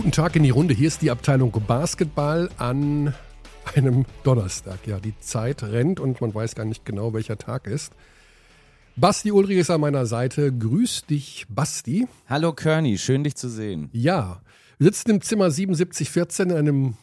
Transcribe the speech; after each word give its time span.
Guten 0.00 0.12
Tag 0.12 0.34
in 0.34 0.44
die 0.44 0.50
Runde. 0.50 0.72
Hier 0.72 0.88
ist 0.88 1.02
die 1.02 1.10
Abteilung 1.10 1.52
Basketball 1.66 2.48
an 2.56 3.12
einem 3.74 4.06
Donnerstag. 4.22 4.86
Ja, 4.86 4.98
die 4.98 5.12
Zeit 5.18 5.62
rennt 5.62 6.00
und 6.00 6.22
man 6.22 6.34
weiß 6.34 6.54
gar 6.54 6.64
nicht 6.64 6.86
genau, 6.86 7.12
welcher 7.12 7.36
Tag 7.36 7.66
ist. 7.66 7.92
Basti 8.96 9.30
Ulrich 9.30 9.58
ist 9.58 9.68
an 9.68 9.82
meiner 9.82 10.06
Seite. 10.06 10.56
Grüß 10.56 11.04
dich, 11.04 11.44
Basti. 11.50 12.08
Hallo 12.26 12.54
Körny, 12.54 12.96
schön 12.96 13.24
dich 13.24 13.34
zu 13.34 13.50
sehen. 13.50 13.90
Ja, 13.92 14.40
wir 14.78 14.86
sitzen 14.86 15.10
im 15.10 15.20
Zimmer 15.20 15.50
7714 15.50 16.48
in 16.48 16.56
einem 16.56 16.94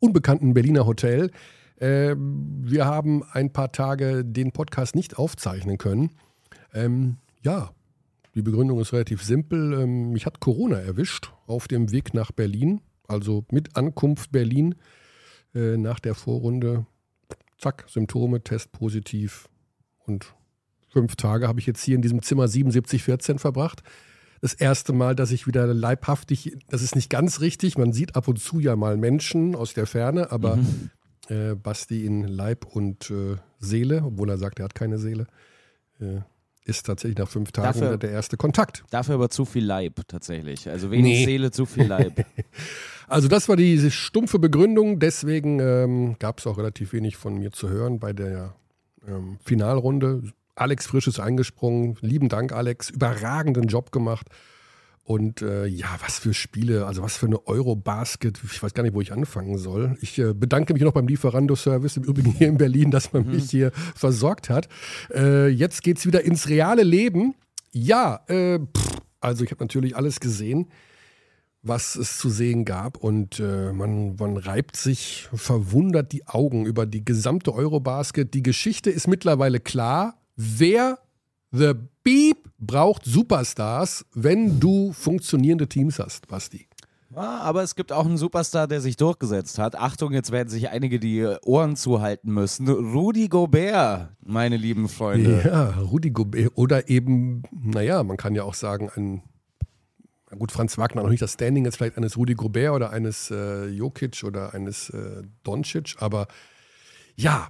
unbekannten 0.00 0.54
Berliner 0.54 0.86
Hotel. 0.86 1.30
Ähm, 1.78 2.62
wir 2.62 2.86
haben 2.86 3.24
ein 3.30 3.52
paar 3.52 3.72
Tage 3.72 4.24
den 4.24 4.52
Podcast 4.52 4.94
nicht 4.94 5.18
aufzeichnen 5.18 5.76
können. 5.76 6.12
Ähm, 6.72 7.18
ja, 7.42 7.72
die 8.38 8.42
Begründung 8.42 8.80
ist 8.80 8.92
relativ 8.92 9.22
simpel. 9.24 9.72
Ähm, 9.74 10.10
mich 10.10 10.24
hat 10.24 10.38
Corona 10.38 10.78
erwischt 10.78 11.32
auf 11.48 11.66
dem 11.66 11.90
Weg 11.90 12.14
nach 12.14 12.30
Berlin, 12.30 12.80
also 13.08 13.44
mit 13.50 13.76
Ankunft 13.76 14.30
Berlin 14.30 14.76
äh, 15.54 15.76
nach 15.76 15.98
der 15.98 16.14
Vorrunde. 16.14 16.86
Zack, 17.58 17.86
Symptome, 17.88 18.44
Test 18.44 18.70
positiv 18.70 19.48
und 20.06 20.34
fünf 20.88 21.16
Tage 21.16 21.48
habe 21.48 21.58
ich 21.58 21.66
jetzt 21.66 21.82
hier 21.82 21.96
in 21.96 22.02
diesem 22.02 22.22
Zimmer 22.22 22.46
7714 22.46 23.40
verbracht. 23.40 23.82
Das 24.40 24.54
erste 24.54 24.92
Mal, 24.92 25.16
dass 25.16 25.32
ich 25.32 25.48
wieder 25.48 25.66
leibhaftig, 25.66 26.56
das 26.68 26.82
ist 26.82 26.94
nicht 26.94 27.10
ganz 27.10 27.40
richtig, 27.40 27.76
man 27.76 27.92
sieht 27.92 28.14
ab 28.14 28.28
und 28.28 28.38
zu 28.38 28.60
ja 28.60 28.76
mal 28.76 28.96
Menschen 28.96 29.56
aus 29.56 29.74
der 29.74 29.88
Ferne, 29.88 30.30
aber 30.30 30.56
mhm. 30.56 30.90
äh, 31.28 31.54
Basti 31.56 32.06
in 32.06 32.22
Leib 32.22 32.64
und 32.64 33.10
äh, 33.10 33.36
Seele, 33.58 34.04
obwohl 34.04 34.30
er 34.30 34.38
sagt, 34.38 34.60
er 34.60 34.66
hat 34.66 34.76
keine 34.76 34.98
Seele, 34.98 35.26
äh, 35.98 36.20
ist 36.68 36.86
tatsächlich 36.86 37.18
nach 37.18 37.28
fünf 37.28 37.52
Tagen 37.52 37.80
dafür, 37.80 37.98
der 37.98 38.10
erste 38.10 38.36
Kontakt. 38.36 38.84
Dafür 38.90 39.14
aber 39.14 39.30
zu 39.30 39.44
viel 39.44 39.64
Leib 39.64 40.06
tatsächlich. 40.06 40.68
Also 40.68 40.90
wenig 40.90 41.20
nee. 41.20 41.24
Seele, 41.24 41.50
zu 41.50 41.66
viel 41.66 41.84
Leib. 41.84 42.24
also 43.08 43.28
das 43.28 43.48
war 43.48 43.56
diese 43.56 43.90
stumpfe 43.90 44.38
Begründung, 44.38 44.98
deswegen 44.98 45.60
ähm, 45.60 46.16
gab 46.18 46.38
es 46.38 46.46
auch 46.46 46.58
relativ 46.58 46.92
wenig 46.92 47.16
von 47.16 47.38
mir 47.38 47.52
zu 47.52 47.68
hören 47.68 47.98
bei 47.98 48.12
der 48.12 48.54
ähm, 49.06 49.38
Finalrunde. 49.44 50.22
Alex 50.54 50.86
Frisch 50.86 51.06
ist 51.06 51.20
eingesprungen. 51.20 51.96
Lieben 52.00 52.28
Dank, 52.28 52.52
Alex. 52.52 52.90
Überragenden 52.90 53.68
Job 53.68 53.92
gemacht. 53.92 54.26
Und 55.08 55.40
äh, 55.40 55.64
ja, 55.64 55.86
was 56.04 56.18
für 56.18 56.34
Spiele, 56.34 56.84
also 56.84 57.02
was 57.02 57.16
für 57.16 57.24
eine 57.24 57.46
Eurobasket. 57.46 58.42
Ich 58.52 58.62
weiß 58.62 58.74
gar 58.74 58.82
nicht, 58.82 58.92
wo 58.92 59.00
ich 59.00 59.10
anfangen 59.10 59.56
soll. 59.56 59.96
Ich 60.02 60.18
äh, 60.18 60.34
bedanke 60.34 60.74
mich 60.74 60.82
noch 60.82 60.92
beim 60.92 61.08
Lieferando-Service, 61.08 61.96
im 61.96 62.02
Übrigen 62.02 62.32
hier 62.32 62.48
in 62.48 62.58
Berlin, 62.58 62.90
dass 62.90 63.14
man 63.14 63.24
mhm. 63.24 63.32
mich 63.32 63.50
hier 63.50 63.72
versorgt 63.94 64.50
hat. 64.50 64.68
Äh, 65.10 65.48
jetzt 65.48 65.86
es 65.86 66.04
wieder 66.04 66.24
ins 66.24 66.50
reale 66.50 66.82
Leben. 66.82 67.34
Ja, 67.72 68.20
äh, 68.26 68.58
pff, 68.58 69.00
also 69.18 69.44
ich 69.44 69.50
habe 69.50 69.64
natürlich 69.64 69.96
alles 69.96 70.20
gesehen, 70.20 70.66
was 71.62 71.96
es 71.96 72.18
zu 72.18 72.28
sehen 72.28 72.66
gab. 72.66 72.98
Und 72.98 73.40
äh, 73.40 73.72
man, 73.72 74.14
man 74.16 74.36
reibt 74.36 74.76
sich 74.76 75.26
verwundert 75.32 76.12
die 76.12 76.26
Augen 76.26 76.66
über 76.66 76.84
die 76.84 77.02
gesamte 77.02 77.54
Eurobasket. 77.54 78.34
Die 78.34 78.42
Geschichte 78.42 78.90
ist 78.90 79.08
mittlerweile 79.08 79.58
klar. 79.58 80.20
Wer 80.36 80.98
The 81.50 81.72
Beep 82.04 82.37
braucht 82.58 83.04
Superstars, 83.04 84.04
wenn 84.14 84.60
du 84.60 84.92
funktionierende 84.92 85.68
Teams 85.68 85.98
hast, 85.98 86.28
Basti. 86.28 86.66
Ja, 87.14 87.40
aber 87.40 87.62
es 87.62 87.74
gibt 87.74 87.90
auch 87.90 88.04
einen 88.04 88.18
Superstar, 88.18 88.68
der 88.68 88.82
sich 88.82 88.96
durchgesetzt 88.96 89.58
hat. 89.58 89.76
Achtung, 89.76 90.12
jetzt 90.12 90.30
werden 90.30 90.50
sich 90.50 90.68
einige 90.68 91.00
die 91.00 91.24
Ohren 91.42 91.74
zuhalten 91.74 92.32
müssen. 92.32 92.68
Rudi 92.68 93.28
Gobert, 93.28 94.10
meine 94.20 94.58
lieben 94.58 94.88
Freunde. 94.88 95.42
Ja, 95.44 95.70
Rudi 95.80 96.10
Gobert. 96.10 96.52
Oder 96.54 96.88
eben, 96.90 97.44
naja, 97.50 98.02
man 98.02 98.18
kann 98.18 98.34
ja 98.34 98.42
auch 98.42 98.52
sagen, 98.52 98.90
ein, 98.94 99.22
gut, 100.38 100.52
Franz 100.52 100.76
Wagner 100.76 101.02
noch 101.02 101.08
nicht 101.08 101.22
das 101.22 101.32
Standing 101.32 101.64
jetzt 101.64 101.78
vielleicht 101.78 101.96
eines 101.96 102.18
Rudi 102.18 102.34
Gobert 102.34 102.74
oder 102.74 102.90
eines 102.90 103.30
äh, 103.30 103.66
Jokic 103.68 104.22
oder 104.24 104.52
eines 104.52 104.90
äh, 104.90 105.22
Doncic, 105.44 105.96
aber 106.00 106.28
ja, 107.16 107.48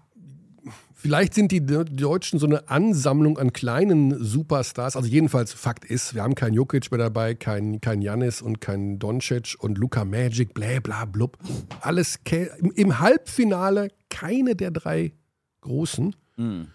Vielleicht 1.01 1.33
sind 1.33 1.53
die 1.53 1.65
Deutschen 1.65 2.41
so 2.41 2.47
eine 2.47 2.69
Ansammlung 2.69 3.39
an 3.39 3.53
kleinen 3.53 4.21
Superstars. 4.21 4.97
Also 4.97 5.09
jedenfalls 5.09 5.53
Fakt 5.53 5.85
ist, 5.85 6.17
wir 6.17 6.25
haben 6.25 6.35
keinen 6.35 6.55
Jokic 6.55 6.91
mehr 6.91 6.99
dabei, 6.99 7.37
kein, 7.37 7.81
kein 7.81 8.03
Janis 8.03 8.43
und 8.43 8.61
kein 8.61 8.99
Doncic 8.99 9.55
und 9.61 9.79
Luca 9.79 10.05
Magic, 10.05 10.55
bla 10.55 10.81
bla 10.81 11.05
blub. 11.05 11.39
Alles 11.83 12.19
im, 12.59 12.73
im 12.73 12.99
Halbfinale 12.99 13.93
keine 14.11 14.57
der 14.57 14.73
drei 14.73 15.13
Großen. 15.61 16.17
Mhm. 16.37 16.67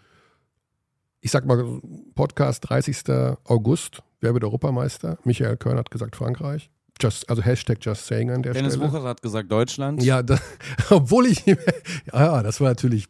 Ich 1.19 1.31
sag 1.31 1.45
mal, 1.45 1.81
Podcast 2.15 2.69
30. 2.69 3.35
August, 3.43 4.03
wer 4.21 4.33
wird 4.33 4.45
Europameister? 4.45 5.17
Michael 5.25 5.57
Körn 5.57 5.77
hat 5.77 5.91
gesagt 5.91 6.15
Frankreich. 6.15 6.69
Just, 7.01 7.29
also 7.29 7.41
Hashtag 7.41 7.79
Just 7.81 8.07
Saying 8.07 8.31
an 8.31 8.41
der 8.41 8.53
Dennis 8.53 8.75
Stelle. 8.75 8.87
Dennis 8.87 9.01
Wucher 9.01 9.09
hat 9.09 9.21
gesagt 9.21 9.51
Deutschland. 9.51 10.01
Ja, 10.01 10.23
da, 10.23 10.39
obwohl 10.91 11.25
ich, 11.25 11.43
ja, 12.13 12.41
das 12.41 12.61
war 12.61 12.69
natürlich 12.69 13.09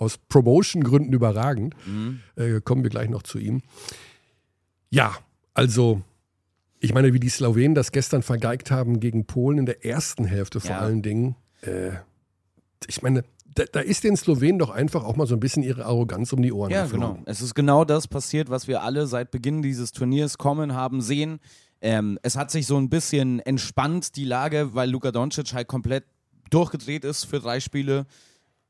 aus 0.00 0.16
Promotion-Gründen 0.16 1.12
überragend. 1.12 1.74
Mhm. 1.86 2.20
Äh, 2.34 2.60
kommen 2.60 2.82
wir 2.82 2.90
gleich 2.90 3.10
noch 3.10 3.22
zu 3.22 3.38
ihm. 3.38 3.62
Ja, 4.88 5.14
also 5.52 6.00
ich 6.80 6.94
meine, 6.94 7.12
wie 7.12 7.20
die 7.20 7.28
Slowenen 7.28 7.74
das 7.74 7.92
gestern 7.92 8.22
vergeigt 8.22 8.70
haben 8.70 8.98
gegen 8.98 9.26
Polen 9.26 9.58
in 9.58 9.66
der 9.66 9.84
ersten 9.84 10.24
Hälfte 10.24 10.60
vor 10.60 10.70
ja. 10.70 10.78
allen 10.78 11.02
Dingen. 11.02 11.36
Äh, 11.60 11.90
ich 12.86 13.02
meine, 13.02 13.24
da, 13.54 13.64
da, 13.70 13.80
ist 13.80 14.02
den 14.04 14.16
Slowenen 14.16 14.58
doch 14.58 14.70
einfach 14.70 15.04
auch 15.04 15.16
mal 15.16 15.26
so 15.26 15.34
ein 15.34 15.40
bisschen 15.40 15.62
ihre 15.62 15.84
Arroganz 15.84 16.32
um 16.32 16.40
die 16.40 16.52
Ohren 16.52 16.70
Ja, 16.70 16.84
geflogen. 16.84 17.16
genau. 17.16 17.22
Es 17.26 17.42
ist 17.42 17.54
genau 17.54 17.84
das 17.84 18.08
passiert, 18.08 18.48
was 18.48 18.68
wir 18.68 18.82
alle 18.82 19.06
seit 19.06 19.30
Beginn 19.30 19.60
dieses 19.60 19.92
Turniers 19.92 20.38
kommen 20.38 20.72
haben 20.72 21.02
sehen. 21.02 21.40
Ähm, 21.82 22.18
es 22.22 22.36
hat 22.36 22.50
sich 22.50 22.66
so 22.66 22.78
ein 22.78 22.88
bisschen 22.88 23.40
entspannt, 23.40 24.16
die 24.16 24.24
Lage, 24.24 24.74
weil 24.74 24.88
Luka 24.88 25.12
Doncic 25.12 25.52
halt 25.52 25.68
komplett 25.68 26.04
durchgedreht 26.48 27.04
ist 27.04 27.24
für 27.24 27.40
drei 27.40 27.60
Spiele. 27.60 28.06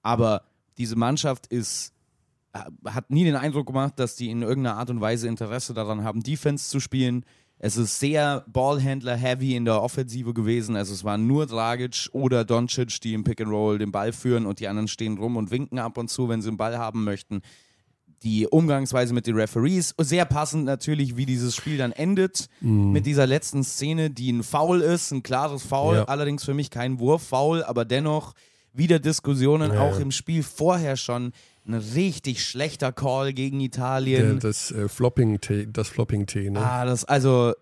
Aber 0.03 0.43
diese 0.79 0.97
Mannschaft 0.97 1.47
ist 1.47 1.93
hat 2.53 3.11
nie 3.11 3.25
den 3.25 3.37
Eindruck 3.37 3.67
gemacht, 3.67 3.95
dass 3.97 4.17
die 4.17 4.31
in 4.31 4.43
irgendeiner 4.43 4.77
Art 4.77 4.91
und 4.91 5.01
Weise 5.01 5.29
Interesse 5.29 5.75
daran 5.75 6.03
haben, 6.03 6.23
Defense 6.23 6.69
zu 6.69 6.81
spielen. 6.81 7.25
Es 7.59 7.77
ist 7.77 8.01
sehr 8.01 8.45
Ballhändler-heavy 8.49 9.55
in 9.55 9.67
der 9.67 9.83
Offensive 9.83 10.33
gewesen. 10.33 10.77
Also 10.77 10.95
es 10.95 11.05
waren 11.05 11.27
nur 11.27 11.47
Dragic 11.47 12.09
oder 12.13 12.45
Doncic, 12.45 13.01
die 13.03 13.13
im 13.13 13.23
Pick 13.23 13.41
and 13.41 13.51
Roll 13.51 13.79
den 13.79 13.93
Ball 13.93 14.13
führen 14.13 14.47
und 14.47 14.61
die 14.61 14.69
anderen 14.69 14.89
stehen 14.89 15.19
rum 15.19 15.37
und 15.37 15.51
winken 15.51 15.79
ab 15.79 15.99
und 15.99 16.09
zu, 16.09 16.29
wenn 16.29 16.41
sie 16.41 16.49
den 16.49 16.57
Ball 16.57 16.79
haben 16.79 17.05
möchten. 17.05 17.43
Die 18.23 18.47
Umgangsweise 18.47 19.15
mit 19.15 19.27
den 19.27 19.37
Referees, 19.37 19.95
sehr 19.99 20.25
passend 20.25 20.65
natürlich, 20.65 21.17
wie 21.17 21.27
dieses 21.27 21.55
Spiel 21.55 21.79
dann 21.79 21.93
endet, 21.93 22.49
mm. 22.61 22.93
mit 22.93 23.07
dieser 23.07 23.27
letzten 23.27 23.65
Szene, 23.65 24.11
die 24.11 24.31
ein 24.31 24.43
Foul 24.43 24.83
ist, 24.83 25.11
ein 25.11 25.23
klares 25.23 25.63
Foul, 25.63 25.97
ja. 25.97 26.05
allerdings 26.05 26.45
für 26.45 26.53
mich 26.53 26.71
kein 26.71 26.99
Wurf-Foul, 26.99 27.63
aber 27.63 27.87
dennoch 27.87 28.35
wieder 28.73 28.99
Diskussionen, 28.99 29.73
ja. 29.73 29.81
auch 29.81 29.99
im 29.99 30.11
Spiel 30.11 30.43
vorher 30.43 30.97
schon. 30.97 31.33
Ein 31.67 31.75
richtig 31.75 32.45
schlechter 32.45 32.91
Call 32.91 33.33
gegen 33.33 33.61
Italien. 33.61 34.41
Der, 34.41 34.51
das 34.51 34.73
äh, 34.73 34.89
Flopping-T, 34.89 35.69
das 35.73 35.89
Flopping-T, 35.89 36.51
ne? 36.51 36.59
Ah, 36.59 36.85
das, 36.85 37.05
also 37.05 37.53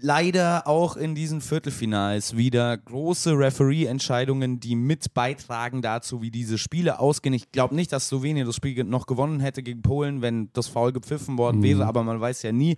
leider 0.00 0.66
auch 0.66 0.96
in 0.96 1.14
diesen 1.14 1.40
Viertelfinals 1.40 2.36
wieder 2.36 2.76
große 2.76 3.38
Referee-Entscheidungen, 3.38 4.60
die 4.60 4.76
mit 4.76 5.14
beitragen 5.14 5.82
dazu, 5.82 6.20
wie 6.20 6.30
diese 6.30 6.58
Spiele 6.58 6.98
ausgehen. 6.98 7.34
Ich 7.34 7.52
glaube 7.52 7.74
nicht, 7.74 7.92
dass 7.92 8.08
Slowenien 8.08 8.46
das 8.46 8.56
Spiel 8.56 8.84
noch 8.84 9.06
gewonnen 9.06 9.40
hätte 9.40 9.62
gegen 9.62 9.82
Polen, 9.82 10.20
wenn 10.20 10.50
das 10.52 10.68
Foul 10.68 10.92
gepfiffen 10.92 11.38
worden 11.38 11.58
mhm. 11.58 11.64
wäre, 11.64 11.86
aber 11.86 12.02
man 12.02 12.20
weiß 12.20 12.42
ja 12.42 12.52
nie 12.52 12.76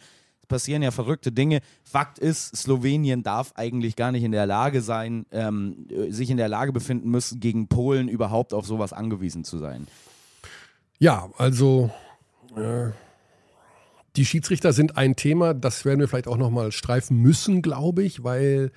passieren 0.48 0.82
ja 0.82 0.90
verrückte 0.90 1.32
Dinge. 1.32 1.60
Fakt 1.82 2.18
ist, 2.18 2.56
Slowenien 2.56 3.22
darf 3.22 3.52
eigentlich 3.56 3.96
gar 3.96 4.12
nicht 4.12 4.24
in 4.24 4.32
der 4.32 4.46
Lage 4.46 4.80
sein, 4.80 5.26
ähm, 5.32 5.86
sich 6.08 6.30
in 6.30 6.36
der 6.36 6.48
Lage 6.48 6.72
befinden 6.72 7.10
müssen, 7.10 7.40
gegen 7.40 7.68
Polen 7.68 8.08
überhaupt 8.08 8.54
auf 8.54 8.66
sowas 8.66 8.92
angewiesen 8.92 9.44
zu 9.44 9.58
sein. 9.58 9.86
Ja, 10.98 11.30
also 11.36 11.90
äh, 12.56 12.90
die 14.16 14.24
Schiedsrichter 14.24 14.72
sind 14.72 14.96
ein 14.96 15.14
Thema, 15.16 15.52
das 15.52 15.84
werden 15.84 16.00
wir 16.00 16.08
vielleicht 16.08 16.28
auch 16.28 16.38
nochmal 16.38 16.72
streifen 16.72 17.20
müssen, 17.20 17.60
glaube 17.60 18.02
ich, 18.02 18.24
weil 18.24 18.72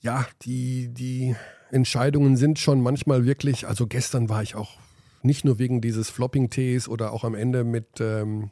ja, 0.00 0.26
die, 0.42 0.88
die 0.88 1.34
Entscheidungen 1.70 2.36
sind 2.36 2.58
schon 2.58 2.80
manchmal 2.80 3.24
wirklich, 3.24 3.66
also 3.66 3.86
gestern 3.86 4.28
war 4.28 4.42
ich 4.42 4.54
auch 4.54 4.78
nicht 5.22 5.44
nur 5.44 5.58
wegen 5.58 5.80
dieses 5.80 6.10
Flopping-Tees 6.10 6.88
oder 6.88 7.12
auch 7.12 7.24
am 7.24 7.34
Ende 7.34 7.64
mit 7.64 8.00
ähm, 8.00 8.50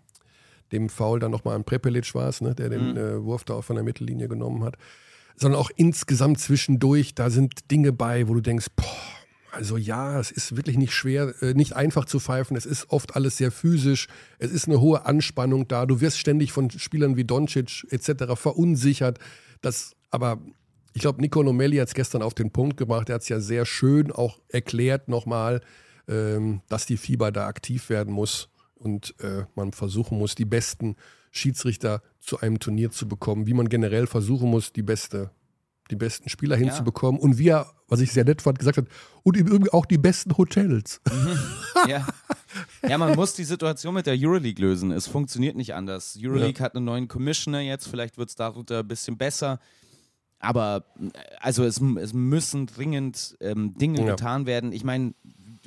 dem 0.72 0.88
Foul 0.88 1.20
dann 1.20 1.30
nochmal 1.30 1.54
an 1.54 1.64
Prepelic 1.64 2.14
war 2.14 2.28
es, 2.28 2.40
ne, 2.40 2.54
der 2.54 2.68
den 2.68 2.92
mhm. 2.92 2.96
äh, 2.96 3.24
Wurf 3.24 3.44
da 3.44 3.54
auch 3.54 3.64
von 3.64 3.76
der 3.76 3.84
Mittellinie 3.84 4.28
genommen 4.28 4.64
hat, 4.64 4.76
sondern 5.36 5.60
auch 5.60 5.70
insgesamt 5.76 6.40
zwischendurch, 6.40 7.14
da 7.14 7.30
sind 7.30 7.70
Dinge 7.70 7.92
bei, 7.92 8.28
wo 8.28 8.34
du 8.34 8.40
denkst, 8.40 8.66
boah, 8.74 8.84
also 9.52 9.78
ja, 9.78 10.20
es 10.20 10.30
ist 10.30 10.56
wirklich 10.56 10.76
nicht 10.76 10.92
schwer, 10.92 11.34
äh, 11.40 11.54
nicht 11.54 11.74
einfach 11.74 12.04
zu 12.04 12.20
pfeifen. 12.20 12.56
Es 12.56 12.66
ist 12.66 12.90
oft 12.90 13.16
alles 13.16 13.38
sehr 13.38 13.50
physisch. 13.50 14.06
Es 14.38 14.50
ist 14.52 14.68
eine 14.68 14.80
hohe 14.80 15.06
Anspannung 15.06 15.66
da. 15.66 15.86
Du 15.86 16.02
wirst 16.02 16.18
ständig 16.18 16.52
von 16.52 16.70
Spielern 16.70 17.16
wie 17.16 17.24
Doncic 17.24 17.86
etc. 17.90 18.34
verunsichert. 18.34 19.19
Das, 19.62 19.92
aber 20.10 20.40
ich 20.92 21.00
glaube, 21.00 21.22
Nico 21.22 21.42
Nomelli 21.42 21.78
hat 21.78 21.88
es 21.88 21.94
gestern 21.94 22.20
auf 22.20 22.34
den 22.34 22.50
Punkt 22.50 22.76
gebracht. 22.76 23.08
Er 23.08 23.14
hat 23.14 23.22
es 23.22 23.30
ja 23.30 23.40
sehr 23.40 23.64
schön 23.64 24.12
auch 24.12 24.38
erklärt 24.48 25.08
nochmal, 25.08 25.62
ähm, 26.06 26.60
dass 26.69 26.84
die 26.84 26.98
Fieber 26.98 27.32
da 27.32 27.46
aktiv 27.46 27.88
werden 27.88 28.12
muss 28.12 28.50
und 28.76 29.14
äh, 29.20 29.44
man 29.55 29.73
versuchen 29.73 30.19
muss, 30.19 30.34
die 30.34 30.44
besten 30.44 30.96
Schiedsrichter 31.31 32.02
zu 32.20 32.40
einem 32.40 32.58
Turnier 32.61 32.90
zu 32.90 33.08
bekommen, 33.08 33.46
wie 33.46 33.55
man 33.55 33.69
generell 33.69 34.06
versuchen 34.06 34.50
muss, 34.50 34.73
die 34.73 34.82
beste 34.82 35.31
die 35.90 35.96
besten 35.96 36.28
Spieler 36.28 36.56
hinzubekommen. 36.56 37.20
Ja. 37.20 37.25
Und 37.25 37.38
wie 37.38 37.49
er, 37.49 37.70
was 37.88 38.00
ich 38.00 38.12
sehr 38.12 38.25
nett 38.25 38.43
fand, 38.43 38.58
gesagt 38.58 38.78
hat, 38.78 38.87
und 39.23 39.37
im 39.37 39.46
Übrigen 39.46 39.69
auch 39.70 39.87
die 39.87 39.99
besten 39.99 40.37
Hotels. 40.37 41.00
Mhm. 41.12 41.90
Ja. 41.90 42.06
ja, 42.88 42.99
man 42.99 43.14
muss 43.14 43.34
die 43.34 43.44
Situation 43.44 43.94
mit 43.94 44.06
der 44.06 44.17
Euroleague 44.19 44.64
lösen. 44.64 44.90
Es 44.90 45.06
funktioniert 45.06 45.56
nicht 45.56 45.75
anders. 45.75 46.19
Euroleague 46.20 46.58
ja. 46.58 46.64
hat 46.64 46.75
einen 46.75 46.87
neuen 46.87 47.06
Commissioner 47.06 47.61
jetzt, 47.61 47.87
vielleicht 47.87 48.17
wird 48.17 48.31
es 48.31 48.34
darunter 48.34 48.81
ein 48.81 48.88
bisschen 48.88 49.19
besser. 49.19 49.61
Aber 50.38 50.87
also 51.38 51.64
es, 51.64 51.81
es 52.00 52.14
müssen 52.14 52.67
dringend 52.67 53.37
ähm, 53.40 53.75
Dinge 53.75 54.00
ja. 54.00 54.06
getan 54.06 54.46
werden. 54.46 54.72
Ich 54.72 54.84
meine, 54.84 55.14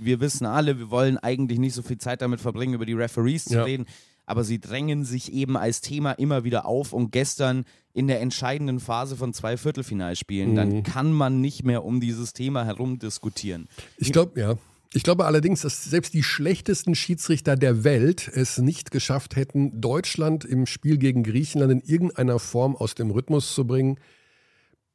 wir 0.04 0.20
wissen 0.20 0.46
alle, 0.46 0.80
wir 0.80 0.90
wollen 0.90 1.18
eigentlich 1.18 1.60
nicht 1.60 1.74
so 1.74 1.82
viel 1.82 1.98
Zeit 1.98 2.22
damit 2.22 2.42
verbringen, 2.42 2.74
über 2.74 2.86
die 2.86 2.94
Referees 2.94 3.46
zu 3.46 3.64
reden 3.64 3.86
aber 4.30 4.44
sie 4.44 4.60
drängen 4.60 5.06
sich 5.06 5.34
eben 5.34 5.58
als 5.58 5.82
Thema 5.82 6.12
immer 6.12 6.44
wieder 6.44 6.68
auf 6.68 6.94
und 6.94 7.12
gestern 7.12 7.66
in 7.94 8.06
der 8.08 8.22
entscheidenden 8.22 8.80
Phase 8.80 9.16
von 9.16 9.34
zwei 9.34 9.58
Viertelfinalspielen, 9.58 10.52
mhm. 10.52 10.56
dann 10.56 10.84
kann 10.84 11.12
man 11.12 11.42
nicht 11.42 11.64
mehr 11.64 11.84
um 11.84 12.00
dieses 12.00 12.34
Thema 12.34 12.64
herum 12.64 13.00
diskutieren. 13.00 13.68
Ich 13.98 14.12
glaube, 14.12 14.40
ja. 14.40 14.58
Ich 14.94 15.04
glaube 15.04 15.26
allerdings, 15.26 15.62
dass 15.62 15.84
selbst 15.84 16.14
die 16.14 16.24
schlechtesten 16.24 16.94
Schiedsrichter 16.96 17.56
der 17.56 17.84
Welt 17.84 18.28
es 18.28 18.60
nicht 18.60 18.92
geschafft 18.92 19.36
hätten, 19.36 19.82
Deutschland 19.82 20.46
im 20.46 20.68
Spiel 20.68 20.98
gegen 20.98 21.24
Griechenland 21.24 21.72
in 21.72 21.82
irgendeiner 21.82 22.38
Form 22.40 22.76
aus 22.76 22.96
dem 22.96 23.10
Rhythmus 23.10 23.54
zu 23.54 23.66
bringen. 23.66 24.00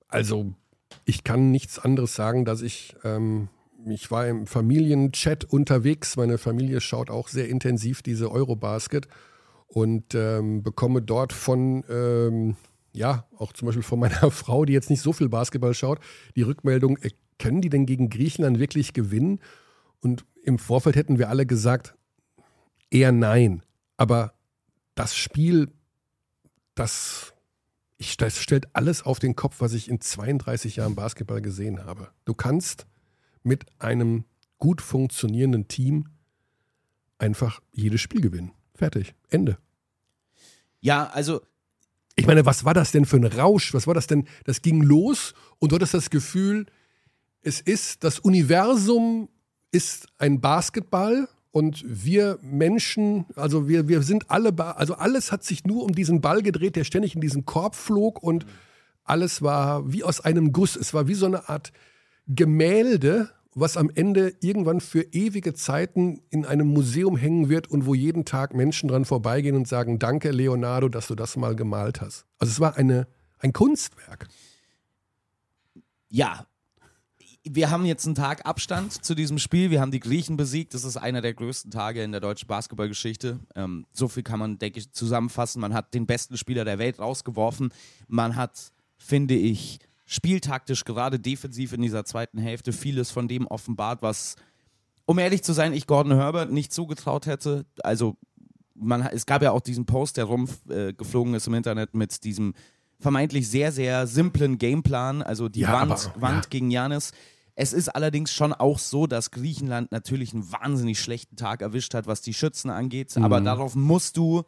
Also, 0.08 0.52
ich 1.04 1.22
kann 1.22 1.50
nichts 1.50 1.78
anderes 1.78 2.14
sagen, 2.14 2.44
dass 2.44 2.62
ich, 2.62 2.96
ähm, 3.04 3.48
ich 3.90 4.10
war 4.10 4.26
im 4.26 4.46
Familienchat 4.46 5.44
unterwegs. 5.44 6.16
Meine 6.16 6.38
Familie 6.38 6.80
schaut 6.80 7.10
auch 7.10 7.28
sehr 7.28 7.48
intensiv 7.48 8.02
diese 8.02 8.30
Eurobasket 8.30 9.08
und 9.66 10.14
ähm, 10.14 10.62
bekomme 10.62 11.02
dort 11.02 11.32
von, 11.32 11.84
ähm, 11.88 12.56
ja, 12.92 13.26
auch 13.36 13.52
zum 13.52 13.66
Beispiel 13.66 13.82
von 13.82 13.98
meiner 14.00 14.30
Frau, 14.30 14.64
die 14.64 14.72
jetzt 14.72 14.90
nicht 14.90 15.02
so 15.02 15.12
viel 15.12 15.28
Basketball 15.28 15.74
schaut, 15.74 16.00
die 16.36 16.42
Rückmeldung, 16.42 16.96
äh, 16.98 17.10
können 17.38 17.60
die 17.60 17.70
denn 17.70 17.86
gegen 17.86 18.10
Griechenland 18.10 18.58
wirklich 18.58 18.92
gewinnen? 18.92 19.40
Und 20.00 20.24
im 20.44 20.58
Vorfeld 20.58 20.96
hätten 20.96 21.18
wir 21.18 21.28
alle 21.28 21.46
gesagt, 21.46 21.96
eher 22.90 23.12
nein. 23.12 23.62
Aber 23.96 24.34
das 24.94 25.16
Spiel, 25.16 25.72
das, 26.74 27.34
ich, 27.96 28.16
das 28.16 28.38
stellt 28.38 28.74
alles 28.74 29.02
auf 29.02 29.18
den 29.18 29.34
Kopf, 29.34 29.56
was 29.60 29.72
ich 29.72 29.88
in 29.88 30.00
32 30.00 30.76
Jahren 30.76 30.94
Basketball 30.94 31.42
gesehen 31.42 31.84
habe. 31.84 32.08
Du 32.24 32.34
kannst 32.34 32.86
mit 33.44 33.64
einem 33.78 34.24
gut 34.58 34.80
funktionierenden 34.80 35.68
Team 35.68 36.08
einfach 37.18 37.60
jedes 37.72 38.00
Spiel 38.00 38.20
gewinnen. 38.20 38.52
Fertig. 38.74 39.14
Ende. 39.30 39.58
Ja, 40.80 41.06
also. 41.06 41.40
Ich 42.16 42.26
meine, 42.26 42.46
was 42.46 42.64
war 42.64 42.74
das 42.74 42.92
denn 42.92 43.06
für 43.06 43.16
ein 43.16 43.24
Rausch? 43.24 43.74
Was 43.74 43.86
war 43.86 43.94
das 43.94 44.06
denn? 44.06 44.26
Das 44.44 44.62
ging 44.62 44.82
los 44.82 45.34
und 45.58 45.72
du 45.72 45.76
hattest 45.76 45.94
das 45.94 46.10
Gefühl, 46.10 46.66
es 47.42 47.60
ist, 47.60 48.04
das 48.04 48.20
Universum 48.20 49.28
ist 49.72 50.06
ein 50.18 50.40
Basketball 50.40 51.28
und 51.50 51.84
wir 51.86 52.38
Menschen, 52.40 53.26
also 53.36 53.68
wir, 53.68 53.88
wir 53.88 54.02
sind 54.02 54.30
alle, 54.30 54.56
also 54.76 54.94
alles 54.94 55.32
hat 55.32 55.44
sich 55.44 55.64
nur 55.64 55.82
um 55.82 55.92
diesen 55.92 56.20
Ball 56.20 56.42
gedreht, 56.42 56.76
der 56.76 56.84
ständig 56.84 57.14
in 57.14 57.20
diesen 57.20 57.44
Korb 57.44 57.74
flog 57.74 58.22
und 58.22 58.46
alles 59.02 59.42
war 59.42 59.92
wie 59.92 60.04
aus 60.04 60.20
einem 60.20 60.52
Guss. 60.52 60.76
Es 60.76 60.94
war 60.94 61.08
wie 61.08 61.14
so 61.14 61.26
eine 61.26 61.48
Art 61.48 61.72
Gemälde 62.26 63.30
was 63.54 63.76
am 63.76 63.90
Ende 63.94 64.34
irgendwann 64.40 64.80
für 64.80 65.02
ewige 65.12 65.54
Zeiten 65.54 66.20
in 66.30 66.44
einem 66.44 66.68
Museum 66.68 67.16
hängen 67.16 67.48
wird 67.48 67.68
und 67.68 67.86
wo 67.86 67.94
jeden 67.94 68.24
Tag 68.24 68.54
Menschen 68.54 68.88
dran 68.88 69.04
vorbeigehen 69.04 69.56
und 69.56 69.68
sagen, 69.68 69.98
danke 69.98 70.30
Leonardo, 70.30 70.88
dass 70.88 71.06
du 71.06 71.14
das 71.14 71.36
mal 71.36 71.54
gemalt 71.54 72.00
hast. 72.00 72.26
Also 72.38 72.50
es 72.50 72.60
war 72.60 72.76
eine, 72.76 73.06
ein 73.38 73.52
Kunstwerk. 73.52 74.28
Ja, 76.08 76.46
wir 77.44 77.70
haben 77.70 77.84
jetzt 77.84 78.06
einen 78.06 78.14
Tag 78.14 78.46
Abstand 78.46 79.04
zu 79.04 79.14
diesem 79.14 79.38
Spiel. 79.38 79.70
Wir 79.70 79.80
haben 79.80 79.90
die 79.90 80.00
Griechen 80.00 80.36
besiegt. 80.36 80.74
Das 80.74 80.84
ist 80.84 80.96
einer 80.96 81.20
der 81.20 81.34
größten 81.34 81.70
Tage 81.70 82.02
in 82.02 82.10
der 82.10 82.20
deutschen 82.20 82.48
Basketballgeschichte. 82.48 83.38
Ähm, 83.54 83.86
so 83.92 84.08
viel 84.08 84.22
kann 84.22 84.38
man, 84.38 84.58
denke 84.58 84.78
ich, 84.78 84.92
zusammenfassen. 84.92 85.60
Man 85.60 85.74
hat 85.74 85.92
den 85.92 86.06
besten 86.06 86.38
Spieler 86.38 86.64
der 86.64 86.78
Welt 86.78 86.98
rausgeworfen. 86.98 87.72
Man 88.08 88.34
hat, 88.34 88.72
finde 88.96 89.34
ich, 89.34 89.78
spieltaktisch, 90.06 90.84
gerade 90.84 91.18
defensiv 91.18 91.72
in 91.72 91.82
dieser 91.82 92.04
zweiten 92.04 92.38
Hälfte, 92.38 92.72
vieles 92.72 93.10
von 93.10 93.28
dem 93.28 93.46
offenbart, 93.46 94.02
was, 94.02 94.36
um 95.06 95.18
ehrlich 95.18 95.42
zu 95.42 95.52
sein, 95.52 95.72
ich 95.72 95.86
Gordon 95.86 96.14
Herbert 96.14 96.52
nicht 96.52 96.72
zugetraut 96.72 97.26
hätte. 97.26 97.66
Also, 97.82 98.16
man, 98.74 99.02
es 99.02 99.26
gab 99.26 99.42
ja 99.42 99.52
auch 99.52 99.60
diesen 99.60 99.86
Post, 99.86 100.16
der 100.16 100.24
rumgeflogen 100.24 101.34
äh, 101.34 101.36
ist 101.36 101.46
im 101.46 101.54
Internet 101.54 101.94
mit 101.94 102.24
diesem 102.24 102.54
vermeintlich 103.00 103.48
sehr, 103.48 103.72
sehr 103.72 104.06
simplen 104.06 104.58
Gameplan, 104.58 105.22
also 105.22 105.48
die 105.48 105.60
ja, 105.60 105.72
Wand, 105.72 105.92
aber, 105.92 106.20
Wand 106.20 106.44
ja. 106.44 106.48
gegen 106.50 106.70
Janis. 106.70 107.12
Es 107.56 107.72
ist 107.72 107.88
allerdings 107.88 108.32
schon 108.32 108.52
auch 108.52 108.78
so, 108.78 109.06
dass 109.06 109.30
Griechenland 109.30 109.92
natürlich 109.92 110.32
einen 110.32 110.50
wahnsinnig 110.50 110.98
schlechten 110.98 111.36
Tag 111.36 111.62
erwischt 111.62 111.94
hat, 111.94 112.06
was 112.06 112.20
die 112.20 112.34
Schützen 112.34 112.70
angeht. 112.70 113.14
Mhm. 113.16 113.24
Aber 113.24 113.40
darauf 113.40 113.74
musst 113.74 114.16
du 114.16 114.42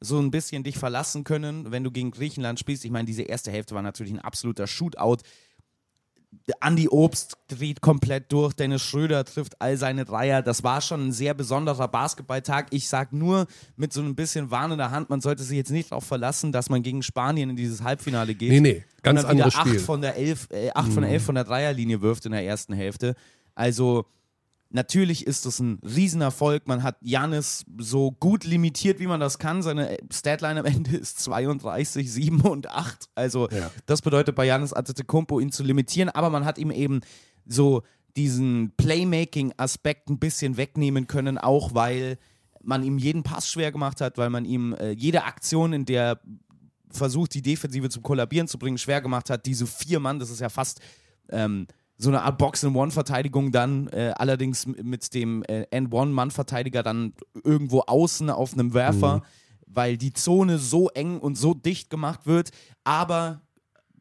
so 0.00 0.18
ein 0.18 0.30
bisschen 0.30 0.62
dich 0.62 0.78
verlassen 0.78 1.24
können, 1.24 1.70
wenn 1.70 1.84
du 1.84 1.90
gegen 1.90 2.10
Griechenland 2.10 2.58
spielst. 2.58 2.84
Ich 2.84 2.90
meine, 2.90 3.06
diese 3.06 3.22
erste 3.22 3.50
Hälfte 3.50 3.74
war 3.74 3.82
natürlich 3.82 4.12
ein 4.12 4.20
absoluter 4.20 4.66
Shootout. 4.66 5.18
Andi 6.60 6.88
Obst 6.88 7.38
dreht 7.48 7.80
komplett 7.80 8.30
durch, 8.30 8.52
Dennis 8.52 8.82
Schröder 8.82 9.24
trifft 9.24 9.60
all 9.60 9.76
seine 9.76 10.04
Dreier. 10.04 10.42
Das 10.42 10.62
war 10.62 10.80
schon 10.80 11.08
ein 11.08 11.12
sehr 11.12 11.34
besonderer 11.34 11.88
Basketballtag. 11.88 12.66
Ich 12.70 12.88
sage 12.88 13.16
nur 13.16 13.46
mit 13.76 13.92
so 13.92 14.02
ein 14.02 14.14
bisschen 14.14 14.50
warnender 14.50 14.90
Hand, 14.90 15.08
man 15.08 15.20
sollte 15.20 15.42
sich 15.42 15.56
jetzt 15.56 15.70
nicht 15.70 15.92
darauf 15.92 16.04
verlassen, 16.04 16.52
dass 16.52 16.68
man 16.68 16.82
gegen 16.82 17.02
Spanien 17.02 17.50
in 17.50 17.56
dieses 17.56 17.82
Halbfinale 17.82 18.34
geht. 18.34 18.50
Nee, 18.50 18.60
nee, 18.60 18.84
ganz 19.02 19.20
und 19.20 19.24
dann 19.24 19.30
anderes 19.32 19.54
Spiel. 19.54 19.76
Acht 19.76 19.80
von 19.80 20.00
der 20.02 20.16
elf, 20.16 20.48
äh, 20.50 20.70
acht 20.74 20.88
mhm. 20.88 20.92
von 20.92 21.04
elf 21.04 21.24
von 21.24 21.34
der 21.34 21.44
Dreierlinie 21.44 22.02
wirft 22.02 22.26
in 22.26 22.32
der 22.32 22.44
ersten 22.44 22.74
Hälfte. 22.74 23.14
Also 23.54 24.06
Natürlich 24.70 25.26
ist 25.26 25.46
es 25.46 25.60
ein 25.60 25.78
Riesenerfolg. 25.82 26.66
Man 26.66 26.82
hat 26.82 26.96
Janis 27.00 27.64
so 27.78 28.10
gut 28.10 28.44
limitiert, 28.44 28.98
wie 28.98 29.06
man 29.06 29.20
das 29.20 29.38
kann. 29.38 29.62
Seine 29.62 29.96
Statline 30.12 30.60
am 30.60 30.66
Ende 30.66 30.96
ist 30.96 31.20
32, 31.20 32.10
7 32.10 32.40
und 32.40 32.68
8. 32.68 33.08
Also 33.14 33.48
ja. 33.50 33.70
das 33.86 34.02
bedeutet 34.02 34.34
bei 34.34 34.44
Janis 34.44 34.72
Antetokounmpo 34.72 35.38
ihn 35.38 35.52
zu 35.52 35.62
limitieren. 35.62 36.08
Aber 36.08 36.30
man 36.30 36.44
hat 36.44 36.58
ihm 36.58 36.70
eben 36.70 37.00
so 37.46 37.82
diesen 38.16 38.72
Playmaking-Aspekt 38.76 40.10
ein 40.10 40.18
bisschen 40.18 40.56
wegnehmen 40.56 41.06
können, 41.06 41.38
auch 41.38 41.74
weil 41.74 42.18
man 42.62 42.82
ihm 42.82 42.98
jeden 42.98 43.22
Pass 43.22 43.48
schwer 43.48 43.70
gemacht 43.70 44.00
hat, 44.00 44.18
weil 44.18 44.30
man 44.30 44.44
ihm 44.44 44.72
äh, 44.74 44.90
jede 44.90 45.24
Aktion, 45.24 45.72
in 45.72 45.84
der 45.84 46.20
versucht, 46.90 47.34
die 47.34 47.42
Defensive 47.42 47.88
zum 47.88 48.02
Kollabieren 48.02 48.48
zu 48.48 48.58
bringen, 48.58 48.78
schwer 48.78 49.00
gemacht 49.00 49.30
hat. 49.30 49.46
Diese 49.46 49.66
vier 49.66 50.00
Mann, 50.00 50.18
das 50.18 50.30
ist 50.30 50.40
ja 50.40 50.48
fast... 50.48 50.80
Ähm, 51.28 51.66
so 51.98 52.10
eine 52.10 52.22
Art 52.22 52.38
Box-in-One-Verteidigung 52.38 53.52
dann, 53.52 53.88
äh, 53.88 54.12
allerdings 54.16 54.66
mit 54.66 55.14
dem 55.14 55.42
äh, 55.44 55.66
N-One-Mann-Verteidiger 55.70 56.82
dann 56.82 57.14
irgendwo 57.42 57.80
außen 57.80 58.28
auf 58.30 58.52
einem 58.52 58.74
Werfer, 58.74 59.16
mhm. 59.16 59.22
weil 59.66 59.96
die 59.96 60.12
Zone 60.12 60.58
so 60.58 60.88
eng 60.90 61.18
und 61.18 61.36
so 61.36 61.54
dicht 61.54 61.88
gemacht 61.88 62.26
wird. 62.26 62.50
Aber, 62.84 63.40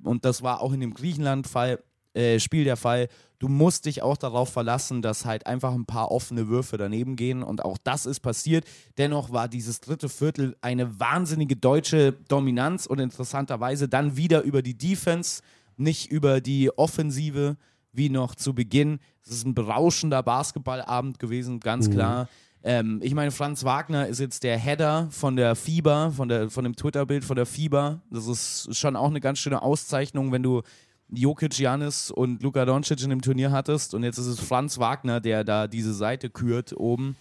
und 0.04 0.26
das 0.26 0.44
war 0.44 0.62
auch 0.62 0.74
in 0.74 0.82
dem 0.82 0.94
Griechenland-Fall, 0.94 1.82
äh, 2.14 2.40
Spiel 2.40 2.64
der 2.64 2.78
Fall, 2.78 3.08
du 3.40 3.48
musst 3.48 3.86
dich 3.86 4.02
auch 4.02 4.18
darauf 4.18 4.50
verlassen, 4.50 5.02
dass 5.02 5.26
halt 5.26 5.46
einfach 5.46 5.74
ein 5.74 5.86
paar 5.86 6.12
offene 6.12 6.48
Würfe 6.48 6.78
daneben 6.78 7.16
gehen 7.16 7.44
und 7.44 7.64
auch 7.64 7.78
das 7.84 8.06
ist 8.06 8.22
passiert. 8.22 8.66
Dennoch 8.98 9.32
war 9.32 9.48
dieses 9.48 9.82
dritte 9.82 10.10
Viertel 10.10 10.56
eine 10.62 11.00
wahnsinnige 11.00 11.56
deutsche 11.56 12.14
Dominanz 12.28 12.86
und 12.86 13.00
interessanterweise 13.00 13.88
dann 13.88 14.18
wieder 14.18 14.42
über 14.42 14.62
die 14.62 14.78
Defense, 14.78 15.42
nicht 15.78 16.10
über 16.10 16.42
die 16.42 16.72
Offensive 16.78 17.58
wie 17.96 18.10
noch 18.10 18.36
zu 18.36 18.54
Beginn. 18.54 19.00
Es 19.24 19.32
ist 19.32 19.46
ein 19.46 19.56
berauschender 19.56 20.22
Basketballabend 20.24 21.20
gewesen, 21.20 21.60
ganz 21.60 21.88
mhm. 21.88 21.94
klar. 21.94 22.30
Ähm, 22.64 23.00
ich 23.04 23.14
meine, 23.14 23.32
Franz 23.32 23.64
Wagner 23.64 24.08
ist 24.08 24.20
jetzt 24.20 24.44
der 24.44 24.58
Header 24.58 25.08
von 25.12 25.36
der 25.36 25.56
FIBA, 25.56 26.12
von, 26.12 26.28
der, 26.28 26.50
von 26.50 26.64
dem 26.64 26.76
Twitter-Bild 26.76 27.24
von 27.24 27.36
der 27.36 27.46
FIBA. 27.46 28.02
Das 28.10 28.28
ist 28.28 28.76
schon 28.76 28.96
auch 28.96 29.10
eine 29.10 29.22
ganz 29.22 29.40
schöne 29.40 29.62
Auszeichnung, 29.62 30.32
wenn 30.32 30.42
du 30.42 30.64
Jokic, 31.10 31.60
Janis 31.60 32.10
und 32.10 32.42
Luka 32.42 32.66
Doncic 32.66 33.02
in 33.04 33.12
dem 33.12 33.22
Turnier 33.22 33.52
hattest. 33.52 33.94
Und 33.94 34.04
jetzt 34.04 34.18
ist 34.18 34.26
es 34.26 34.40
Franz 34.40 34.80
Wagner, 34.80 35.22
der 35.22 35.44
da 35.44 35.68
diese 35.68 35.94
Seite 35.94 36.32
kürt 36.32 36.76
oben. 36.76 37.16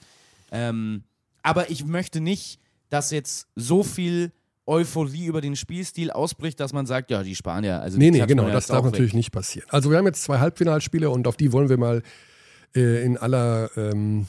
Ähm, 0.51 1.05
aber 1.43 1.71
ich 1.71 1.85
möchte 1.85 2.21
nicht, 2.23 2.59
dass 2.89 3.11
jetzt 3.11 3.49
so 3.55 3.83
viel 3.83 4.33
Euphorie 4.67 5.27
über 5.27 5.41
den 5.41 5.57
Spielstil 5.57 6.11
ausbricht, 6.11 6.59
dass 6.61 6.73
man 6.73 6.87
sagt, 6.87 7.11
ja, 7.11 7.23
die 7.23 7.35
Spanier. 7.35 7.81
Also 7.81 7.99
nee, 7.99 8.11
nee, 8.11 8.25
genau, 8.27 8.49
das 8.49 8.67
darf 8.67 8.85
natürlich 8.85 9.13
weg. 9.13 9.17
nicht 9.17 9.33
passieren. 9.33 9.69
Also 9.71 9.91
wir 9.91 9.99
haben 9.99 10.07
jetzt 10.07 10.23
zwei 10.23 10.39
Halbfinalspiele 10.39 11.11
und 11.11 11.27
auf 11.27 11.37
die 11.37 11.53
wollen 11.53 11.69
wir 11.69 11.77
mal 11.77 12.03
äh, 12.75 13.05
in 13.05 13.19
aller, 13.19 13.71
ähm, 13.77 14.27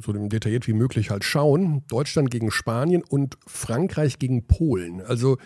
so 0.00 0.12
detailliert 0.12 0.68
wie 0.68 0.72
möglich 0.72 1.10
halt 1.10 1.24
schauen. 1.24 1.82
Deutschland 1.88 2.30
gegen 2.30 2.50
Spanien 2.50 3.02
und 3.02 3.38
Frankreich 3.46 4.18
gegen 4.18 4.46
Polen. 4.46 5.00
Also 5.00 5.36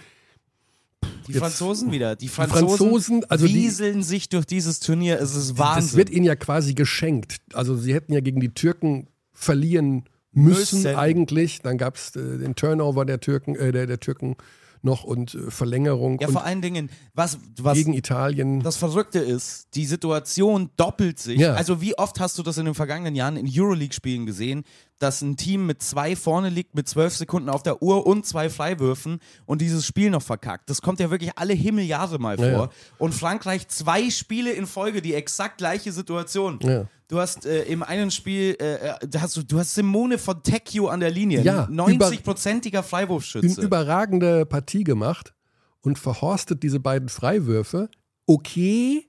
die 1.26 1.32
Jetzt, 1.32 1.40
Franzosen 1.40 1.92
wieder. 1.92 2.16
Die 2.16 2.28
Franzosen, 2.28 2.66
die 2.66 2.76
Franzosen 2.76 3.24
also 3.24 3.46
wieseln 3.46 3.98
die, 3.98 4.02
sich 4.02 4.28
durch 4.28 4.46
dieses 4.46 4.80
Turnier. 4.80 5.20
Es 5.20 5.34
ist 5.34 5.58
Wahnsinn. 5.58 5.82
Das 5.82 5.96
wird 5.96 6.10
ihnen 6.10 6.24
ja 6.26 6.36
quasi 6.36 6.74
geschenkt. 6.74 7.36
Also 7.52 7.76
sie 7.76 7.94
hätten 7.94 8.12
ja 8.12 8.20
gegen 8.20 8.40
die 8.40 8.52
Türken 8.52 9.06
verlieren 9.32 10.04
müssen, 10.32 10.82
müssen. 10.82 10.96
eigentlich. 10.96 11.62
Dann 11.62 11.78
gab 11.78 11.96
es 11.96 12.14
äh, 12.16 12.38
den 12.38 12.54
Turnover 12.54 13.04
der 13.04 13.20
Türken, 13.20 13.54
äh, 13.56 13.72
der, 13.72 13.86
der 13.86 14.00
Türken 14.00 14.36
noch 14.82 15.04
und 15.04 15.34
äh, 15.34 15.50
Verlängerung 15.50 16.18
Ja, 16.20 16.28
und 16.28 16.32
vor 16.32 16.44
allen 16.44 16.62
Dingen, 16.62 16.90
was, 17.14 17.38
was 17.58 17.76
gegen 17.76 17.92
Italien. 17.92 18.60
das 18.62 18.76
Verrückte 18.76 19.18
ist, 19.18 19.68
die 19.74 19.84
Situation 19.84 20.70
doppelt 20.76 21.18
sich. 21.18 21.38
Ja. 21.38 21.54
Also 21.54 21.80
wie 21.80 21.96
oft 21.98 22.18
hast 22.20 22.38
du 22.38 22.42
das 22.42 22.58
in 22.58 22.64
den 22.64 22.74
vergangenen 22.74 23.14
Jahren 23.14 23.36
in 23.36 23.46
Euroleague-Spielen 23.50 24.26
gesehen, 24.26 24.64
dass 24.98 25.22
ein 25.22 25.36
Team 25.36 25.66
mit 25.66 25.82
zwei 25.82 26.16
vorne 26.16 26.48
liegt, 26.48 26.74
mit 26.74 26.88
zwölf 26.88 27.14
Sekunden 27.14 27.48
auf 27.48 27.62
der 27.62 27.82
Uhr 27.82 28.06
und 28.06 28.26
zwei 28.26 28.50
Freiwürfen 28.50 29.20
und 29.46 29.60
dieses 29.60 29.86
Spiel 29.86 30.10
noch 30.10 30.22
verkackt. 30.22 30.68
Das 30.70 30.82
kommt 30.82 31.00
ja 31.00 31.10
wirklich 31.10 31.32
alle 31.36 31.54
Himmeljahre 31.54 32.18
mal 32.18 32.36
vor. 32.36 32.46
Ja, 32.46 32.52
ja. 32.52 32.70
Und 32.98 33.14
Frankreich 33.14 33.68
zwei 33.68 34.10
Spiele 34.10 34.52
in 34.52 34.66
Folge, 34.66 35.02
die 35.02 35.14
exakt 35.14 35.58
gleiche 35.58 35.92
Situation. 35.92 36.58
Ja. 36.62 36.86
Du 37.10 37.18
hast 37.18 37.44
äh, 37.44 37.64
im 37.64 37.82
einen 37.82 38.12
Spiel, 38.12 38.56
äh, 38.60 38.74
äh, 38.76 38.94
hast 39.18 39.36
du, 39.36 39.42
du 39.42 39.58
hast 39.58 39.74
Simone 39.74 40.16
von 40.16 40.44
Tecchio 40.44 40.86
an 40.86 41.00
der 41.00 41.10
Linie, 41.10 41.42
Ja, 41.42 41.64
90-prozentiger 41.64 42.74
eine 42.78 42.82
Freiwurfschütze. 42.84 43.60
überragende 43.60 44.46
Partie 44.46 44.84
gemacht 44.84 45.34
und 45.80 45.98
verhorstet 45.98 46.62
diese 46.62 46.78
beiden 46.78 47.08
Freiwürfe. 47.08 47.90
Okay. 48.26 49.08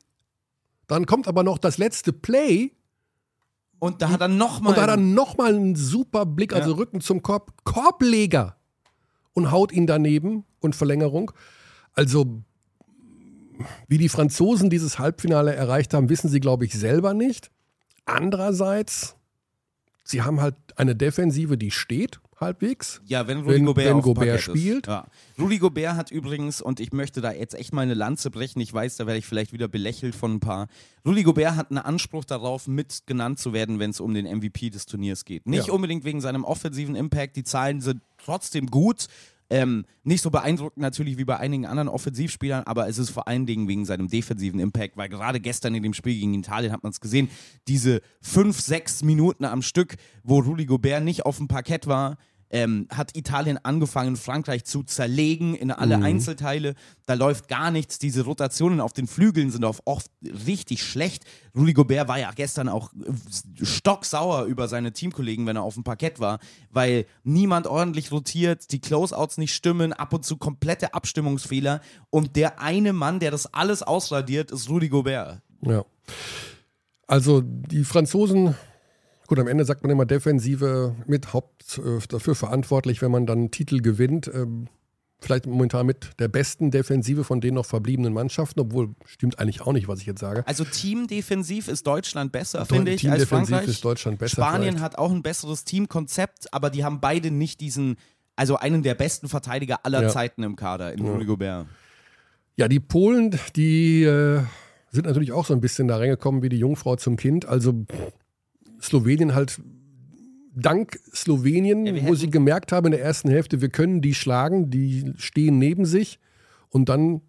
Dann 0.88 1.06
kommt 1.06 1.28
aber 1.28 1.44
noch 1.44 1.60
das 1.60 1.78
letzte 1.78 2.12
Play 2.12 2.72
und 3.78 4.02
da 4.02 4.10
hat 4.10 4.22
er 4.22 4.28
nochmal. 4.30 4.72
und 4.72 4.78
da 4.78 4.82
hat 4.82 4.90
er 4.90 4.98
nochmal 4.98 5.54
einen 5.54 5.76
super 5.76 6.26
Blick, 6.26 6.54
also 6.54 6.72
Ja. 6.72 6.78
Rücken 6.78 7.02
zum 7.02 7.22
Korb, 7.22 7.54
Korbleger 7.66 8.58
und 9.34 9.52
haut 9.52 9.72
ihn 9.72 9.86
daneben 9.86 10.44
und 10.60 10.76
Verlängerung. 10.76 11.32
Also, 11.94 12.42
wie 13.88 14.00
die 14.00 14.10
Franzosen 14.10 14.72
dieses 14.72 14.98
Halbfinale 14.98 15.54
erreicht 15.54 15.94
haben, 15.94 16.10
wissen 16.10 16.30
sie, 16.30 16.40
glaube 16.40 16.66
ich, 16.66 16.74
selber 16.74 17.14
nicht. 17.14 17.52
Andererseits, 18.06 19.16
sie 20.04 20.22
haben 20.22 20.42
halt 20.42 20.56
eine 20.76 20.96
Defensive, 20.96 21.58
die 21.58 21.72
steht 21.72 22.20
halbwegs. 22.40 23.02
Ja, 23.06 23.28
wenn 23.28 23.42
Rudy 23.42 23.54
Wenn- 23.56 23.66
Gobert, 23.66 23.86
wenn 23.88 24.02
Gobert 24.02 24.42
spielt. 24.42 24.88
Ja. 24.88 25.06
Rudy 25.38 25.60
Gobert 25.60 25.96
hat 25.96 26.10
übrigens, 26.10 26.60
und 26.60 26.80
ich 26.80 26.92
möchte 26.92 27.22
da 27.22 27.32
jetzt 27.32 27.54
echt 27.54 27.72
mal 27.72 27.82
eine 27.84 27.94
Lanze 27.94 28.32
brechen, 28.32 28.60
ich 28.62 28.74
weiß, 28.74 28.98
da 28.98 29.06
werde 29.06 29.20
ich 29.20 29.28
vielleicht 29.28 29.54
wieder 29.54 29.68
belächelt 29.68 30.16
von 30.16 30.34
ein 30.36 30.40
paar. 30.40 30.68
Rudy 31.06 31.22
Gobert 31.22 31.56
hat 31.56 31.70
einen 31.70 31.78
Anspruch 31.78 32.26
darauf, 32.26 32.68
mit 32.68 33.04
genannt 33.06 33.38
zu 33.38 33.54
werden, 33.54 33.78
wenn 33.78 33.92
es 33.92 34.00
um 34.00 34.16
den 34.16 34.26
MVP 34.26 34.72
des 34.72 34.88
Turniers 34.88 35.24
geht. 35.24 35.48
Nicht 35.48 35.68
Ja. 35.68 35.74
unbedingt 35.74 36.04
wegen 36.04 36.20
seinem 36.20 36.44
offensiven 36.44 36.96
Impact, 36.96 37.36
die 37.36 37.44
Zahlen 37.44 37.80
sind 37.80 38.02
trotzdem 38.18 38.66
gut. 38.68 39.08
Ähm, 39.52 39.84
nicht 40.06 40.22
so 40.22 40.32
beeindruckend 40.32 40.82
natürlich 40.82 41.18
wie 41.18 41.26
bei 41.26 41.36
einigen 41.36 41.66
anderen 41.66 41.90
Offensivspielern, 41.90 42.64
aber 42.64 42.88
es 42.88 42.98
ist 42.98 43.10
vor 43.10 43.28
allen 43.28 43.46
Dingen 43.46 43.68
wegen 43.68 43.84
seinem 43.84 44.08
defensiven 44.08 44.62
Impact, 44.62 44.96
weil 44.96 45.10
gerade 45.10 45.42
gestern 45.42 45.76
in 45.76 45.84
dem 45.84 45.94
Spiel 45.94 46.18
gegen 46.18 46.34
Italien 46.36 46.72
hat 46.72 46.84
man 46.84 46.92
es 46.92 47.02
gesehen, 47.02 47.30
diese 47.68 48.02
fünf, 48.22 48.62
sechs 48.62 49.04
Minuten 49.04 49.44
am 49.44 49.62
Stück, 49.62 49.98
wo 50.24 50.40
Rudy 50.40 50.66
Gobert 50.66 51.04
nicht 51.04 51.26
auf 51.26 51.36
dem 51.36 51.50
Parkett 51.50 51.86
war, 51.86 52.16
ähm, 52.52 52.88
hat 52.90 53.16
Italien 53.18 53.58
angefangen, 53.64 54.18
Frankreich 54.18 54.66
zu 54.66 54.84
zerlegen 54.84 55.56
in 55.56 55.72
alle 55.72 55.98
Einzelteile. 55.98 56.76
Da 57.06 57.14
läuft 57.14 57.48
gar 57.48 57.72
nichts. 57.72 57.98
Diese 57.98 58.24
Rotationen 58.24 58.82
auf 58.82 58.94
den 58.94 59.08
Flügeln 59.08 59.52
sind 59.52 59.64
oft 59.64 60.12
richtig 60.46 60.84
schlecht. 60.84 61.24
Rudy 61.56 61.74
Gobert 61.74 62.08
war 62.08 62.20
ja 62.20 62.32
gestern 62.32 62.70
auch 62.70 62.92
äh, 62.94 63.66
stocksauer 63.66 64.46
über 64.46 64.68
seine 64.68 64.92
Teamkollegen, 64.92 65.46
wenn 65.46 65.56
er 65.56 65.64
auf 65.64 65.76
dem 65.76 65.84
Parkett 65.84 66.20
war, 66.20 66.40
weil 66.70 67.06
niemand 67.24 67.68
ordentlich 67.68 68.12
rotiert, 68.12 68.72
die 68.72 68.80
Closeouts 68.80 69.38
nicht 69.38 69.54
stimmen, 69.54 69.94
ab 69.94 70.14
und 70.14 70.26
zu 70.26 70.38
komplette 70.38 70.94
Abstimmungsfehler. 70.94 71.82
Und 72.10 72.36
der 72.36 72.60
eine 72.60 72.94
Mann, 72.94 73.20
der 73.20 73.32
das 73.32 73.54
alles 73.54 73.82
ausradiert, 73.82 74.52
ist 74.52 74.70
Rudy 74.70 74.90
Gobert. 74.90 75.42
Ja. 75.62 75.86
Also 77.08 77.42
die 77.42 77.84
Franzosen, 77.84 78.56
gut, 79.32 79.40
am 79.40 79.48
Ende 79.48 79.64
sagt 79.64 79.82
man 79.84 79.90
immer 79.90 80.06
Defensive 80.06 80.94
mit 81.08 81.32
Haupt 81.32 81.78
äh, 81.78 82.06
dafür 82.10 82.36
verantwortlich, 82.36 83.02
wenn 83.02 83.12
man 83.12 83.26
dann 83.26 83.38
einen 83.40 83.52
Titel 83.52 83.80
gewinnt. 83.80 84.30
Ähm, 84.34 84.68
vielleicht 85.22 85.46
momentan 85.46 85.86
mit 85.86 86.20
der 86.20 86.28
besten 86.28 86.70
Defensive 86.70 87.24
von 87.24 87.40
den 87.40 87.54
noch 87.54 87.66
verbliebenen 87.66 88.12
Mannschaften, 88.12 88.60
obwohl 88.60 88.90
stimmt 89.06 89.40
eigentlich 89.40 89.62
auch 89.62 89.72
nicht, 89.72 89.88
was 89.88 90.02
ich 90.02 90.06
jetzt 90.06 90.20
sage. 90.20 90.46
Also 90.48 90.66
teamdefensiv 90.66 91.70
ist 91.70 91.88
Deutschland 91.88 92.34
besser, 92.34 92.66
finde 92.66 92.92
ich, 92.92 93.10
als 93.10 93.20
Teamdefensiv 93.22 93.56
Frankreich. 93.56 93.70
ist 93.70 93.86
Deutschland 93.86 94.20
besser 94.20 94.32
Spanien 94.34 94.64
vielleicht. 94.64 94.84
hat 94.84 94.98
auch 94.98 95.12
ein 95.12 95.24
besseres 95.24 95.64
Teamkonzept, 95.64 96.54
aber 96.54 96.70
die 96.70 96.84
haben 96.84 97.00
beide 97.00 97.32
nicht 97.32 97.62
diesen, 97.62 97.96
also 98.36 98.58
einen 98.58 98.84
der 98.84 98.96
besten 98.96 99.30
Verteidiger 99.30 99.86
aller 99.86 100.02
Ja. 100.02 100.10
Zeiten 100.10 100.44
im 100.44 100.58
Kader, 100.58 100.92
in 100.92 101.06
Rudy 101.06 101.24
Gobert. 101.24 101.68
Ja, 102.58 102.68
die 102.68 102.82
Polen, 102.82 103.40
die 103.56 104.04
äh, 104.04 104.42
sind 104.90 105.06
natürlich 105.06 105.32
auch 105.32 105.46
so 105.46 105.54
ein 105.54 105.62
bisschen 105.62 105.88
da 105.88 105.96
reingekommen 105.96 106.42
wie 106.42 106.50
die 106.50 106.58
Jungfrau 106.60 106.98
zum 106.98 107.16
Kind. 107.16 107.46
Also 107.46 107.72
pff, 107.72 108.12
Slowenien 108.82 109.34
halt 109.36 109.62
dank 110.54 111.00
Slowenien, 111.14 111.86
Ja, 111.86 112.08
wo 112.08 112.16
sie 112.16 112.30
gemerkt 112.30 112.72
haben 112.72 112.88
in 112.88 112.92
der 112.92 113.02
ersten 113.02 113.30
Hälfte, 113.30 113.62
wir 113.62 113.70
können 113.70 114.02
die 114.02 114.14
schlagen, 114.14 114.70
die 114.70 115.14
stehen 115.18 115.60
neben 115.60 115.86
sich 115.86 116.20
und 116.70 116.90
dann 116.90 117.22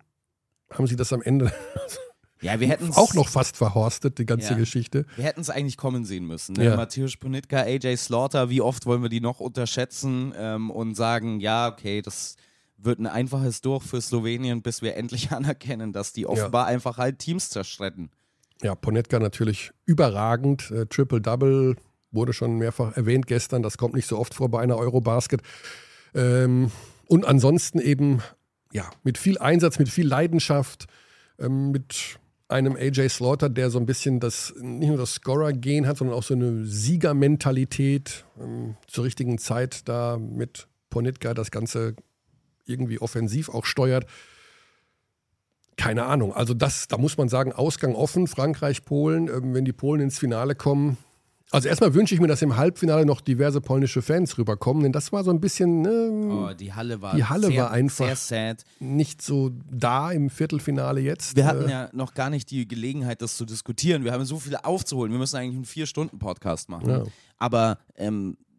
haben 0.70 0.86
sie 0.86 0.96
das 0.96 1.12
am 1.12 1.22
Ende 1.22 1.52
Ja, 2.42 2.58
wir 2.58 2.66
hätten 2.66 2.90
auch 2.94 3.14
noch 3.14 3.28
fast 3.28 3.56
verhorstet, 3.56 4.18
die 4.18 4.26
ganze 4.26 4.50
Ja. 4.54 4.58
Geschichte. 4.58 5.06
Wir 5.14 5.24
hätten 5.24 5.40
es 5.40 5.48
eigentlich 5.48 5.76
kommen 5.76 6.04
sehen 6.04 6.26
müssen. 6.26 6.54
Ne? 6.54 6.64
Ja. 6.64 6.76
Matthäus 6.76 7.16
Ponitka, 7.16 7.60
AJ 7.60 7.96
Slaughter, 7.96 8.50
wie 8.50 8.60
oft 8.60 8.84
wollen 8.84 9.00
wir 9.02 9.08
die 9.08 9.20
noch 9.20 9.38
unterschätzen 9.38 10.34
ähm, 10.36 10.70
und 10.70 10.96
sagen, 10.96 11.38
ja, 11.38 11.68
okay, 11.68 12.02
das 12.02 12.34
wird 12.76 12.98
ein 12.98 13.06
einfaches 13.06 13.60
Durch 13.60 13.84
für 13.84 14.00
Slowenien, 14.00 14.60
bis 14.60 14.82
wir 14.82 14.96
endlich 14.96 15.30
anerkennen, 15.32 15.92
dass 15.92 16.12
die 16.12 16.26
offenbar 16.26 16.66
einfach 16.66 16.98
halt 16.98 17.20
Teams 17.20 17.48
zerschretten. 17.48 18.10
Ja, 18.62 18.74
Ponetka 18.74 19.18
natürlich 19.18 19.72
überragend. 19.86 20.70
Äh, 20.70 20.86
Triple-Double 20.86 21.76
wurde 22.12 22.32
schon 22.32 22.58
mehrfach 22.58 22.96
erwähnt 22.96 23.26
gestern. 23.26 23.62
Das 23.62 23.78
kommt 23.78 23.94
nicht 23.94 24.06
so 24.06 24.18
oft 24.18 24.34
vor 24.34 24.50
bei 24.50 24.60
einer 24.60 24.76
Eurobasket. 24.76 25.42
Ähm, 26.14 26.70
und 27.08 27.26
ansonsten 27.26 27.80
eben, 27.80 28.22
ja, 28.72 28.88
mit 29.02 29.18
viel 29.18 29.38
Einsatz, 29.38 29.78
mit 29.78 29.88
viel 29.88 30.06
Leidenschaft, 30.06 30.86
ähm, 31.38 31.72
mit 31.72 32.18
einem 32.48 32.76
AJ 32.76 33.08
Slaughter, 33.08 33.48
der 33.48 33.70
so 33.70 33.78
ein 33.78 33.86
bisschen 33.86 34.20
das, 34.20 34.54
nicht 34.60 34.88
nur 34.88 34.98
das 34.98 35.14
Scorer-Gen 35.14 35.86
hat, 35.86 35.96
sondern 35.96 36.16
auch 36.16 36.22
so 36.22 36.34
eine 36.34 36.64
Siegermentalität 36.64 38.24
ähm, 38.40 38.76
zur 38.86 39.04
richtigen 39.04 39.38
Zeit 39.38 39.88
da 39.88 40.18
mit 40.18 40.68
Ponitka 40.90 41.34
das 41.34 41.50
Ganze 41.50 41.96
irgendwie 42.66 43.00
offensiv 43.00 43.48
auch 43.48 43.64
steuert. 43.64 44.06
Keine 45.76 46.04
Ahnung. 46.04 46.32
Also 46.34 46.54
das, 46.54 46.86
da 46.88 46.98
muss 46.98 47.16
man 47.16 47.28
sagen, 47.28 47.52
Ausgang 47.52 47.94
offen, 47.94 48.26
Frankreich, 48.26 48.84
Polen, 48.84 49.28
ähm, 49.28 49.54
wenn 49.54 49.64
die 49.64 49.72
Polen 49.72 50.00
ins 50.02 50.18
Finale 50.18 50.54
kommen. 50.54 50.96
Also 51.50 51.68
erstmal 51.68 51.92
wünsche 51.92 52.14
ich 52.14 52.20
mir, 52.20 52.28
dass 52.28 52.40
im 52.40 52.56
Halbfinale 52.56 53.04
noch 53.04 53.20
diverse 53.20 53.60
polnische 53.60 54.00
Fans 54.00 54.38
rüberkommen, 54.38 54.84
denn 54.84 54.92
das 54.92 55.12
war 55.12 55.22
so 55.22 55.30
ein 55.30 55.38
bisschen 55.38 55.82
ne, 55.82 56.10
Oh, 56.50 56.54
die 56.54 56.72
Halle 56.72 57.02
war, 57.02 57.14
Die 57.14 57.24
Halle 57.24 57.48
sehr, 57.48 57.64
war 57.64 57.70
einfach- 57.70 58.06
sehr 58.06 58.16
sad. 58.16 58.64
nicht 58.80 59.20
so 59.20 59.50
da 59.70 60.12
im 60.12 60.30
Viertelfinale 60.30 61.02
jetzt. 61.02 61.36
Wir 61.36 61.44
hatten 61.46 61.68
Äh, 61.68 61.70
ja 61.70 61.88
noch 61.92 62.14
gar 62.14 62.30
nicht 62.30 62.50
die 62.50 62.66
Gelegenheit, 62.66 63.20
das 63.20 63.36
zu 63.36 63.44
diskutieren. 63.44 64.02
Wir 64.02 64.12
haben 64.12 64.24
so 64.24 64.38
viel 64.38 64.56
aufzuholen. 64.56 65.12
Wir 65.12 65.18
müssen 65.18 65.36
eigentlich 65.36 65.56
einen 65.56 65.64
Vier-Stunden-Podcast 65.66 66.70
machen. 66.70 66.88
Ja. 66.88 67.02
Aber 67.38 67.78
ähm, 67.96 68.38
äh, 68.38 68.51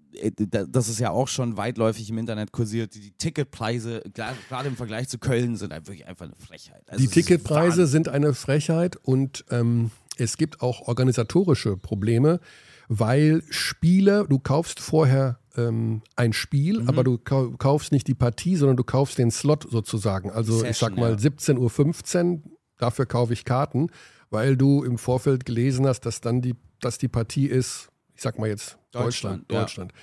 das 0.70 0.90
ist 0.90 1.00
ja 1.00 1.12
auch 1.12 1.28
schon 1.28 1.58
weitläufig 1.58 2.10
im 2.10 2.18
Internet 2.18 2.52
kursiert. 2.52 2.96
Die 2.96 3.12
Ticketpreise, 3.12 4.02
gerade 4.14 4.68
im 4.68 4.76
Vergleich 4.76 5.10
zu 5.10 5.18
Köln, 5.18 5.56
sind 5.56 5.72
wirklich 5.72 6.06
einfach 6.08 6.26
eine 6.26 6.36
Frechheit. 6.36 6.84
Also 6.88 7.04
Die 7.04 7.10
Ticketpreise 7.10 7.88
sind 7.88 8.10
eine 8.10 8.34
Frechheit 8.34 8.96
und 8.98 9.46
ähm, 9.50 9.92
es 10.18 10.38
gibt 10.38 10.62
auch 10.62 10.88
organisatorische 10.88 11.78
Probleme, 11.78 12.40
weil 12.88 13.44
Spiele, 13.50 14.26
du 14.30 14.40
kaufst 14.40 14.80
vorher 14.80 15.40
ähm, 15.56 16.02
ein 16.16 16.34
Spiel, 16.34 16.82
Mhm. 16.82 16.90
aber 16.90 17.04
du 17.04 17.18
kau 17.18 17.52
kaufst 17.52 17.92
nicht 17.92 18.08
die 18.08 18.14
Partie, 18.16 18.56
sondern 18.56 18.78
du 18.78 18.84
kaufst 18.84 19.18
den 19.18 19.32
Slot 19.32 19.68
sozusagen. 19.70 20.30
Also 20.32 20.56
ich 20.58 20.62
Session, 20.78 20.90
sag 20.92 20.98
mal 20.98 21.12
ja. 21.12 21.18
17.15 21.18 22.34
Uhr, 22.34 22.42
dafür 22.78 23.06
kaufe 23.06 23.34
ich 23.34 23.46
Karten, 23.46 23.88
weil 24.30 24.58
du 24.58 24.84
im 24.84 24.98
Vorfeld 24.98 25.46
gelesen 25.46 25.88
hast, 25.88 26.02
dass 26.02 26.22
dann 26.22 26.42
die, 26.42 26.56
dass 26.82 26.98
die 26.98 27.08
Partie 27.08 27.46
ist, 27.48 27.90
ich 28.16 28.22
sag 28.22 28.40
mal 28.40 28.48
jetzt 28.50 28.78
Deutschland. 28.92 29.44
Deutschland, 29.50 29.52
ja. 29.52 29.60
Deutschland. 29.62 29.94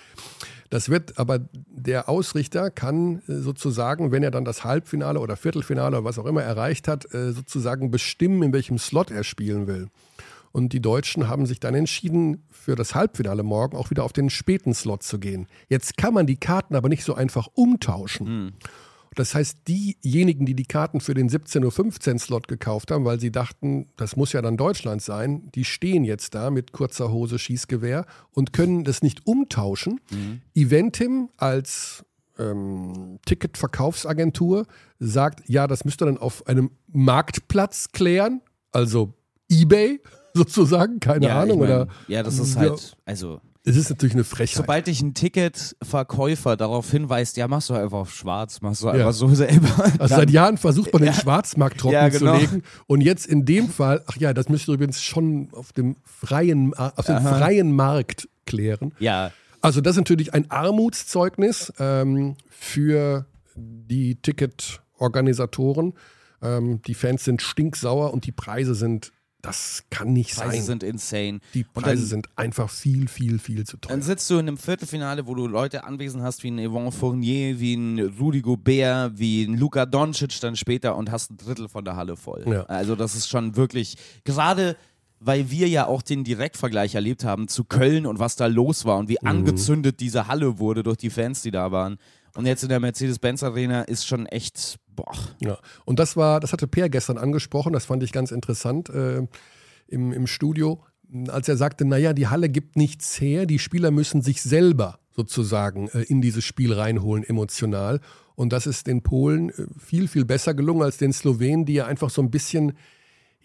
Das 0.71 0.88
wird 0.88 1.19
aber 1.19 1.40
der 1.52 2.09
Ausrichter 2.09 2.71
kann 2.71 3.23
äh, 3.29 3.35
sozusagen, 3.38 4.12
wenn 4.12 4.23
er 4.23 4.31
dann 4.31 4.45
das 4.45 4.64
Halbfinale 4.64 5.21
oder 5.21 5.37
Viertelfinale 5.37 5.99
oder 5.99 6.05
was 6.05 6.19
auch 6.19 6.26
immer 6.26 6.43
erreicht 6.43 6.88
hat, 6.88 7.12
äh, 7.12 7.33
sozusagen 7.33 7.90
bestimmen, 7.90 8.43
in 8.43 8.52
welchem 8.52 8.79
Slot 8.79 9.11
er 9.11 9.25
spielen 9.25 9.67
will. 9.67 9.88
Und 10.52 10.73
die 10.73 10.81
Deutschen 10.81 11.29
haben 11.29 11.47
sich 11.47 11.61
dann 11.61 11.75
entschieden, 11.75 12.45
für 12.50 12.75
das 12.75 12.95
Halbfinale 12.95 13.43
morgen 13.43 13.76
auch 13.76 13.90
wieder 13.90 14.05
auf 14.05 14.12
den 14.12 14.31
späten 14.31 14.75
Slot 14.75 15.02
zu 15.02 15.19
gehen. 15.19 15.47
Jetzt 15.69 15.97
kann 15.97 16.12
man 16.12 16.26
die 16.26 16.37
Karten 16.37 16.75
aber 16.75 16.88
nicht 16.88 17.05
so 17.05 17.14
einfach 17.14 17.49
umtauschen. 17.55 18.55
Das 19.17 19.35
heißt, 19.35 19.67
diejenigen, 19.67 20.47
die 20.47 20.55
die 20.55 20.64
Karten 20.64 21.00
für 21.00 21.14
den 21.14 21.29
17.15 21.29 22.12
Uhr 22.12 22.19
Slot 22.19 22.49
gekauft 22.49 22.90
haben, 22.90 23.05
weil 23.05 23.19
sie 23.19 23.33
dachten, 23.33 23.88
das 23.97 24.17
muss 24.17 24.33
ja 24.33 24.40
dann 24.40 24.57
Deutschland 24.57 25.02
sein, 25.02 25.50
die 25.55 25.64
stehen 25.64 26.05
jetzt 26.05 26.35
da 26.35 26.50
mit 26.50 26.73
kurzer 26.73 27.11
Hose, 27.11 27.38
Schießgewehr 27.38 28.07
und 28.31 28.52
können 28.52 28.85
das 28.85 29.02
nicht 29.02 29.26
umtauschen. 29.26 30.00
Eventim 30.55 31.29
als 31.37 32.05
ähm, 32.38 33.19
Ticketverkaufsagentur 33.26 34.67
sagt, 34.99 35.49
ja, 35.49 35.67
das 35.67 35.85
müsst 35.85 36.02
ihr 36.02 36.07
dann 36.07 36.19
auf 36.19 36.47
einem 36.47 36.71
Marktplatz 36.87 37.90
klären, 37.93 38.43
also 38.71 39.14
eBay 39.50 40.00
sozusagen, 40.35 41.00
keine 41.00 41.26
ja, 41.26 41.43
Ahnung. 41.43 41.62
ich 41.62 41.69
mein, 41.69 41.81
oder 41.83 41.88
ja, 42.07 42.23
das 42.23 42.38
ist 42.38 42.57
halt, 42.57 42.97
also 43.05 43.40
Es 43.64 43.76
ist 43.76 43.90
natürlich 43.90 44.14
eine 44.14 44.25
Frechheit. 44.25 44.57
Sobald 44.57 44.87
dich 44.87 45.02
ein 45.02 45.12
Ticketverkäufer 45.12 46.57
darauf 46.57 46.90
hinweist, 46.90 47.37
ja, 47.37 47.47
machst 47.47 47.69
du 47.69 47.75
einfach 47.75 47.99
auf 47.99 48.14
schwarz, 48.14 48.62
machst 48.62 48.83
du 48.83 48.87
ja. 48.87 48.93
einfach 48.95 49.12
so 49.12 49.29
selber. 49.35 49.69
Also 49.99 50.17
seit 50.17 50.31
Jahren 50.31 50.57
versucht 50.57 50.93
man 50.93 51.02
den 51.02 51.12
Schwarzmarkt 51.12 51.79
trocken 51.79 51.95
ja, 51.95 52.09
genau. 52.09 52.37
zu 52.37 52.40
legen. 52.40 52.62
Und 52.87 53.02
jetzt 53.02 53.26
in 53.26 53.45
dem 53.45 53.69
Fall, 53.69 54.02
ach 54.07 54.17
ja, 54.17 54.33
das 54.33 54.49
müsste 54.49 54.73
übrigens 54.73 55.02
schon 55.02 55.50
auf 55.52 55.73
dem 55.73 55.97
freien, 56.05 56.73
auf 56.75 57.05
dem 57.05 57.21
freien 57.21 57.73
Markt 57.73 58.29
klären. 58.47 58.95
Ja. 58.99 59.31
Also 59.61 59.83
das 59.83 59.93
ist 59.93 59.99
natürlich 59.99 60.33
ein 60.33 60.50
Armutszeugnis 60.50 61.71
ähm, 61.79 62.37
für 62.49 63.26
die 63.55 64.17
Ticketorganisatoren. 64.17 65.93
Ähm, 66.43 66.81
die 66.87 66.95
Fans 66.95 67.25
sind 67.25 67.43
stinksauer 67.43 68.14
und 68.14 68.25
die 68.25 68.33
Preise 68.33 68.75
sind 68.75 69.12
das 69.42 69.85
kann 69.90 70.12
nicht 70.12 70.30
Preise 70.30 70.38
sein. 70.38 70.50
Preise 70.50 70.66
sind 70.66 70.82
insane. 70.82 71.40
Die 71.54 71.64
Preise 71.64 72.02
dann, 72.02 72.09
sind 72.09 72.28
einfach 72.37 72.70
viel, 72.70 73.09
viel, 73.09 73.38
viel 73.38 73.64
zu 73.64 73.76
teuer. 73.76 73.90
Dann 73.90 74.02
sitzt 74.02 74.28
du 74.30 74.35
in 74.35 74.49
einem 74.49 74.59
Viertelfinale, 74.59 75.26
wo 75.26 75.35
du 75.35 75.47
Leute 75.47 75.85
anwesend 75.85 76.23
hast 76.23 76.42
wie 76.42 76.50
ein 76.50 76.59
Yvonne 76.59 76.92
Fournier, 76.92 77.59
wie 77.59 77.75
ein 77.75 77.99
Rudi 78.18 78.40
Gobert, 78.42 79.18
wie 79.18 79.44
ein 79.44 79.56
Luka 79.56 79.87
Doncic 79.87 80.40
dann 80.40 80.56
später 80.56 80.97
und 80.97 81.11
hast 81.11 81.30
ein 81.30 81.37
Drittel 81.37 81.68
von 81.68 81.85
der 81.85 81.97
Halle 81.97 82.16
voll. 82.16 82.44
Ja. 82.47 82.64
Also 82.64 82.97
das 82.97 83.14
ist 83.14 83.28
schon 83.28 83.56
wirklich, 83.56 83.97
gerade 84.25 84.76
weil 85.20 85.50
wir 85.50 85.68
ja 85.68 85.87
auch 85.87 86.02
den 86.02 86.25
Direktvergleich 86.25 86.94
erlebt 86.94 87.25
haben 87.25 87.47
zu 87.47 87.64
Köln 87.64 88.06
und 88.06 88.18
was 88.18 88.37
da 88.37 88.47
los 88.47 88.87
war 88.87 88.97
und 88.97 89.09
wie 89.09 89.18
mhm. 89.20 89.28
angezündet 89.28 90.00
diese 90.00 90.26
Halle 90.26 90.59
wurde 90.59 90.82
durch 90.82 90.97
die 90.97 91.11
Fans, 91.11 91.42
die 91.42 91.50
da 91.50 91.70
waren. 91.70 91.99
Und 92.35 92.47
jetzt 92.47 92.63
in 92.63 92.69
der 92.69 92.81
Mercedes-Benz 92.81 93.43
Arena 93.43 93.83
ist 93.83 94.07
schon 94.07 94.27
echt, 94.27 94.79
boah. 94.95 95.13
Ja, 95.41 95.59
und 95.85 95.99
das 95.99 96.17
war, 96.17 96.41
das 96.41 96.53
hatte 96.53 96.67
Per 96.67 96.89
gestern 96.89 97.19
angesprochen, 97.19 97.73
das 97.73 97.85
fand 97.85 98.03
ich 98.03 98.13
ganz 98.13 98.31
interessant 98.31 98.89
äh, 98.91 99.27
im, 99.89 100.13
im 100.13 100.27
Studio, 100.27 100.83
als 101.29 101.49
er 101.49 101.57
sagte, 101.57 101.85
naja, 101.85 102.13
die 102.13 102.29
Halle 102.29 102.49
gibt 102.49 102.77
nichts 102.77 103.21
her, 103.21 103.47
die 103.47 103.59
Spieler 103.59 103.91
müssen 103.91 104.23
sich 104.23 104.43
selber 104.43 105.01
sozusagen 105.15 105.89
äh, 105.89 106.03
in 106.03 106.21
dieses 106.21 106.45
Spiel 106.45 106.73
reinholen, 106.73 107.25
emotional. 107.25 108.01
Und 108.37 108.53
das 108.53 108.67
ist 108.67 108.87
den 108.87 109.03
Polen 109.03 109.51
äh, 109.51 109.67
viel, 109.79 110.09
viel 110.09 110.25
besser 110.25 110.55
gelungen 110.55 110.83
als 110.83 110.97
den 110.97 111.13
Slowenen, 111.13 111.65
die 111.65 111.75
ja 111.75 111.87
einfach 111.87 112.11
so 112.11 112.23
ein 112.23 112.31
bisschen 112.31 112.73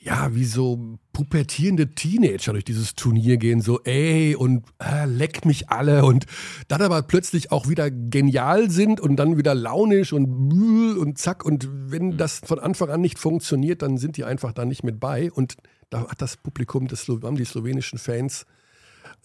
ja, 0.05 0.35
wie 0.35 0.45
so 0.45 0.99
pubertierende 1.13 1.95
Teenager 1.95 2.51
durch 2.51 2.63
dieses 2.63 2.93
Turnier 2.93 3.37
gehen, 3.37 3.59
so 3.59 3.81
ey 3.83 4.35
und 4.35 4.63
äh, 4.79 5.05
leckt 5.05 5.45
mich 5.45 5.69
alle 5.69 6.05
und 6.05 6.27
dann 6.67 6.83
aber 6.83 7.01
plötzlich 7.01 7.51
auch 7.51 7.67
wieder 7.67 7.89
genial 7.89 8.69
sind 8.69 8.99
und 8.99 9.15
dann 9.15 9.35
wieder 9.35 9.55
launisch 9.55 10.13
und 10.13 10.53
und 10.95 11.17
zack 11.17 11.43
und 11.43 11.67
wenn 11.89 12.09
mhm. 12.09 12.17
das 12.17 12.41
von 12.45 12.59
Anfang 12.59 12.89
an 12.89 13.01
nicht 13.01 13.17
funktioniert, 13.17 13.81
dann 13.81 13.97
sind 13.97 14.17
die 14.17 14.25
einfach 14.25 14.51
da 14.51 14.63
nicht 14.63 14.83
mit 14.83 14.99
bei 14.99 15.31
und 15.31 15.55
da 15.89 16.07
hat 16.07 16.21
das 16.21 16.37
Publikum, 16.37 16.87
das 16.87 17.07
haben 17.07 17.35
die 17.35 17.45
slowenischen 17.45 17.97
Fans 17.97 18.45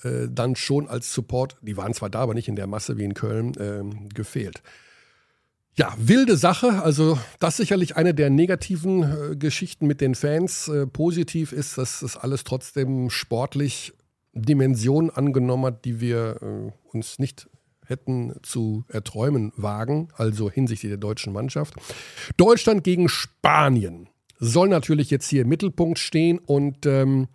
äh, 0.03 0.29
dann 0.31 0.57
schon 0.57 0.89
als 0.89 1.13
Support, 1.13 1.59
die 1.61 1.77
waren 1.77 1.93
zwar 1.93 2.09
da, 2.09 2.21
aber 2.21 2.33
nicht 2.33 2.49
in 2.49 2.57
der 2.57 2.67
Masse 2.67 2.97
wie 2.97 3.05
in 3.05 3.13
Köln, 3.13 3.55
äh, 3.57 3.83
gefehlt. 4.15 4.63
Ja, 5.81 5.95
wilde 5.97 6.37
Sache. 6.37 6.83
Also 6.83 7.19
das 7.39 7.57
sicherlich 7.57 7.97
eine 7.97 8.13
der 8.13 8.29
negativen 8.29 9.03
äh, 9.03 9.35
Geschichten 9.35 9.87
mit 9.87 10.03
den 10.03 10.15
Fans. 10.15 10.69
Äh, 10.69 10.87
positiv 10.87 11.53
ist, 11.53 11.79
dass 11.79 12.01
das 12.01 12.19
alles 12.19 12.45
trotzdem 12.45 13.09
sportlich 13.09 13.95
Dimensionen 14.35 15.09
angenommen 15.09 15.65
hat, 15.65 15.87
die 15.87 15.99
wir 16.03 16.37
äh, 16.43 16.95
uns 16.95 17.19
nicht 17.19 17.49
hätten 17.87 18.35
zu 18.43 18.85
erträumen 18.89 19.55
wagen, 19.57 20.09
also 20.19 20.51
hinsichtlich 20.51 20.91
der 20.91 20.99
deutschen 20.99 21.33
Mannschaft. 21.33 21.73
Deutschland 22.37 22.85
gegen 22.85 23.09
Spanien 23.09 24.11
soll 24.39 24.69
natürlich 24.69 25.09
jetzt 25.09 25.31
hier 25.31 25.43
im 25.43 25.49
Mittelpunkt 25.49 25.99
stehen 25.99 26.41
und 26.41 26.85
ähm, 26.85 27.29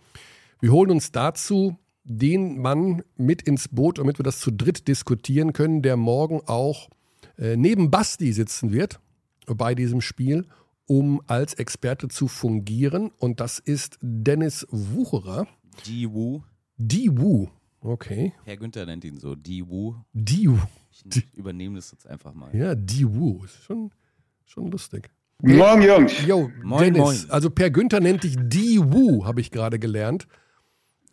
wir 0.61 0.71
holen 0.71 0.91
uns 0.91 1.11
dazu 1.11 1.79
den 2.03 2.59
Mann 2.59 3.01
mit 3.17 3.41
ins 3.41 3.69
Boot, 3.69 3.97
damit 3.97 4.19
wir 4.19 4.23
das 4.23 4.39
zu 4.39 4.51
dritt 4.51 4.87
diskutieren 4.87 5.51
können, 5.51 5.81
der 5.81 5.97
morgen 5.97 6.41
auch 6.45 6.89
äh, 7.37 7.55
neben 7.55 7.91
Basti 7.91 8.31
sitzen 8.33 8.71
wird 8.71 8.99
bei 9.47 9.75
diesem 9.75 10.01
Spiel, 10.01 10.45
um 10.87 11.21
als 11.27 11.53
Experte 11.55 12.07
zu 12.07 12.27
fungieren. 12.27 13.11
Und 13.17 13.39
das 13.39 13.59
ist 13.59 13.97
Dennis 14.01 14.67
Wucherer. 14.69 15.47
Die 15.85 16.11
Wu. 16.11 16.41
Die 16.77 17.09
Wu. 17.17 17.47
Okay. 17.81 18.33
Herr 18.45 18.57
Günther 18.57 18.85
nennt 18.85 19.03
ihn 19.03 19.17
so. 19.17 19.35
Die 19.35 19.67
Wu. 19.67 19.95
Die 20.13 20.49
Wu. 20.49 20.57
Ich 20.91 21.33
übernehme 21.33 21.75
das 21.75 21.91
jetzt 21.91 22.07
einfach 22.07 22.33
mal. 22.33 22.55
Ja, 22.55 22.73
die 22.73 23.07
Wu. 23.07 23.43
Ist 23.43 23.63
schon, 23.63 23.91
schon 24.45 24.71
lustig. 24.71 25.09
Morgen, 25.41 25.81
Jungs. 25.81 26.25
Jo, 26.25 26.49
moin, 26.63 26.93
Dennis. 26.93 27.01
Moin. 27.01 27.29
Also 27.29 27.49
Per 27.49 27.69
Günther 27.69 27.99
nennt 27.99 28.23
dich 28.23 28.37
Die 28.39 28.79
Wu, 28.79 29.25
habe 29.25 29.41
ich 29.41 29.51
gerade 29.51 29.79
gelernt. 29.79 30.27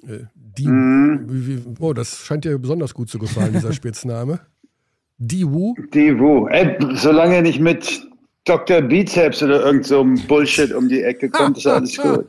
Äh, 0.03 0.27
die, 0.35 0.69
mm. 0.69 1.77
oh, 1.81 1.93
das 1.93 2.25
scheint 2.25 2.45
dir 2.45 2.59
besonders 2.59 2.95
gut 2.95 3.11
zu 3.11 3.19
gefallen, 3.19 3.53
dieser 3.53 3.73
Spitzname. 3.73 4.41
Die 5.25 5.49
Wu? 5.49 5.77
Die 5.95 6.19
Wu. 6.19 6.49
Ey, 6.49 6.77
solange 6.97 7.43
nicht 7.43 7.61
mit 7.61 8.09
Dr. 8.45 8.81
Bizeps 8.83 9.41
oder 9.41 9.65
irgend 9.65 9.87
so 9.87 10.01
ein 10.01 10.15
Bullshit 10.27 10.73
um 10.75 10.89
die 10.89 11.01
Ecke 11.01 11.31
kommt, 11.31 11.59
ist 11.59 11.67
alles 11.69 11.97
gut. 12.03 12.27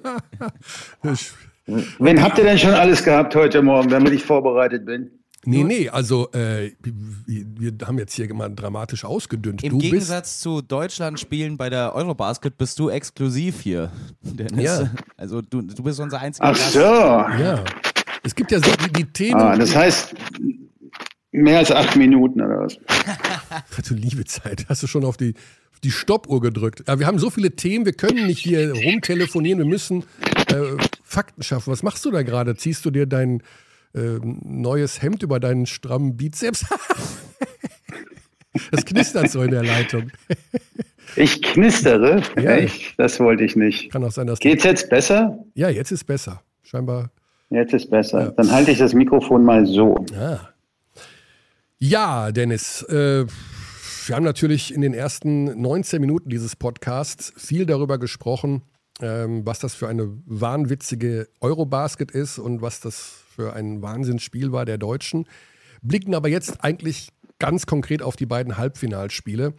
Wen 1.98 2.22
habt 2.22 2.38
ihr 2.38 2.44
denn 2.44 2.60
schon 2.60 2.74
alles 2.74 3.04
gehabt 3.04 3.34
heute 3.34 3.64
Morgen, 3.64 3.90
damit 3.90 4.14
ich 4.14 4.24
vorbereitet 4.24 4.86
bin? 4.86 5.10
Nee, 5.44 5.64
nee, 5.64 5.90
also 5.90 6.32
äh, 6.34 6.72
wir 6.84 7.74
haben 7.84 7.98
jetzt 7.98 8.14
hier 8.14 8.32
mal 8.32 8.54
dramatisch 8.54 9.04
ausgedünnt. 9.04 9.64
Im 9.64 9.72
du 9.72 9.78
Gegensatz 9.80 10.40
zu 10.40 10.62
Deutschland 10.62 11.20
spielen 11.20 11.58
bei 11.58 11.72
der 11.72 11.96
Eurobasket 11.96 12.60
bist 12.60 12.78
du 12.78 12.90
exklusiv 12.90 13.60
hier. 13.60 13.92
Dennis. 14.22 14.64
Ja. 14.66 14.92
Also 15.18 15.42
du, 15.42 15.64
du 15.64 15.84
bist 15.84 16.00
unser 16.00 16.20
einziger 16.20 16.48
Ach 16.48 16.56
so. 16.56 16.80
Ja. 16.80 17.64
Es 18.22 18.36
gibt 18.36 18.52
ja 18.52 18.60
so 18.60 18.72
die, 18.86 18.94
die 18.94 19.06
Themen. 19.06 19.42
Ah, 19.42 19.58
das 19.58 19.76
heißt, 19.76 20.16
Mehr 21.34 21.58
als 21.58 21.72
acht 21.72 21.96
Minuten 21.96 22.42
oder 22.42 22.60
was? 22.60 22.78
du 23.88 23.96
liebe 23.96 24.24
Zeit, 24.26 24.68
hast 24.70 24.84
du 24.84 24.88
schon 24.88 25.04
auf 25.04 25.18
die, 25.18 25.34
auf 25.74 25.80
die 25.80 25.90
Stoppuhr 25.90 26.40
gedrückt. 26.42 26.84
Ja, 26.88 27.00
wir 27.00 27.08
haben 27.08 27.18
so 27.18 27.32
viele 27.32 27.56
Themen, 27.56 27.86
wir 27.86 27.94
können 27.94 28.28
nicht 28.28 28.38
hier 28.38 28.72
rumtelefonieren, 28.72 29.58
wir 29.58 29.66
müssen 29.66 30.04
äh, 30.50 30.78
Fakten 31.04 31.42
schaffen. 31.42 31.72
Was 31.72 31.82
machst 31.82 32.06
du 32.06 32.12
da 32.12 32.22
gerade? 32.22 32.56
Ziehst 32.56 32.86
du 32.86 32.92
dir 32.92 33.08
dein 33.08 33.42
äh, 33.96 34.20
neues 34.22 35.02
Hemd 35.02 35.24
über 35.24 35.40
deinen 35.40 35.66
strammen 35.66 36.18
Bizeps? 36.18 36.68
das 38.72 38.86
knistert 38.86 39.32
so 39.32 39.42
in 39.42 39.50
der 39.50 39.64
Leitung. 39.64 40.12
Ich 41.16 41.42
knistere? 41.42 42.22
Ja. 42.40 42.58
Echt? 42.58 42.94
Das 43.00 43.20
wollte 43.20 43.44
ich 43.44 43.56
nicht. 43.56 43.92
Kann 43.92 44.04
auch 44.04 44.12
sein, 44.12 44.28
dass. 44.28 44.38
Geht's 44.38 44.64
jetzt 44.66 44.88
besser? 44.88 45.44
Ja, 45.56 45.70
jetzt 45.70 45.92
ist 45.92 46.04
besser. 46.04 46.44
Scheinbar. 46.62 47.10
Jetzt 47.50 47.74
ist 47.74 47.90
besser. 47.90 48.22
Ja. 48.22 48.32
Dann 48.32 48.52
halte 48.52 48.70
ich 48.70 48.78
das 48.78 48.94
Mikrofon 48.94 49.44
mal 49.44 49.66
so. 49.66 50.06
Ah. 50.16 50.53
Ja, 51.86 52.32
Dennis, 52.32 52.82
äh, 52.84 53.26
wir 54.08 54.16
haben 54.16 54.24
natürlich 54.24 54.74
in 54.74 54.80
den 54.80 54.94
ersten 54.94 55.62
19 55.62 56.00
Minuten 56.00 56.30
dieses 56.30 56.56
Podcasts 56.56 57.34
viel 57.36 57.66
darüber 57.66 57.98
gesprochen, 57.98 58.62
ähm, 59.02 59.46
was 59.46 59.60
das 59.60 59.76
für 59.76 59.90
eine 59.90 60.18
wahnwitzige 60.26 61.28
Eurobasket 61.42 62.10
ist 62.12 62.40
und 62.40 62.62
was 62.62 62.80
das 62.80 63.26
für 63.36 63.52
ein 63.52 63.82
Wahnsinnsspiel 63.82 64.54
war 64.54 64.64
der 64.64 64.78
Deutschen. 64.78 65.28
Blicken 65.82 66.16
aber 66.16 66.30
jetzt 66.30 66.64
eigentlich 66.64 67.10
ganz 67.38 67.66
konkret 67.66 68.02
auf 68.02 68.16
die 68.16 68.28
beiden 68.28 68.56
Halbfinalspiele 68.56 69.54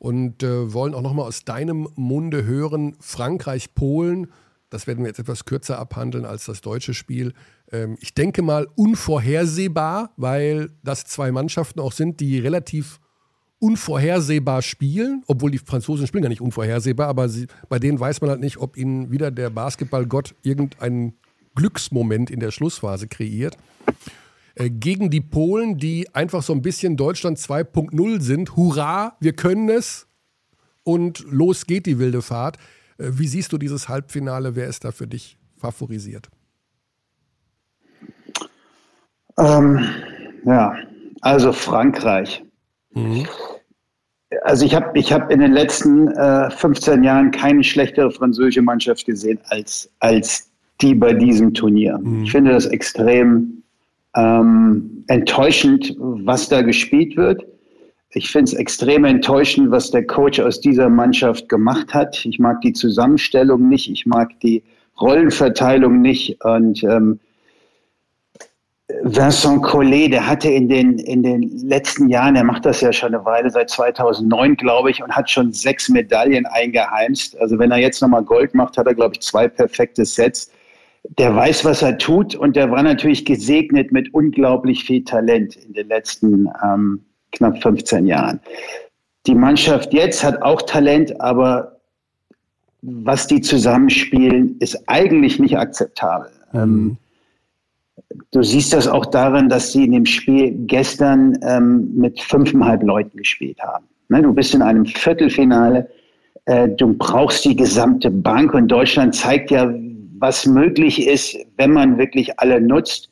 und 0.00 0.42
äh, 0.42 0.72
wollen 0.72 0.94
auch 0.94 1.02
nochmal 1.02 1.28
aus 1.28 1.44
deinem 1.44 1.86
Munde 1.94 2.44
hören, 2.44 2.96
Frankreich, 2.98 3.76
Polen, 3.76 4.32
das 4.68 4.88
werden 4.88 5.04
wir 5.04 5.08
jetzt 5.10 5.20
etwas 5.20 5.44
kürzer 5.44 5.78
abhandeln 5.78 6.24
als 6.24 6.44
das 6.44 6.60
deutsche 6.60 6.92
Spiel 6.92 7.34
ähm, 7.72 7.96
ich 8.00 8.14
denke 8.14 8.42
mal, 8.42 8.66
unvorhersehbar, 8.74 10.12
weil 10.16 10.70
das 10.82 11.04
zwei 11.04 11.32
Mannschaften 11.32 11.80
auch 11.80 11.92
sind, 11.92 12.20
die 12.20 12.38
relativ 12.38 13.00
unvorhersehbar 13.60 14.62
spielen, 14.62 15.24
obwohl 15.26 15.50
die 15.50 15.58
Franzosen 15.58 16.06
spielen 16.06 16.22
gar 16.22 16.28
nicht 16.28 16.40
unvorhersehbar, 16.40 17.08
aber 17.08 17.28
sie, 17.28 17.46
bei 17.68 17.78
denen 17.78 17.98
weiß 17.98 18.20
man 18.20 18.30
halt 18.30 18.40
nicht, 18.40 18.58
ob 18.58 18.76
ihnen 18.76 19.10
wieder 19.10 19.30
der 19.30 19.50
Basketballgott 19.50 20.34
irgendeinen 20.42 21.14
Glücksmoment 21.54 22.30
in 22.30 22.40
der 22.40 22.52
Schlussphase 22.52 23.08
kreiert. 23.08 23.56
Äh, 24.54 24.70
gegen 24.70 25.10
die 25.10 25.20
Polen, 25.20 25.76
die 25.76 26.14
einfach 26.14 26.42
so 26.42 26.52
ein 26.52 26.62
bisschen 26.62 26.96
Deutschland 26.96 27.38
2.0 27.38 28.20
sind. 28.20 28.56
Hurra, 28.56 29.16
wir 29.20 29.32
können 29.32 29.68
es 29.68 30.06
und 30.84 31.24
los 31.28 31.66
geht 31.66 31.86
die 31.86 31.98
wilde 31.98 32.22
Fahrt. 32.22 32.58
Äh, 32.98 33.10
wie 33.14 33.26
siehst 33.26 33.52
du 33.52 33.58
dieses 33.58 33.88
Halbfinale? 33.88 34.54
Wer 34.54 34.68
ist 34.68 34.84
da 34.84 34.92
für 34.92 35.08
dich 35.08 35.36
favorisiert? 35.56 36.30
Ähm, 39.38 39.84
ja, 40.44 40.76
also 41.20 41.52
Frankreich. 41.52 42.42
Mhm. 42.94 43.26
Also 44.42 44.66
ich 44.66 44.74
habe 44.74 44.98
ich 44.98 45.12
hab 45.12 45.30
in 45.30 45.40
den 45.40 45.52
letzten 45.52 46.08
äh, 46.08 46.50
15 46.50 47.02
Jahren 47.02 47.30
keine 47.30 47.64
schlechtere 47.64 48.10
französische 48.10 48.62
Mannschaft 48.62 49.06
gesehen 49.06 49.38
als, 49.48 49.90
als 50.00 50.50
die 50.80 50.94
bei 50.94 51.14
diesem 51.14 51.54
Turnier. 51.54 51.98
Mhm. 51.98 52.24
Ich 52.24 52.32
finde 52.32 52.52
das 52.52 52.66
extrem 52.66 53.62
ähm, 54.14 55.04
enttäuschend, 55.06 55.96
was 55.98 56.48
da 56.48 56.62
gespielt 56.62 57.16
wird. 57.16 57.44
Ich 58.10 58.30
finde 58.30 58.50
es 58.50 58.54
extrem 58.54 59.04
enttäuschend, 59.04 59.70
was 59.70 59.90
der 59.90 60.06
Coach 60.06 60.40
aus 60.40 60.60
dieser 60.60 60.88
Mannschaft 60.88 61.48
gemacht 61.48 61.92
hat. 61.92 62.24
Ich 62.24 62.38
mag 62.38 62.60
die 62.62 62.72
Zusammenstellung 62.72 63.68
nicht, 63.68 63.90
ich 63.90 64.06
mag 64.06 64.38
die 64.40 64.62
Rollenverteilung 65.00 66.00
nicht 66.00 66.42
und 66.44 66.82
ähm, 66.84 67.20
Vincent 69.02 69.62
Collet, 69.62 70.12
der 70.12 70.26
hatte 70.26 70.48
in 70.48 70.68
den, 70.68 70.98
in 70.98 71.22
den 71.22 71.42
letzten 71.68 72.08
Jahren, 72.08 72.36
er 72.36 72.44
macht 72.44 72.64
das 72.64 72.80
ja 72.80 72.90
schon 72.90 73.14
eine 73.14 73.22
Weile, 73.24 73.50
seit 73.50 73.68
2009, 73.68 74.56
glaube 74.56 74.90
ich, 74.90 75.02
und 75.02 75.14
hat 75.14 75.30
schon 75.30 75.52
sechs 75.52 75.90
Medaillen 75.90 76.46
eingeheimst. 76.46 77.38
Also 77.38 77.58
wenn 77.58 77.70
er 77.70 77.78
jetzt 77.78 78.00
nochmal 78.00 78.22
Gold 78.22 78.54
macht, 78.54 78.78
hat 78.78 78.86
er, 78.86 78.94
glaube 78.94 79.14
ich, 79.14 79.20
zwei 79.20 79.46
perfekte 79.46 80.06
Sets. 80.06 80.50
Der 81.18 81.36
weiß, 81.36 81.66
was 81.66 81.82
er 81.82 81.98
tut 81.98 82.34
und 82.34 82.56
der 82.56 82.70
war 82.70 82.82
natürlich 82.82 83.26
gesegnet 83.26 83.92
mit 83.92 84.12
unglaublich 84.14 84.84
viel 84.84 85.04
Talent 85.04 85.56
in 85.56 85.74
den 85.74 85.88
letzten 85.88 86.48
ähm, 86.64 87.04
knapp 87.32 87.62
15 87.62 88.06
Jahren. 88.06 88.40
Die 89.26 89.34
Mannschaft 89.34 89.92
jetzt 89.92 90.24
hat 90.24 90.40
auch 90.40 90.62
Talent, 90.62 91.20
aber 91.20 91.76
was 92.80 93.26
die 93.26 93.42
zusammenspielen, 93.42 94.56
ist 94.60 94.88
eigentlich 94.88 95.38
nicht 95.38 95.58
akzeptabel. 95.58 96.30
Ähm, 96.54 96.96
du 98.30 98.42
siehst 98.42 98.72
das 98.72 98.86
auch 98.86 99.06
daran, 99.06 99.48
dass 99.48 99.72
sie 99.72 99.84
in 99.84 99.92
dem 99.92 100.06
Spiel 100.06 100.52
gestern 100.66 101.38
ähm, 101.42 101.90
mit 101.94 102.20
fünfeinhalb 102.20 102.82
Leuten 102.82 103.16
gespielt 103.16 103.58
haben. 103.60 103.84
Ne, 104.08 104.22
du 104.22 104.32
bist 104.32 104.54
in 104.54 104.62
einem 104.62 104.86
Viertelfinale, 104.86 105.88
äh, 106.46 106.68
du 106.68 106.94
brauchst 106.94 107.44
die 107.44 107.56
gesamte 107.56 108.10
Bank 108.10 108.54
und 108.54 108.68
Deutschland 108.68 109.14
zeigt 109.14 109.50
ja, 109.50 109.72
was 110.18 110.46
möglich 110.46 111.06
ist, 111.06 111.36
wenn 111.56 111.72
man 111.72 111.98
wirklich 111.98 112.38
alle 112.40 112.60
nutzt. 112.60 113.10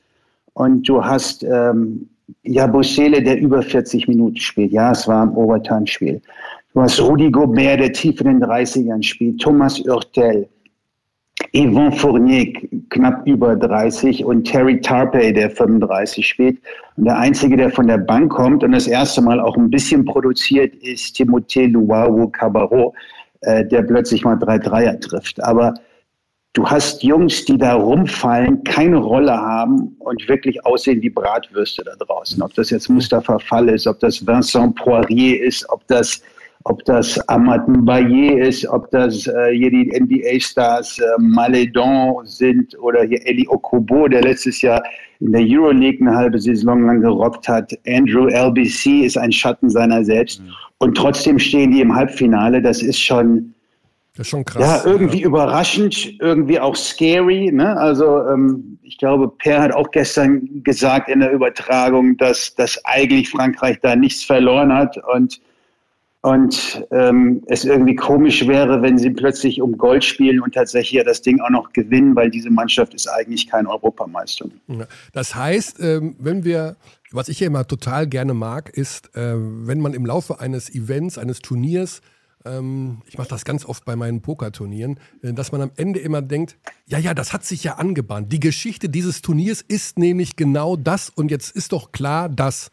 Und 0.54 0.88
du 0.88 1.04
hast 1.04 1.42
ähm, 1.44 2.08
ja 2.42 2.66
Busele, 2.66 3.22
der 3.22 3.38
über 3.38 3.62
40 3.62 4.08
Minuten 4.08 4.38
spielt. 4.38 4.72
Ja, 4.72 4.92
es 4.92 5.06
war 5.06 5.22
ein 5.22 5.34
Overtime-Spiel. 5.34 6.20
Du 6.72 6.82
hast 6.82 7.00
Rudi 7.00 7.30
Gobert, 7.30 7.80
der 7.80 7.92
tief 7.92 8.20
in 8.20 8.26
den 8.26 8.42
30ern 8.42 9.02
spielt. 9.02 9.40
Thomas 9.40 9.84
Oertel, 9.86 10.48
Yvon 11.56 11.90
Fournier, 11.90 12.52
knapp 12.90 13.26
über 13.26 13.56
30 13.56 14.26
und 14.26 14.44
Terry 14.44 14.78
Tarpey, 14.78 15.32
der 15.32 15.50
35 15.50 16.26
spielt. 16.26 16.58
Und 16.96 17.06
der 17.06 17.18
Einzige, 17.18 17.56
der 17.56 17.70
von 17.70 17.86
der 17.86 17.96
Bank 17.96 18.30
kommt 18.30 18.62
und 18.62 18.72
das 18.72 18.86
erste 18.86 19.22
Mal 19.22 19.40
auch 19.40 19.56
ein 19.56 19.70
bisschen 19.70 20.04
produziert, 20.04 20.74
ist 20.76 21.16
Timothée 21.16 21.68
Luau 21.68 22.26
Cabarro, 22.26 22.94
äh, 23.40 23.64
der 23.64 23.82
plötzlich 23.82 24.22
mal 24.22 24.36
drei 24.36 24.58
Dreier 24.58 25.00
trifft. 25.00 25.42
Aber 25.42 25.72
du 26.52 26.66
hast 26.66 27.02
Jungs, 27.02 27.46
die 27.46 27.56
da 27.56 27.72
rumfallen, 27.72 28.62
keine 28.64 28.98
Rolle 28.98 29.32
haben 29.32 29.96
und 30.00 30.28
wirklich 30.28 30.62
aussehen 30.66 31.00
wie 31.00 31.08
Bratwürste 31.08 31.84
da 31.84 31.94
draußen. 32.04 32.42
Ob 32.42 32.52
das 32.52 32.68
jetzt 32.68 32.90
Mustafa 32.90 33.38
Fall 33.38 33.70
ist, 33.70 33.86
ob 33.86 33.98
das 34.00 34.26
Vincent 34.26 34.74
Poirier 34.74 35.42
ist, 35.42 35.66
ob 35.70 35.86
das 35.86 36.20
ob 36.68 36.84
das 36.84 37.16
Amat 37.28 37.68
Mbaye 37.68 38.40
ist, 38.40 38.66
ob 38.66 38.90
das 38.90 39.28
äh, 39.28 39.52
hier 39.52 39.70
die 39.70 39.92
NBA-Stars 40.00 40.98
äh, 40.98 41.04
Maledon 41.18 42.26
sind 42.26 42.76
oder 42.80 43.04
hier 43.04 43.24
Eli 43.24 43.46
Okobo, 43.48 44.08
der 44.08 44.22
letztes 44.22 44.62
Jahr 44.62 44.82
in 45.20 45.30
der 45.30 45.42
Euroleague 45.42 46.00
eine 46.00 46.16
halbe 46.16 46.40
Saison 46.40 46.84
lang 46.84 47.02
gerockt 47.02 47.48
hat. 47.48 47.72
Andrew 47.86 48.26
LBC 48.26 49.04
ist 49.04 49.16
ein 49.16 49.30
Schatten 49.30 49.70
seiner 49.70 50.04
selbst. 50.04 50.42
Mhm. 50.42 50.50
Und 50.78 50.96
trotzdem 50.96 51.38
stehen 51.38 51.70
die 51.70 51.80
im 51.80 51.94
Halbfinale. 51.94 52.60
Das 52.60 52.82
ist 52.82 52.98
schon, 52.98 53.54
das 54.16 54.26
ist 54.26 54.30
schon 54.30 54.44
krass. 54.44 54.60
Ja, 54.60 54.90
irgendwie 54.90 55.20
ja. 55.20 55.26
überraschend, 55.26 56.20
irgendwie 56.20 56.58
auch 56.58 56.74
scary. 56.74 57.52
Ne? 57.52 57.76
Also 57.76 58.26
ähm, 58.26 58.78
ich 58.82 58.98
glaube, 58.98 59.28
Per 59.28 59.62
hat 59.62 59.72
auch 59.72 59.92
gestern 59.92 60.64
gesagt 60.64 61.08
in 61.10 61.20
der 61.20 61.30
Übertragung, 61.30 62.16
dass, 62.16 62.56
dass 62.56 62.84
eigentlich 62.84 63.30
Frankreich 63.30 63.78
da 63.82 63.94
nichts 63.94 64.24
verloren 64.24 64.72
hat 64.72 64.98
und 65.14 65.40
und 66.26 66.84
ähm, 66.90 67.44
es 67.46 67.64
irgendwie 67.64 67.94
komisch 67.94 68.48
wäre, 68.48 68.82
wenn 68.82 68.98
sie 68.98 69.10
plötzlich 69.10 69.62
um 69.62 69.78
Gold 69.78 70.04
spielen 70.04 70.40
und 70.40 70.54
tatsächlich 70.54 71.04
das 71.04 71.22
Ding 71.22 71.40
auch 71.40 71.50
noch 71.50 71.72
gewinnen, 71.72 72.16
weil 72.16 72.30
diese 72.30 72.50
Mannschaft 72.50 72.94
ist 72.94 73.06
eigentlich 73.06 73.46
kein 73.46 73.68
Europameister. 73.68 74.46
Das 75.12 75.36
heißt, 75.36 75.78
ähm, 75.78 76.16
wenn 76.18 76.42
wir, 76.42 76.74
was 77.12 77.28
ich 77.28 77.38
ja 77.38 77.46
immer 77.46 77.64
total 77.68 78.08
gerne 78.08 78.34
mag, 78.34 78.70
ist, 78.70 79.14
äh, 79.16 79.34
wenn 79.36 79.78
man 79.78 79.94
im 79.94 80.04
Laufe 80.04 80.40
eines 80.40 80.68
Events, 80.74 81.16
eines 81.16 81.38
Turniers, 81.38 82.00
ähm, 82.44 83.02
ich 83.06 83.16
mache 83.18 83.28
das 83.28 83.44
ganz 83.44 83.64
oft 83.64 83.84
bei 83.84 83.94
meinen 83.94 84.20
Pokerturnieren, 84.20 84.98
äh, 85.22 85.32
dass 85.32 85.52
man 85.52 85.60
am 85.60 85.70
Ende 85.76 86.00
immer 86.00 86.22
denkt, 86.22 86.56
ja, 86.86 86.98
ja, 86.98 87.14
das 87.14 87.32
hat 87.32 87.44
sich 87.44 87.62
ja 87.62 87.74
angebahnt. 87.74 88.32
Die 88.32 88.40
Geschichte 88.40 88.88
dieses 88.88 89.22
Turniers 89.22 89.62
ist 89.62 89.96
nämlich 89.96 90.34
genau 90.34 90.74
das 90.74 91.08
und 91.08 91.30
jetzt 91.30 91.54
ist 91.54 91.70
doch 91.70 91.92
klar, 91.92 92.28
dass, 92.28 92.72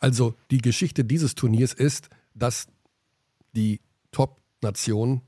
also 0.00 0.34
die 0.50 0.58
Geschichte 0.58 1.02
dieses 1.02 1.34
Turniers 1.34 1.72
ist, 1.72 2.10
dass 2.34 2.66
die 3.54 3.80
Top-Nationen, 4.12 5.22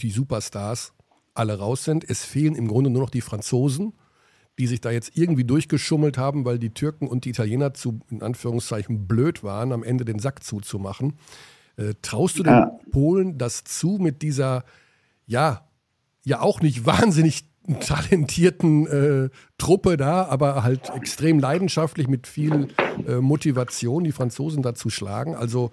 die 0.00 0.10
Superstars, 0.10 0.92
alle 1.34 1.58
raus 1.58 1.84
sind. 1.84 2.08
Es 2.08 2.24
fehlen 2.24 2.54
im 2.54 2.68
Grunde 2.68 2.90
nur 2.90 3.02
noch 3.02 3.10
die 3.10 3.20
Franzosen, 3.20 3.92
die 4.58 4.66
sich 4.66 4.80
da 4.80 4.90
jetzt 4.90 5.16
irgendwie 5.16 5.44
durchgeschummelt 5.44 6.18
haben, 6.18 6.44
weil 6.44 6.58
die 6.58 6.70
Türken 6.70 7.06
und 7.06 7.24
die 7.24 7.30
Italiener 7.30 7.74
zu, 7.74 8.00
in 8.10 8.22
Anführungszeichen, 8.22 9.06
blöd 9.06 9.44
waren, 9.44 9.72
am 9.72 9.84
Ende 9.84 10.04
den 10.04 10.18
Sack 10.18 10.42
zuzumachen. 10.42 11.14
Äh, 11.76 11.94
traust 12.02 12.38
du 12.38 12.42
den 12.42 12.52
ja. 12.52 12.78
Polen 12.90 13.38
das 13.38 13.62
zu 13.62 13.98
mit 14.00 14.22
dieser, 14.22 14.64
ja, 15.26 15.68
ja 16.24 16.40
auch 16.40 16.60
nicht 16.60 16.86
wahnsinnig 16.86 17.44
talentierten 17.80 18.86
äh, 18.86 19.30
Truppe 19.58 19.96
da, 19.96 20.24
aber 20.24 20.62
halt 20.62 20.90
extrem 20.94 21.38
leidenschaftlich 21.38 22.08
mit 22.08 22.26
viel 22.26 22.68
äh, 23.06 23.16
Motivation 23.16 24.04
die 24.04 24.12
Franzosen 24.12 24.62
da 24.62 24.74
zu 24.74 24.90
schlagen? 24.90 25.34
Also 25.34 25.70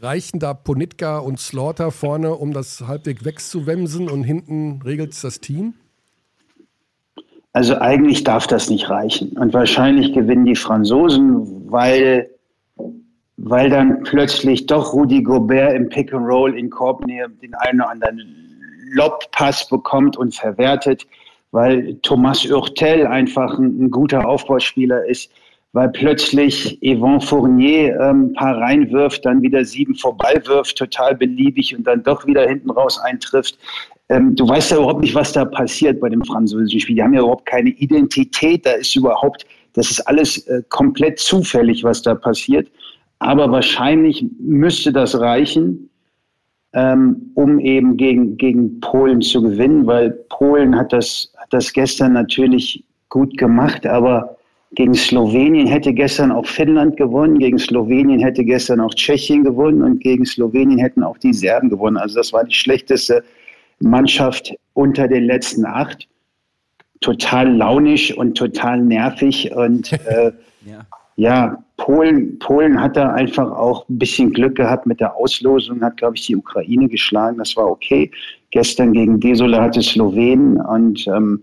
reichen 0.00 0.38
da 0.38 0.54
Ponitka 0.54 1.18
und 1.18 1.38
Slaughter 1.40 1.90
vorne, 1.90 2.34
um 2.34 2.52
das 2.52 2.86
halbwegs 2.86 3.24
wegzuwemsen 3.24 4.08
und 4.08 4.24
hinten 4.24 4.80
regelt 4.82 5.12
es 5.12 5.22
das 5.22 5.40
Team? 5.40 5.74
Also 7.52 7.78
eigentlich 7.78 8.22
darf 8.22 8.46
das 8.46 8.68
nicht 8.68 8.90
reichen. 8.90 9.30
Und 9.38 9.54
wahrscheinlich 9.54 10.12
gewinnen 10.12 10.44
die 10.44 10.56
Franzosen, 10.56 11.70
weil, 11.70 12.28
weil 13.38 13.70
dann 13.70 14.02
plötzlich 14.02 14.66
doch 14.66 14.92
Rudi 14.92 15.22
Gobert 15.22 15.74
im 15.74 15.88
Pick 15.88 16.12
and 16.12 16.26
Roll 16.26 16.58
in 16.58 16.68
Korbnähe 16.68 17.28
den 17.30 17.54
einen 17.54 17.80
oder 17.80 17.90
anderen 17.90 18.20
Lobpass 18.92 19.68
bekommt 19.68 20.16
und 20.18 20.34
verwertet, 20.34 21.06
weil 21.50 21.94
Thomas 22.02 22.44
Hurtel 22.44 23.06
einfach 23.06 23.58
ein, 23.58 23.84
ein 23.84 23.90
guter 23.90 24.28
Aufbauspieler 24.28 25.06
ist 25.06 25.30
weil 25.76 25.90
plötzlich 25.90 26.78
Yvon 26.82 27.20
Fournier 27.20 28.00
ähm, 28.00 28.28
ein 28.28 28.32
paar 28.32 28.56
reinwirft, 28.56 29.26
dann 29.26 29.42
wieder 29.42 29.62
sieben 29.62 29.94
vorbeiwirft, 29.94 30.78
total 30.78 31.14
beliebig 31.14 31.76
und 31.76 31.86
dann 31.86 32.02
doch 32.02 32.26
wieder 32.26 32.48
hinten 32.48 32.70
raus 32.70 32.98
eintrifft. 32.98 33.58
Ähm, 34.08 34.34
du 34.34 34.48
weißt 34.48 34.70
ja 34.70 34.78
überhaupt 34.78 35.02
nicht, 35.02 35.14
was 35.14 35.32
da 35.32 35.44
passiert 35.44 36.00
bei 36.00 36.08
dem 36.08 36.24
französischen 36.24 36.80
Spiel. 36.80 36.96
Die 36.96 37.02
haben 37.02 37.12
ja 37.12 37.20
überhaupt 37.20 37.44
keine 37.44 37.68
Identität. 37.68 38.64
Da 38.64 38.70
ist 38.70 38.96
überhaupt, 38.96 39.44
das 39.74 39.90
ist 39.90 40.00
alles 40.08 40.46
äh, 40.46 40.62
komplett 40.70 41.18
zufällig, 41.18 41.84
was 41.84 42.00
da 42.00 42.14
passiert. 42.14 42.70
Aber 43.18 43.50
wahrscheinlich 43.50 44.24
müsste 44.38 44.94
das 44.94 45.20
reichen, 45.20 45.90
ähm, 46.72 47.32
um 47.34 47.60
eben 47.60 47.98
gegen, 47.98 48.38
gegen 48.38 48.80
Polen 48.80 49.20
zu 49.20 49.42
gewinnen, 49.42 49.86
weil 49.86 50.12
Polen 50.30 50.74
hat 50.74 50.94
das, 50.94 51.30
hat 51.36 51.52
das 51.52 51.70
gestern 51.70 52.14
natürlich 52.14 52.82
gut 53.10 53.36
gemacht, 53.36 53.86
aber 53.86 54.35
gegen 54.72 54.94
Slowenien 54.94 55.66
hätte 55.66 55.92
gestern 55.94 56.32
auch 56.32 56.46
Finnland 56.46 56.96
gewonnen, 56.96 57.38
gegen 57.38 57.58
Slowenien 57.58 58.20
hätte 58.20 58.44
gestern 58.44 58.80
auch 58.80 58.94
Tschechien 58.94 59.44
gewonnen 59.44 59.82
und 59.82 60.00
gegen 60.00 60.26
Slowenien 60.26 60.78
hätten 60.78 61.02
auch 61.02 61.18
die 61.18 61.32
Serben 61.32 61.70
gewonnen. 61.70 61.96
Also 61.96 62.16
das 62.16 62.32
war 62.32 62.44
die 62.44 62.54
schlechteste 62.54 63.22
Mannschaft 63.80 64.54
unter 64.74 65.08
den 65.08 65.24
letzten 65.24 65.64
acht. 65.64 66.08
Total 67.00 67.54
launisch 67.54 68.16
und 68.16 68.36
total 68.36 68.80
nervig. 68.82 69.52
Und 69.54 69.92
äh, 70.06 70.32
ja. 70.64 70.86
ja, 71.16 71.64
Polen, 71.76 72.38
Polen 72.38 72.80
hat 72.80 72.96
da 72.96 73.12
einfach 73.12 73.50
auch 73.50 73.88
ein 73.88 73.98
bisschen 73.98 74.32
Glück 74.32 74.56
gehabt 74.56 74.86
mit 74.86 75.00
der 75.00 75.14
Auslosung, 75.14 75.82
hat, 75.82 75.98
glaube 75.98 76.16
ich, 76.16 76.26
die 76.26 76.36
Ukraine 76.36 76.88
geschlagen. 76.88 77.38
Das 77.38 77.56
war 77.56 77.70
okay. 77.70 78.10
Gestern 78.50 78.92
gegen 78.92 79.20
desolate 79.20 79.82
Slowenien 79.82 80.60
und 80.60 81.06
ähm, 81.06 81.42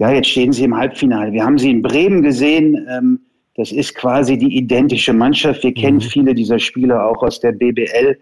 ja, 0.00 0.10
jetzt 0.10 0.30
stehen 0.30 0.52
sie 0.52 0.64
im 0.64 0.74
Halbfinale. 0.76 1.30
Wir 1.30 1.44
haben 1.44 1.58
sie 1.58 1.70
in 1.70 1.82
Bremen 1.82 2.22
gesehen. 2.22 2.86
Ähm, 2.90 3.20
das 3.56 3.70
ist 3.70 3.94
quasi 3.94 4.38
die 4.38 4.56
identische 4.56 5.12
Mannschaft. 5.12 5.62
Wir 5.62 5.74
kennen 5.74 5.98
mhm. 5.98 6.02
viele 6.02 6.34
dieser 6.34 6.58
Spieler 6.58 7.06
auch 7.06 7.22
aus 7.22 7.38
der 7.38 7.52
BBL. 7.52 8.16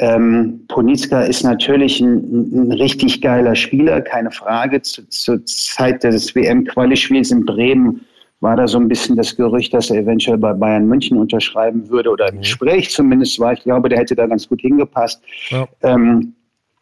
Ähm, 0.00 0.66
Ponitzka 0.68 1.22
ist 1.22 1.42
natürlich 1.42 1.98
ein, 2.00 2.66
ein, 2.68 2.72
richtig 2.72 3.22
geiler 3.22 3.54
Spieler, 3.54 4.02
keine 4.02 4.30
Frage. 4.30 4.82
Zur, 4.82 5.08
zur 5.08 5.44
Zeit 5.46 6.04
des 6.04 6.34
WM-Quali-Spiels 6.34 7.30
in 7.30 7.46
Bremen 7.46 8.02
war 8.40 8.56
da 8.56 8.68
so 8.68 8.78
ein 8.78 8.88
bisschen 8.88 9.16
das 9.16 9.34
Gerücht, 9.34 9.72
dass 9.72 9.88
er 9.88 10.00
eventuell 10.00 10.36
bei 10.36 10.52
Bayern 10.52 10.86
München 10.86 11.16
unterschreiben 11.16 11.88
würde 11.88 12.10
oder 12.10 12.28
im 12.28 12.34
mhm. 12.36 12.40
Gespräch 12.40 12.90
zumindest 12.90 13.40
war. 13.40 13.54
Ich 13.54 13.62
glaube, 13.62 13.88
der 13.88 14.00
hätte 14.00 14.14
da 14.14 14.26
ganz 14.26 14.46
gut 14.46 14.60
hingepasst. 14.60 15.22
Ja. 15.48 15.66
Ähm, 15.82 16.34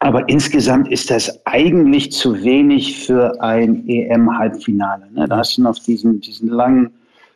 aber 0.03 0.27
insgesamt 0.27 0.91
ist 0.91 1.09
das 1.09 1.45
eigentlich 1.45 2.11
zu 2.11 2.43
wenig 2.43 3.05
für 3.05 3.41
ein 3.41 3.87
EM-Halbfinale. 3.87 5.09
Ne? 5.13 5.27
Da 5.29 5.37
hast 5.37 5.57
du 5.57 5.61
noch 5.61 5.79
diesen, 5.79 6.19
diesen 6.19 6.49
langen 6.49 6.91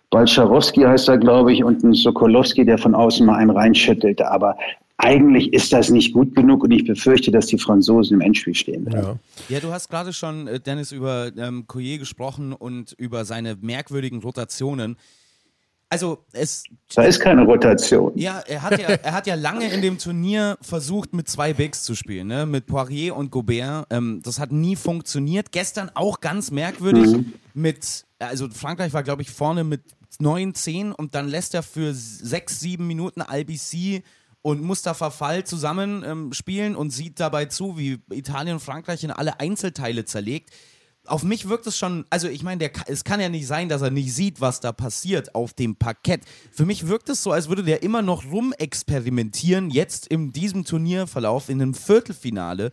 Balczarowski 0.10 0.82
heißt 0.82 1.08
er, 1.08 1.18
glaube 1.18 1.54
ich, 1.54 1.64
und 1.64 1.82
einen 1.82 1.94
Sokolowski, 1.94 2.66
der 2.66 2.78
von 2.78 2.94
außen 2.94 3.26
mal 3.26 3.38
einen 3.38 3.52
reinschüttelt. 3.52 4.22
Aber 4.22 4.58
eigentlich 4.98 5.54
ist 5.54 5.72
das 5.72 5.90
nicht 5.90 6.12
gut 6.14 6.36
genug 6.36 6.62
und 6.62 6.72
ich 6.72 6.86
befürchte, 6.86 7.32
dass 7.32 7.46
die 7.46 7.58
Franzosen 7.58 8.16
im 8.16 8.22
Endspiel 8.22 8.54
stehen. 8.54 8.86
Ja, 8.92 9.16
ja 9.48 9.60
du 9.62 9.72
hast 9.72 9.90
gerade 9.90 10.12
schon, 10.12 10.48
äh, 10.48 10.60
Dennis, 10.60 10.92
über 10.92 11.32
ähm, 11.38 11.68
Collier 11.68 12.00
gesprochen 12.00 12.52
und 12.52 12.92
über 12.98 13.24
seine 13.24 13.56
merkwürdigen 13.62 14.22
Rotationen. 14.22 14.98
Also 15.90 16.26
es. 16.34 16.64
Da 16.94 17.04
ist 17.04 17.20
keine 17.20 17.44
Rotation. 17.44 18.12
Ja, 18.16 18.40
er 18.40 18.62
hat 18.62 18.80
ja, 18.80 18.88
er 19.04 19.14
hat 19.14 19.28
ja 19.28 19.36
lange 19.36 19.72
in 19.72 19.82
dem 19.82 19.98
Turnier 19.98 20.58
versucht, 20.62 21.14
mit 21.14 21.30
zwei 21.30 21.54
Bigs 21.54 21.84
zu 21.84 21.96
spielen, 21.96 22.28
ne? 22.28 22.46
Mit 22.46 22.66
Poirier 22.66 23.16
und 23.16 23.32
Gobert. 23.32 23.88
Ähm, 23.90 24.22
das 24.24 24.40
hat 24.40 24.52
nie 24.52 24.76
funktioniert. 24.76 25.52
Gestern 25.52 25.90
auch 25.94 26.20
ganz 26.20 26.52
merkwürdig 26.52 27.06
mhm. 27.06 27.34
mit, 27.54 28.06
also 28.20 28.50
Frankreich 28.50 28.94
war, 28.94 29.04
glaube 29.04 29.22
ich, 29.22 29.32
vorne 29.32 29.64
mit 29.64 29.82
9, 30.20 30.56
10 30.56 30.92
und 30.92 31.16
dann 31.16 31.28
lässt 31.28 31.54
er 31.54 31.64
für 31.64 31.94
6, 31.94 32.60
7 32.60 32.86
Minuten 32.86 33.22
IBC 33.22 34.04
und 34.42 34.62
Mustafa 34.62 35.10
Fall 35.10 35.44
zusammen 35.44 36.04
ähm, 36.06 36.34
spielen 36.34 36.76
und 36.76 36.92
sieht 36.92 37.20
dabei 37.20 37.46
zu, 37.46 37.78
wie 37.78 38.00
Italien 38.12 38.56
und 38.56 38.62
Frankreich 38.62 39.04
in 39.04 39.12
alle 39.12 39.40
Einzelteile 39.40 40.06
zerlegt 40.06 40.52
auf 41.08 41.24
mich 41.24 41.50
wirkt 41.50 41.68
es 41.68 41.78
schon, 41.78 42.06
also 42.10 42.28
ich 42.28 42.44
meine, 42.44 42.70
es 42.88 43.04
kann 43.04 43.20
ja 43.20 43.30
nicht 43.30 43.48
sein, 43.48 43.70
dass 43.70 43.82
er 43.82 43.92
nicht 43.92 44.14
sieht, 44.14 44.42
was 44.42 44.60
da 44.60 44.72
passiert 44.72 45.36
auf 45.36 45.54
dem 45.54 45.76
Parkett. 45.76 46.22
Für 46.52 46.66
mich 46.66 46.88
wirkt 46.88 47.10
es 47.10 47.24
so, 47.24 47.32
als 47.32 47.50
würde 47.50 47.64
der 47.64 47.84
immer 47.84 48.02
noch 48.02 48.26
rumexperimentieren, 48.26 49.70
jetzt 49.70 50.08
in 50.08 50.32
diesem 50.32 50.66
Turnierverlauf, 50.66 51.50
in 51.50 51.62
einem 51.62 51.74
Viertelfinale. 51.74 52.72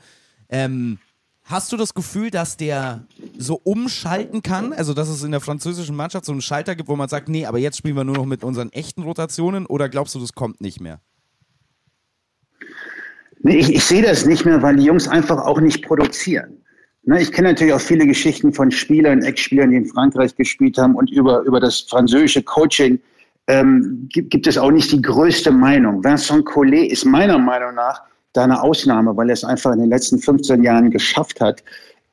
Ähm, 0.49 0.99
hast 1.45 1.73
du 1.73 1.77
das 1.77 1.95
Gefühl, 1.95 2.31
dass 2.31 2.57
der 2.57 3.07
so 3.39 3.61
umschalten 3.63 4.43
kann? 4.43 4.73
Also, 4.73 4.95
dass 4.95 5.09
es 5.09 5.23
in 5.23 5.31
der 5.31 5.41
französischen 5.41 5.97
Mannschaft 5.97 6.25
so 6.25 6.33
einen 6.33 6.43
Schalter 6.43 6.75
gibt, 6.75 6.89
wo 6.89 6.97
man 6.97 7.09
sagt, 7.09 7.29
nee, 7.29 7.47
aber 7.47 7.59
jetzt 7.59 7.79
spielen 7.79 7.97
wir 7.97 8.05
nur 8.05 8.17
noch 8.17 8.27
mit 8.27 8.45
unseren 8.45 8.73
echten 8.73 9.03
Rotationen 9.03 9.67
oder 9.67 9.89
glaubst 9.89 10.15
du, 10.15 10.21
das 10.21 10.33
kommt 10.33 10.61
nicht 10.61 10.81
mehr? 10.81 11.01
Nee, 13.43 13.59
ich, 13.59 13.75
ich 13.75 13.85
sehe 13.85 14.03
das 14.03 14.25
nicht 14.25 14.47
mehr, 14.47 14.63
weil 14.63 14.77
die 14.77 14.85
Jungs 14.85 15.07
einfach 15.07 15.39
auch 15.39 15.61
nicht 15.61 15.85
produzieren. 15.85 16.64
Ne, 17.07 17.21
ich 17.21 17.33
kenne 17.33 17.49
natürlich 17.49 17.75
auch 17.75 17.81
viele 17.81 18.07
Geschichten 18.07 18.53
von 18.53 18.71
Spielern, 18.71 19.23
Ex-Spielern, 19.23 19.71
die 19.71 19.77
in 19.77 19.87
Frankreich 19.87 20.35
gespielt 20.37 20.79
haben 20.79 20.95
und 20.95 21.11
über, 21.11 21.43
über 21.43 21.61
das 21.61 21.81
französische 21.81 22.43
Coaching 22.43 22.99
ähm, 23.47 24.09
gibt, 24.11 24.31
gibt 24.31 24.47
es 24.47 24.57
auch 24.57 24.71
nicht 24.71 24.91
die 24.91 25.03
größte 25.03 25.51
Meinung. 25.51 26.03
Vincent 26.03 26.47
Collet 26.47 26.91
ist 26.91 27.05
meiner 27.05 27.39
Meinung 27.39 27.75
nach 27.75 28.01
da 28.33 28.45
eine 28.45 28.63
Ausnahme, 28.63 29.15
weil 29.17 29.29
er 29.29 29.35
es 29.35 29.45
einfach 29.45 29.73
in 29.73 29.81
den 29.81 29.91
letzten 29.91 30.19
15 30.19 30.63
Jahren 30.63 30.91
geschafft 30.91 31.41
hat, 31.41 31.63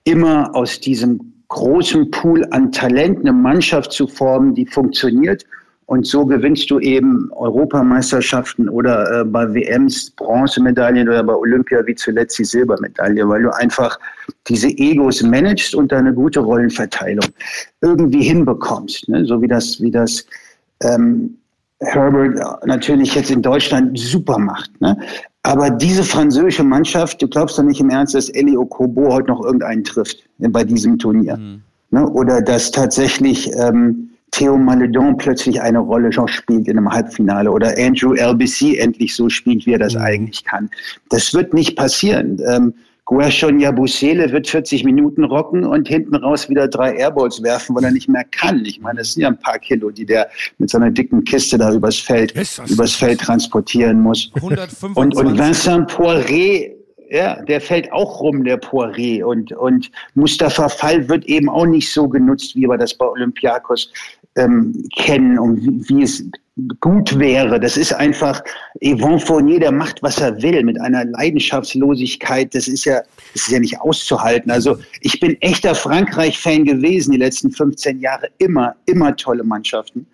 immer 0.04 0.54
aus 0.54 0.80
diesem 0.80 1.34
großen 1.48 2.12
Pool 2.12 2.46
an 2.52 2.72
Talent 2.72 3.20
eine 3.20 3.34
Mannschaft 3.34 3.94
zu 3.94 4.08
formen, 4.08 4.56
die 4.56 4.66
funktioniert 4.66 5.46
und 5.92 6.08
so 6.08 6.26
gewinnst 6.26 6.72
du 6.72 6.80
eben 6.80 7.30
Europameisterschaften 7.34 8.70
oder 8.70 9.20
äh, 9.20 9.26
bei 9.26 9.54
WMs 9.54 10.12
Bronzemedaillen 10.12 11.10
oder 11.10 11.22
bei 11.22 11.36
Olympia 11.36 11.86
wie 11.86 11.96
zuletzt 11.96 12.40
die 12.40 12.46
Silbermedaille, 12.46 13.28
weil 13.28 13.44
du 13.44 13.54
einfach 13.54 14.00
diese 14.48 14.70
Egos 14.70 15.22
managst 15.22 15.76
und 15.76 15.92
eine 15.92 16.14
gute 16.14 16.40
Rollenverteilung 16.40 17.26
irgendwie 17.82 18.24
hinbekommst. 18.24 19.10
Ne? 19.10 19.26
So 19.26 19.42
wie 19.42 19.50
das, 19.50 19.82
wie 19.82 19.92
das 19.92 20.26
ähm, 20.82 21.36
Herbert 21.82 22.66
natürlich 22.66 23.14
jetzt 23.14 23.30
in 23.30 23.42
Deutschland 23.42 24.00
super 24.00 24.38
macht. 24.38 24.72
Ne? 24.80 24.98
Aber 25.44 25.70
diese 25.70 26.04
französische 26.04 26.64
Mannschaft, 26.64 27.22
du 27.22 27.28
glaubst 27.28 27.58
doch 27.58 27.64
nicht 27.64 27.82
im 27.82 27.90
Ernst, 27.90 28.16
dass 28.16 28.30
Eli 28.30 28.56
Okobo 28.56 29.12
heute 29.12 29.28
noch 29.28 29.44
irgendeinen 29.44 29.84
trifft 29.84 30.24
bei 30.38 30.64
diesem 30.64 30.98
Turnier. 30.98 31.36
Mhm. 31.36 31.64
Ne? 31.90 32.08
Oder 32.08 32.42
dass 32.42 32.72
tatsächlich 32.72 33.52
ähm, 33.58 34.11
Theo 34.32 34.58
Maledon 34.58 35.18
plötzlich 35.18 35.62
eine 35.62 35.80
Rolle 35.80 36.12
schon 36.12 36.28
spielt 36.28 36.68
in 36.68 36.78
einem 36.78 36.90
Halbfinale 36.90 37.52
oder 37.52 37.76
Andrew 37.78 38.14
LBC 38.14 38.78
endlich 38.78 39.16
so 39.16 39.30
spielt, 39.30 39.66
wie 39.66 39.74
er 39.74 39.80
das 39.80 39.94
mhm. 39.94 40.02
eigentlich 40.02 40.44
kann. 40.46 40.70
Das 41.10 41.34
wird 41.34 41.54
nicht 41.54 41.76
passieren. 41.76 42.42
Ähm, 42.48 42.74
Guerchon 43.06 43.60
Yabusele 43.60 44.32
wird 44.32 44.48
40 44.48 44.86
Minuten 44.86 45.26
rocken 45.26 45.66
und 45.66 45.88
hinten 45.90 46.16
raus 46.16 46.48
wieder 46.48 46.70
drei 46.70 46.96
Airballs 46.96 47.44
werfen, 47.44 47.76
weil 47.76 47.84
er 47.84 47.92
nicht 47.92 48.08
mehr 48.08 48.24
kann. 48.24 48.64
Ich 48.64 48.80
meine, 48.80 49.00
das 49.00 49.14
sind 49.14 49.24
ja 49.24 49.28
ein 49.28 49.38
paar 49.38 49.60
Kilo, 49.60 49.90
die 49.90 50.06
der 50.06 50.30
mit 50.60 50.70
seiner 50.70 50.92
dicken 50.92 51.26
Kiste 51.26 51.58
da 51.58 51.74
übers 51.74 51.98
Feld, 51.98 52.34
übers 52.70 52.96
Feld 52.96 53.20
transportieren 53.20 54.00
muss. 54.00 54.32
125. 54.36 54.96
Und, 54.96 55.16
und 55.16 55.38
Vincent 55.38 55.92
Poiré 55.92 56.72
ja, 57.12 57.42
der 57.44 57.60
fällt 57.60 57.92
auch 57.92 58.22
rum, 58.22 58.46
der 58.46 58.60
Poiré. 58.60 59.22
Und, 59.24 59.52
und 59.52 59.92
Mustafa 60.16 60.70
Fall 60.70 61.10
wird 61.10 61.26
eben 61.26 61.50
auch 61.50 61.66
nicht 61.66 61.92
so 61.92 62.08
genutzt, 62.08 62.56
wie 62.56 62.68
wir 62.68 62.78
das 62.78 62.94
bei 62.94 63.06
Olympiakos 63.06 63.92
ähm, 64.38 64.88
kennen 64.96 65.38
und 65.38 65.62
wie, 65.62 65.90
wie, 65.90 66.04
es 66.04 66.24
gut 66.80 67.20
wäre. 67.20 67.60
Das 67.60 67.76
ist 67.76 67.92
einfach 67.92 68.42
Yvon 68.82 69.20
Fournier, 69.20 69.60
der 69.60 69.74
macht, 69.74 70.02
was 70.02 70.20
er 70.20 70.42
will, 70.42 70.64
mit 70.64 70.80
einer 70.80 71.04
Leidenschaftslosigkeit. 71.04 72.56
Das 72.56 72.70
ist 72.70 72.86
ja, 72.86 73.02
das 73.34 73.44
ist 73.44 73.52
ja 73.52 73.60
nicht 73.60 73.82
auszuhalten. 73.82 74.50
Also 74.50 74.78
ich 75.02 75.20
bin 75.20 75.36
echter 75.42 75.76
Frankreich-Fan 75.76 76.64
gewesen 76.64 77.12
die 77.12 77.18
letzten 77.18 77.52
15 77.52 78.00
Jahre. 78.00 78.30
Immer, 78.38 78.74
immer 78.86 79.14
tolle 79.18 79.44
Mannschaften. 79.44 80.08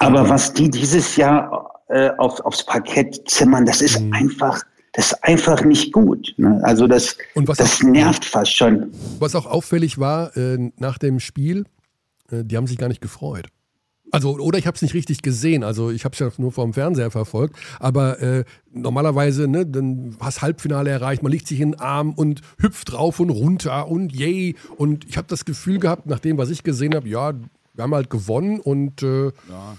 Aber 0.00 0.28
was 0.28 0.52
die 0.52 0.68
dieses 0.68 1.14
Jahr 1.14 1.70
äh, 1.90 2.10
auf, 2.18 2.40
aufs 2.40 2.66
Parkett 2.66 3.22
zimmern, 3.30 3.64
das 3.64 3.82
ist 3.82 4.00
mhm. 4.00 4.12
einfach 4.12 4.64
das 4.96 5.12
ist 5.12 5.24
einfach 5.24 5.62
nicht 5.62 5.92
gut. 5.92 6.32
Ne? 6.38 6.58
Also 6.62 6.86
das, 6.86 7.18
das 7.34 7.60
auch, 7.60 7.82
nervt 7.82 8.24
fast 8.24 8.56
schon. 8.56 8.90
Was 9.18 9.34
auch 9.34 9.44
auffällig 9.44 9.98
war 9.98 10.34
äh, 10.36 10.70
nach 10.78 10.96
dem 10.96 11.20
Spiel, 11.20 11.66
äh, 12.30 12.42
die 12.42 12.56
haben 12.56 12.66
sich 12.66 12.78
gar 12.78 12.88
nicht 12.88 13.02
gefreut. 13.02 13.46
Also, 14.10 14.38
oder 14.38 14.58
ich 14.58 14.66
habe 14.66 14.74
es 14.74 14.82
nicht 14.82 14.94
richtig 14.94 15.20
gesehen. 15.20 15.64
Also, 15.64 15.90
ich 15.90 16.04
habe 16.04 16.12
es 16.12 16.20
ja 16.20 16.30
nur 16.38 16.52
vom 16.52 16.72
Fernseher 16.72 17.10
verfolgt. 17.10 17.56
Aber 17.80 18.22
äh, 18.22 18.44
normalerweise, 18.72 19.48
ne, 19.48 19.66
dann 19.66 20.16
hast 20.20 20.42
Halbfinale 20.42 20.90
erreicht, 20.90 21.22
man 21.22 21.32
legt 21.32 21.48
sich 21.48 21.60
in 21.60 21.72
den 21.72 21.80
Arm 21.80 22.12
und 22.12 22.40
hüpft 22.58 22.94
rauf 22.94 23.20
und 23.20 23.30
runter 23.30 23.88
und 23.88 24.14
yay. 24.14 24.54
Und 24.76 25.04
ich 25.06 25.18
habe 25.18 25.26
das 25.28 25.44
Gefühl 25.44 25.80
gehabt, 25.80 26.06
nach 26.06 26.20
dem, 26.20 26.38
was 26.38 26.50
ich 26.50 26.62
gesehen 26.62 26.94
habe, 26.94 27.08
ja, 27.08 27.32
wir 27.74 27.82
haben 27.82 27.94
halt 27.94 28.08
gewonnen 28.08 28.60
und 28.60 29.02
äh, 29.02 29.26
ja. 29.26 29.76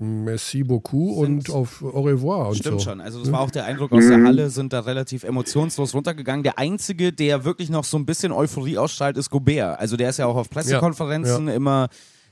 Merci 0.00 0.62
beaucoup 0.62 1.18
und 1.18 1.50
auf 1.50 1.82
au 1.82 2.02
revoir. 2.02 2.48
Und 2.48 2.56
Stimmt 2.56 2.80
so. 2.80 2.90
schon. 2.90 3.00
Also 3.00 3.20
das 3.20 3.32
war 3.32 3.40
auch 3.40 3.50
der 3.50 3.64
Eindruck 3.64 3.92
aus 3.92 4.06
der 4.06 4.22
Halle, 4.22 4.50
sind 4.50 4.72
da 4.72 4.80
relativ 4.80 5.24
emotionslos 5.24 5.94
runtergegangen. 5.94 6.42
Der 6.42 6.58
Einzige, 6.58 7.12
der 7.12 7.44
wirklich 7.44 7.68
noch 7.68 7.84
so 7.84 7.98
ein 7.98 8.06
bisschen 8.06 8.32
Euphorie 8.32 8.78
ausstrahlt, 8.78 9.16
ist 9.16 9.30
Gobert. 9.30 9.78
Also 9.80 9.96
der 9.96 10.10
ist 10.10 10.18
ja 10.18 10.26
auch 10.26 10.36
auf 10.36 10.50
Pressekonferenzen 10.50 11.46
ja, 11.46 11.52
ja. 11.52 11.56
immer 11.56 11.88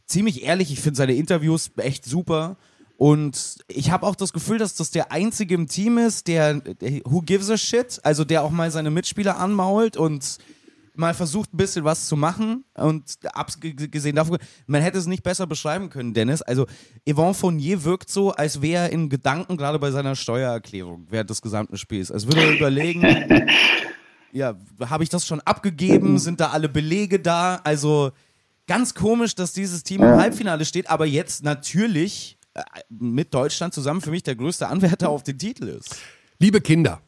ziemlich 0.07 0.45
ehrlich. 0.45 0.73
Ich 0.73 0.81
finde 0.81 0.97
seine 0.97 1.15
Interviews 1.15 1.71
echt 1.77 2.05
super. 2.05 2.57
Und 2.97 3.59
ich 3.67 3.91
habe 3.91 4.07
auch 4.07 4.15
das 4.15 4.33
Gefühl, 4.33 4.59
dass 4.59 4.77
das 4.77 4.91
der 4.91 5.11
Einzige 5.11 5.55
im 5.55 5.67
Team 5.67 5.99
ist, 5.99 6.29
der, 6.29 6.55
der 6.55 7.01
who 7.05 7.23
gives 7.23 7.51
a 7.51 7.57
shit, 7.57 8.01
also 8.05 8.25
der 8.25 8.45
auch 8.45 8.51
mal 8.51 8.71
seine 8.71 8.91
Mitspieler 8.91 9.39
anmault 9.39 9.97
und 9.97 10.39
mal 10.97 11.15
versucht, 11.15 11.53
ein 11.53 11.57
bisschen 11.57 11.85
was 11.85 12.07
zu 12.07 12.17
machen 12.17 12.65
und 12.75 13.19
abgesehen 13.33 14.17
davon, 14.17 14.39
man 14.67 14.83
hätte 14.83 14.99
es 14.99 15.07
nicht 15.07 15.23
besser 15.23 15.47
beschreiben 15.47 15.91
können, 15.91 16.15
Dennis. 16.15 16.43
Also, 16.43 16.67
Yvon 17.09 17.35
Fournier 17.35 17.85
wirkt 17.85 18.11
so, 18.11 18.33
als 18.33 18.63
wäre 18.63 18.85
er 18.85 18.93
in 18.93 19.09
Gedanken 19.09 19.57
gerade 19.57 19.79
bei 19.79 19.91
seiner 19.91 20.17
Steuererklärung 20.17 21.07
während 21.11 21.31
des 21.31 21.43
gesamten 21.43 21.77
Spiels. 21.77 22.11
Als 22.11 22.27
würde 22.27 22.43
er 22.43 22.53
überlegen, 22.53 23.03
ja, 24.33 24.55
habe 24.89 25.05
ich 25.05 25.11
das 25.11 25.27
schon 25.27 25.41
abgegeben? 25.41 26.19
Sind 26.19 26.41
da 26.41 26.51
alle 26.51 26.69
Belege 26.69 27.21
da? 27.21 27.61
Also, 27.65 28.13
ganz 28.67 28.95
komisch, 28.95 29.35
dass 29.35 29.53
dieses 29.53 29.83
Team 29.83 30.03
im 30.03 30.17
Halbfinale 30.17 30.65
steht, 30.65 30.89
aber 30.91 31.07
jetzt 31.07 31.45
natürlich 31.45 32.39
äh, 32.55 32.63
mit 32.89 33.35
Deutschland 33.35 33.75
zusammen 33.75 34.01
für 34.01 34.11
mich 34.11 34.23
der 34.23 34.37
größte 34.37 34.69
Anwärter 34.69 35.09
auf 35.09 35.23
den 35.23 35.39
Titel 35.39 35.69
ist. 35.69 35.97
Liebe 36.39 36.61
Kinder, 36.61 37.01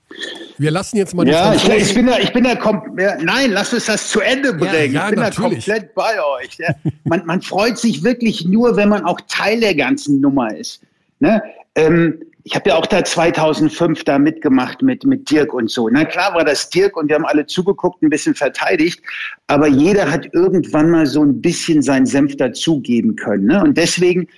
wir 0.58 0.70
lassen 0.70 0.96
jetzt 0.96 1.14
mal 1.14 1.24
die 1.24 1.32
Ja, 1.32 1.54
ich, 1.54 1.68
ich, 1.68 1.94
bin 1.94 2.06
da, 2.06 2.18
ich 2.18 2.32
bin 2.32 2.44
da 2.44 2.54
komplett. 2.54 3.22
Nein, 3.22 3.50
lass 3.52 3.72
uns 3.72 3.86
das 3.86 4.08
zu 4.08 4.20
Ende 4.20 4.52
bringen. 4.54 4.92
Ja, 4.92 5.00
ja, 5.00 5.04
ich 5.04 5.10
bin 5.10 5.20
natürlich. 5.20 5.64
da 5.64 5.72
komplett 5.74 5.94
bei 5.94 6.14
euch. 6.40 6.58
Ja. 6.58 6.74
Man, 7.04 7.26
man 7.26 7.42
freut 7.42 7.78
sich 7.78 8.02
wirklich 8.02 8.44
nur, 8.44 8.76
wenn 8.76 8.88
man 8.88 9.04
auch 9.04 9.20
Teil 9.28 9.60
der 9.60 9.74
ganzen 9.74 10.20
Nummer 10.20 10.54
ist. 10.54 10.82
Ne? 11.20 11.42
Ähm, 11.74 12.20
ich 12.46 12.54
habe 12.54 12.70
ja 12.70 12.76
auch 12.76 12.86
da 12.86 13.04
2005 13.04 14.04
da 14.04 14.20
mitgemacht 14.20 14.80
mit, 14.80 15.04
mit 15.04 15.28
Dirk 15.28 15.52
und 15.52 15.68
so. 15.68 15.88
Na 15.88 16.04
klar 16.04 16.32
war 16.32 16.44
das 16.44 16.70
Dirk 16.70 16.96
und 16.96 17.08
wir 17.08 17.16
haben 17.16 17.26
alle 17.26 17.44
zugeguckt, 17.46 18.02
ein 18.02 18.08
bisschen 18.08 18.36
verteidigt, 18.36 19.02
aber 19.48 19.66
jeder 19.66 20.08
hat 20.08 20.32
irgendwann 20.32 20.90
mal 20.90 21.06
so 21.06 21.24
ein 21.24 21.40
bisschen 21.40 21.82
seinen 21.82 22.06
Senf 22.06 22.36
dazugeben 22.36 23.16
können. 23.16 23.46
Ne? 23.46 23.64
Und 23.64 23.76
deswegen 23.76 24.28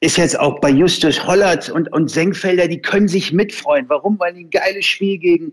ist 0.00 0.16
jetzt 0.16 0.38
auch 0.38 0.60
bei 0.60 0.70
Justus 0.70 1.26
Hollert 1.26 1.70
und, 1.70 1.92
und 1.92 2.10
Senkfelder, 2.10 2.68
die 2.68 2.80
können 2.80 3.08
sich 3.08 3.32
mitfreuen. 3.32 3.86
Warum? 3.88 4.18
Weil 4.18 4.34
die 4.34 4.44
ein 4.44 4.50
geiles 4.50 4.86
Spiel 4.86 5.18
gegen, 5.18 5.52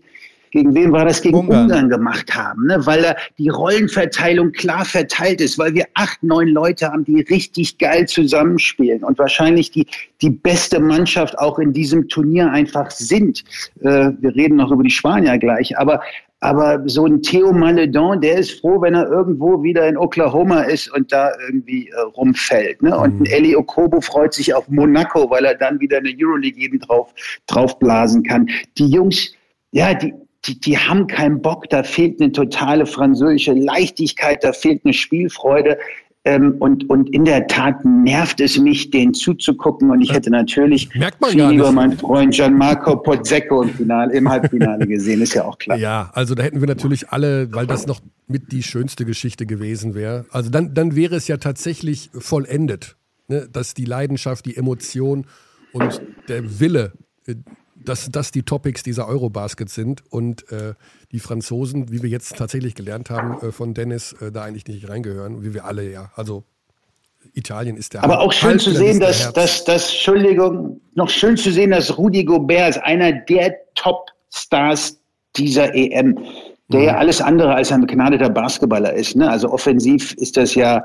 gegen 0.52 0.72
wen 0.74 0.92
war 0.92 1.04
das? 1.04 1.20
Gegen 1.20 1.36
Ungarn, 1.36 1.64
Ungarn 1.64 1.90
gemacht 1.90 2.32
haben, 2.32 2.66
ne? 2.66 2.78
weil 2.86 3.02
da 3.02 3.16
die 3.38 3.48
Rollenverteilung 3.48 4.52
klar 4.52 4.84
verteilt 4.84 5.40
ist, 5.40 5.58
weil 5.58 5.74
wir 5.74 5.86
acht, 5.94 6.22
neun 6.22 6.48
Leute 6.48 6.92
haben, 6.92 7.04
die 7.04 7.22
richtig 7.22 7.78
geil 7.78 8.06
zusammenspielen 8.06 9.02
und 9.02 9.18
wahrscheinlich 9.18 9.72
die, 9.72 9.86
die 10.22 10.30
beste 10.30 10.78
Mannschaft 10.78 11.36
auch 11.38 11.58
in 11.58 11.72
diesem 11.72 12.08
Turnier 12.08 12.50
einfach 12.50 12.92
sind. 12.92 13.42
Äh, 13.80 14.12
wir 14.20 14.34
reden 14.36 14.56
noch 14.56 14.70
über 14.70 14.84
die 14.84 14.90
Spanier 14.90 15.38
gleich, 15.38 15.76
aber 15.76 16.00
aber 16.40 16.82
so 16.86 17.06
ein 17.06 17.22
Theo 17.22 17.52
Maledon, 17.52 18.20
der 18.20 18.38
ist 18.38 18.60
froh, 18.60 18.80
wenn 18.82 18.94
er 18.94 19.08
irgendwo 19.08 19.62
wieder 19.62 19.88
in 19.88 19.96
Oklahoma 19.96 20.62
ist 20.62 20.92
und 20.92 21.10
da 21.10 21.32
irgendwie 21.48 21.88
äh, 21.88 22.00
rumfällt. 22.16 22.82
Ne? 22.82 22.96
Und 22.96 23.14
ein 23.14 23.18
mhm. 23.20 23.26
Eli 23.26 23.56
Okobo 23.56 24.00
freut 24.00 24.34
sich 24.34 24.52
auf 24.52 24.68
Monaco, 24.68 25.30
weil 25.30 25.46
er 25.46 25.54
dann 25.54 25.80
wieder 25.80 25.98
eine 25.98 26.12
Euroleague 26.16 26.62
eben 26.62 26.78
drauf, 26.78 27.14
draufblasen 27.46 28.22
kann. 28.22 28.50
Die 28.76 28.88
Jungs, 28.88 29.32
ja, 29.72 29.94
die, 29.94 30.12
die, 30.44 30.60
die 30.60 30.78
haben 30.78 31.06
keinen 31.06 31.40
Bock, 31.40 31.70
da 31.70 31.82
fehlt 31.82 32.20
eine 32.20 32.30
totale 32.32 32.84
französische 32.84 33.54
Leichtigkeit, 33.54 34.44
da 34.44 34.52
fehlt 34.52 34.82
eine 34.84 34.92
Spielfreude. 34.92 35.78
Ähm, 36.26 36.56
und, 36.58 36.90
und 36.90 37.08
in 37.14 37.24
der 37.24 37.46
Tat 37.46 37.84
nervt 37.84 38.40
es 38.40 38.58
mich, 38.58 38.90
den 38.90 39.14
zuzugucken. 39.14 39.92
Und 39.92 40.00
ich 40.00 40.12
hätte 40.12 40.28
natürlich 40.28 40.88
viel 40.88 41.50
lieber 41.50 41.70
meinen 41.70 41.96
Freund 41.96 42.34
Gianmarco 42.34 42.96
Pozzecco 42.96 43.62
im, 43.62 43.68
Finale, 43.70 44.12
im 44.12 44.28
Halbfinale 44.28 44.88
gesehen, 44.88 45.22
ist 45.22 45.34
ja 45.34 45.44
auch 45.44 45.56
klar. 45.56 45.78
Ja, 45.78 46.10
also 46.14 46.34
da 46.34 46.42
hätten 46.42 46.60
wir 46.60 46.66
natürlich 46.66 47.10
alle, 47.10 47.54
weil 47.54 47.68
das 47.68 47.86
noch 47.86 48.00
mit 48.26 48.50
die 48.50 48.64
schönste 48.64 49.04
Geschichte 49.04 49.46
gewesen 49.46 49.94
wäre. 49.94 50.26
Also 50.30 50.50
dann, 50.50 50.74
dann 50.74 50.96
wäre 50.96 51.14
es 51.14 51.28
ja 51.28 51.36
tatsächlich 51.36 52.10
vollendet, 52.12 52.96
ne? 53.28 53.48
dass 53.52 53.74
die 53.74 53.84
Leidenschaft, 53.84 54.46
die 54.46 54.56
Emotion 54.56 55.26
und 55.72 56.02
der 56.28 56.58
Wille 56.58 56.92
äh, 57.28 57.36
dass 57.88 58.10
das 58.10 58.30
die 58.30 58.42
Topics 58.42 58.82
dieser 58.82 59.08
Eurobasket 59.08 59.70
sind 59.70 60.02
und 60.10 60.50
äh, 60.50 60.74
die 61.12 61.20
Franzosen, 61.20 61.90
wie 61.90 62.02
wir 62.02 62.10
jetzt 62.10 62.36
tatsächlich 62.36 62.74
gelernt 62.74 63.10
haben 63.10 63.40
äh, 63.40 63.52
von 63.52 63.74
Dennis, 63.74 64.12
äh, 64.20 64.32
da 64.32 64.42
eigentlich 64.42 64.66
nicht 64.66 64.88
reingehören, 64.88 65.42
wie 65.42 65.54
wir 65.54 65.64
alle 65.64 65.90
ja. 65.90 66.10
Also 66.16 66.44
Italien 67.32 67.76
ist 67.76 67.94
der 67.94 68.04
Aber 68.04 68.20
auch 68.20 68.32
schön 68.32 68.58
zu 68.58 68.72
sehen, 68.72 69.00
dass, 69.00 69.32
dass, 69.32 69.64
dass, 69.64 69.90
Entschuldigung, 69.90 70.80
noch 70.94 71.08
schön 71.08 71.36
zu 71.36 71.50
sehen, 71.50 71.70
dass 71.70 71.96
Rudi 71.96 72.24
Gobert 72.24 72.70
ist 72.70 72.78
einer 72.78 73.12
der 73.12 73.56
Top-Stars 73.74 74.98
dieser 75.36 75.74
EM, 75.74 76.18
der 76.68 76.80
mhm. 76.80 76.86
ja 76.86 76.96
alles 76.96 77.20
andere 77.20 77.54
als 77.54 77.72
ein 77.72 77.82
begnadeter 77.82 78.30
Basketballer 78.30 78.92
ist. 78.92 79.16
Ne? 79.16 79.28
Also 79.28 79.50
offensiv 79.50 80.12
ist 80.14 80.36
das 80.36 80.54
ja, 80.54 80.84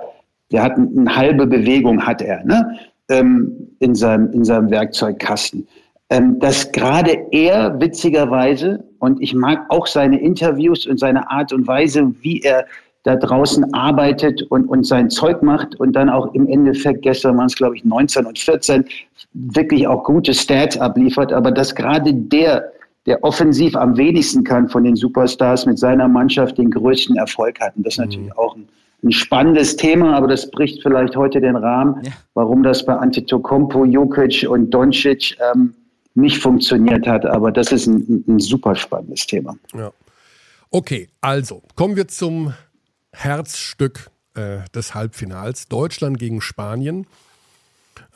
der 0.51 0.63
hat 0.63 0.73
eine 0.75 1.15
halbe 1.15 1.47
Bewegung, 1.47 2.05
hat 2.05 2.21
er, 2.21 2.43
ne? 2.43 2.79
Ähm, 3.09 3.75
in, 3.79 3.93
seinem, 3.93 4.31
in 4.31 4.45
seinem 4.45 4.69
Werkzeugkasten 4.69 5.67
dass 6.39 6.71
gerade 6.71 7.27
er 7.31 7.79
witzigerweise, 7.79 8.83
und 8.99 9.21
ich 9.21 9.33
mag 9.33 9.65
auch 9.69 9.87
seine 9.87 10.19
Interviews 10.19 10.85
und 10.85 10.99
seine 10.99 11.29
Art 11.31 11.53
und 11.53 11.65
Weise, 11.67 12.13
wie 12.21 12.41
er 12.41 12.65
da 13.03 13.15
draußen 13.15 13.73
arbeitet 13.73 14.43
und, 14.49 14.65
und 14.65 14.85
sein 14.85 15.09
Zeug 15.09 15.41
macht 15.41 15.79
und 15.79 15.93
dann 15.93 16.09
auch 16.09 16.33
im 16.33 16.47
Endeffekt, 16.47 17.01
gestern 17.01 17.37
waren 17.37 17.47
es 17.47 17.55
glaube 17.55 17.77
ich 17.77 17.85
19 17.85 18.25
und 18.25 18.37
14, 18.37 18.85
wirklich 19.33 19.87
auch 19.87 20.03
gute 20.03 20.33
Stats 20.33 20.77
abliefert, 20.77 21.33
aber 21.33 21.51
dass 21.51 21.73
gerade 21.73 22.13
der, 22.13 22.71
der 23.05 23.23
offensiv 23.23 23.75
am 23.75 23.97
wenigsten 23.97 24.43
kann 24.43 24.67
von 24.67 24.83
den 24.83 24.95
Superstars 24.95 25.65
mit 25.65 25.79
seiner 25.79 26.07
Mannschaft 26.07 26.57
den 26.57 26.69
größten 26.69 27.15
Erfolg 27.15 27.59
hat. 27.59 27.75
Und 27.75 27.87
das 27.87 27.93
ist 27.93 27.99
mhm. 27.99 28.05
natürlich 28.05 28.37
auch 28.37 28.55
ein, 28.55 28.67
ein, 29.03 29.11
spannendes 29.11 29.77
Thema, 29.77 30.13
aber 30.13 30.27
das 30.27 30.51
bricht 30.51 30.83
vielleicht 30.83 31.15
heute 31.15 31.41
den 31.41 31.55
Rahmen, 31.55 32.01
ja. 32.03 32.11
warum 32.35 32.61
das 32.61 32.85
bei 32.85 32.93
Antetokounmpo, 32.93 33.85
Jokic 33.85 34.47
und 34.47 34.69
Doncic 34.69 35.37
ähm, 35.55 35.73
nicht 36.13 36.39
funktioniert 36.39 37.07
hat. 37.07 37.25
Aber 37.25 37.51
das 37.51 37.71
ist 37.71 37.87
ein, 37.87 38.23
ein 38.27 38.39
super 38.39 38.75
spannendes 38.75 39.25
Thema. 39.27 39.55
Ja. 39.73 39.91
Okay, 40.69 41.09
also 41.19 41.61
kommen 41.75 41.95
wir 41.95 42.07
zum 42.07 42.53
Herzstück 43.11 44.09
äh, 44.35 44.59
des 44.73 44.95
Halbfinals. 44.95 45.67
Deutschland 45.67 46.17
gegen 46.17 46.41
Spanien. 46.41 47.07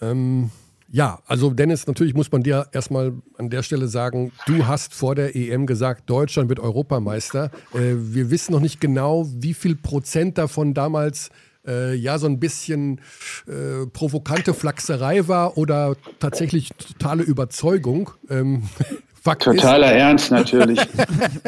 Ähm, 0.02 0.52
ja, 0.88 1.20
also 1.28 1.50
Dennis, 1.50 1.88
natürlich 1.88 2.14
muss 2.14 2.32
man 2.32 2.44
dir 2.44 2.68
erstmal 2.72 3.14
an 3.38 3.50
der 3.50 3.64
Stelle 3.64 3.88
sagen, 3.88 4.32
du 4.46 4.68
hast 4.68 4.94
vor 4.94 5.16
der 5.16 5.36
EM 5.36 5.66
gesagt, 5.66 6.10
Deutschland 6.10 6.48
wird 6.48 6.60
Europameister. 6.60 7.52
Äh, 7.74 7.96
wir 7.98 8.30
wissen 8.30 8.54
noch 8.54 8.62
nicht 8.62 8.80
genau, 8.80 9.28
wie 9.30 9.54
viel 9.54 9.76
Prozent 9.76 10.38
davon 10.38 10.74
damals 10.74 11.32
äh, 11.67 11.93
ja 11.95 12.17
so 12.17 12.28
ein 12.28 12.39
bisschen 12.39 13.01
äh, 13.47 13.86
provokante 13.91 14.54
Flachserei 14.54 15.28
war 15.28 15.58
oder 15.58 15.95
tatsächlich 16.19 16.69
totale 16.69 17.23
Überzeugung. 17.23 18.12
Ähm, 18.30 18.63
Fakt 19.25 19.41
Totaler 19.41 19.91
ist, 19.91 19.99
Ernst 19.99 20.32
natürlich. 20.32 20.80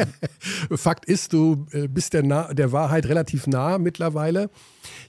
Fakt 0.74 1.04
ist, 1.04 1.32
du 1.32 1.66
äh, 1.70 1.86
bist 1.86 2.12
der, 2.12 2.24
nah, 2.24 2.52
der 2.52 2.72
Wahrheit 2.72 3.06
relativ 3.06 3.46
nah 3.46 3.78
mittlerweile. 3.78 4.50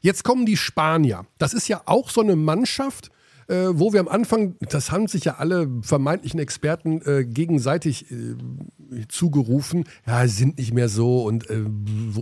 Jetzt 0.02 0.24
kommen 0.24 0.46
die 0.46 0.56
Spanier. 0.56 1.26
Das 1.40 1.56
ist 1.56 1.68
ja 1.68 1.82
auch 1.86 2.12
so 2.12 2.22
eine 2.22 2.36
Mannschaft, 2.36 3.10
äh, 3.48 3.70
wo 3.72 3.92
wir 3.92 4.00
am 4.00 4.08
Anfang, 4.08 4.56
das 4.60 4.92
haben 4.92 5.08
sich 5.08 5.26
ja 5.26 5.38
alle 5.38 5.68
vermeintlichen 5.82 6.40
Experten 6.40 7.02
äh, 7.02 7.26
gegenseitig 7.26 8.12
äh, 8.12 8.36
zugerufen, 9.08 9.86
ja, 10.06 10.28
sind 10.28 10.60
nicht 10.60 10.72
mehr 10.72 10.90
so 10.90 11.24
und 11.24 11.50
äh, 11.50 11.66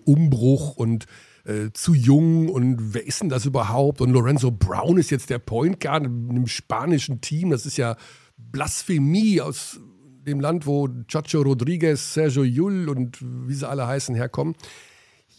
Umbruch 0.05 0.77
und 0.77 1.07
äh, 1.47 1.71
zu 1.73 1.93
jung 1.93 2.49
und 2.49 2.93
wer 2.93 3.07
ist 3.07 3.21
denn 3.21 3.29
das 3.29 3.45
überhaupt? 3.45 4.01
Und 4.01 4.11
Lorenzo 4.11 4.51
Brown 4.51 4.97
ist 4.97 5.09
jetzt 5.11 5.29
der 5.29 5.39
Point 5.39 5.79
Guard 5.79 6.05
in 6.05 6.29
einem 6.29 6.47
spanischen 6.47 7.21
Team. 7.21 7.51
Das 7.51 7.65
ist 7.65 7.77
ja 7.77 7.95
Blasphemie 8.37 9.39
aus 9.41 9.79
dem 10.25 10.41
Land, 10.41 10.65
wo 10.65 10.89
Chacho 11.07 11.41
Rodriguez, 11.41 12.13
Sergio 12.13 12.43
Yul 12.43 12.89
und 12.89 13.17
wie 13.21 13.53
sie 13.53 13.67
alle 13.67 13.87
heißen 13.87 14.13
herkommen. 14.13 14.55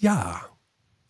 Ja, 0.01 0.41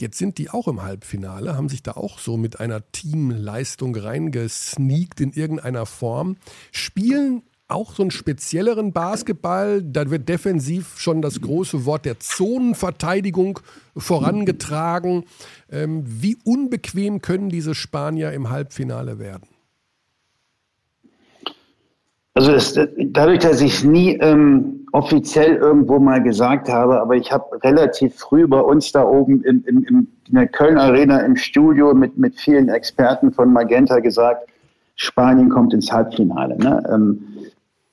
jetzt 0.01 0.19
sind 0.19 0.39
die 0.39 0.51
auch 0.51 0.67
im 0.67 0.83
Halbfinale, 0.83 1.57
haben 1.57 1.69
sich 1.69 1.83
da 1.83 1.93
auch 1.93 2.19
so 2.19 2.37
mit 2.37 2.59
einer 2.59 2.91
Teamleistung 2.91 3.95
reingesneakt 3.95 5.21
in 5.21 5.33
irgendeiner 5.33 5.87
Form, 5.87 6.37
spielen 6.73 7.43
auch 7.69 7.95
so 7.95 8.03
einen 8.03 8.11
spezielleren 8.11 8.93
Basketball. 8.93 9.83
Da 9.83 10.11
wird 10.11 10.29
defensiv 10.29 10.99
schon 10.99 11.21
das 11.23 11.41
große 11.41 11.85
Wort 11.85 12.07
der 12.07 12.19
Zonenverteidigung 12.19 13.61
vorangetragen. 13.97 15.25
Ähm, 15.71 16.03
wie 16.07 16.39
unbequem 16.45 17.21
können 17.21 17.51
diese 17.51 17.75
Spanier 17.75 18.33
im 18.33 18.51
Halbfinale 18.51 19.19
werden? 19.19 19.49
Also 22.33 22.53
das, 22.53 22.79
dadurch, 22.97 23.41
dass 23.41 23.61
ich 23.61 23.75
es 23.75 23.85
nie 23.85 24.17
ähm, 24.21 24.87
offiziell 24.93 25.57
irgendwo 25.57 25.99
mal 25.99 26.23
gesagt 26.23 26.69
habe, 26.69 27.01
aber 27.01 27.17
ich 27.17 27.33
habe 27.33 27.63
relativ 27.65 28.15
früh 28.15 28.47
bei 28.47 28.61
uns 28.61 28.93
da 28.93 29.05
oben 29.05 29.43
in, 29.43 29.65
in, 29.65 29.83
in 29.83 30.09
der 30.29 30.47
Köln 30.47 30.79
Arena 30.79 31.19
im 31.19 31.37
Studio 31.37 31.93
mit, 31.95 32.17
mit 32.17 32.39
vielen 32.39 32.69
Experten 32.69 33.33
von 33.33 33.53
Magenta 33.53 33.99
gesagt, 33.99 34.49
Spanien 34.95 35.49
kommt 35.49 35.75
ins 35.75 35.91
Halbfinale. 35.91 36.57
Ne? 36.59 36.83
Ähm, 36.93 37.25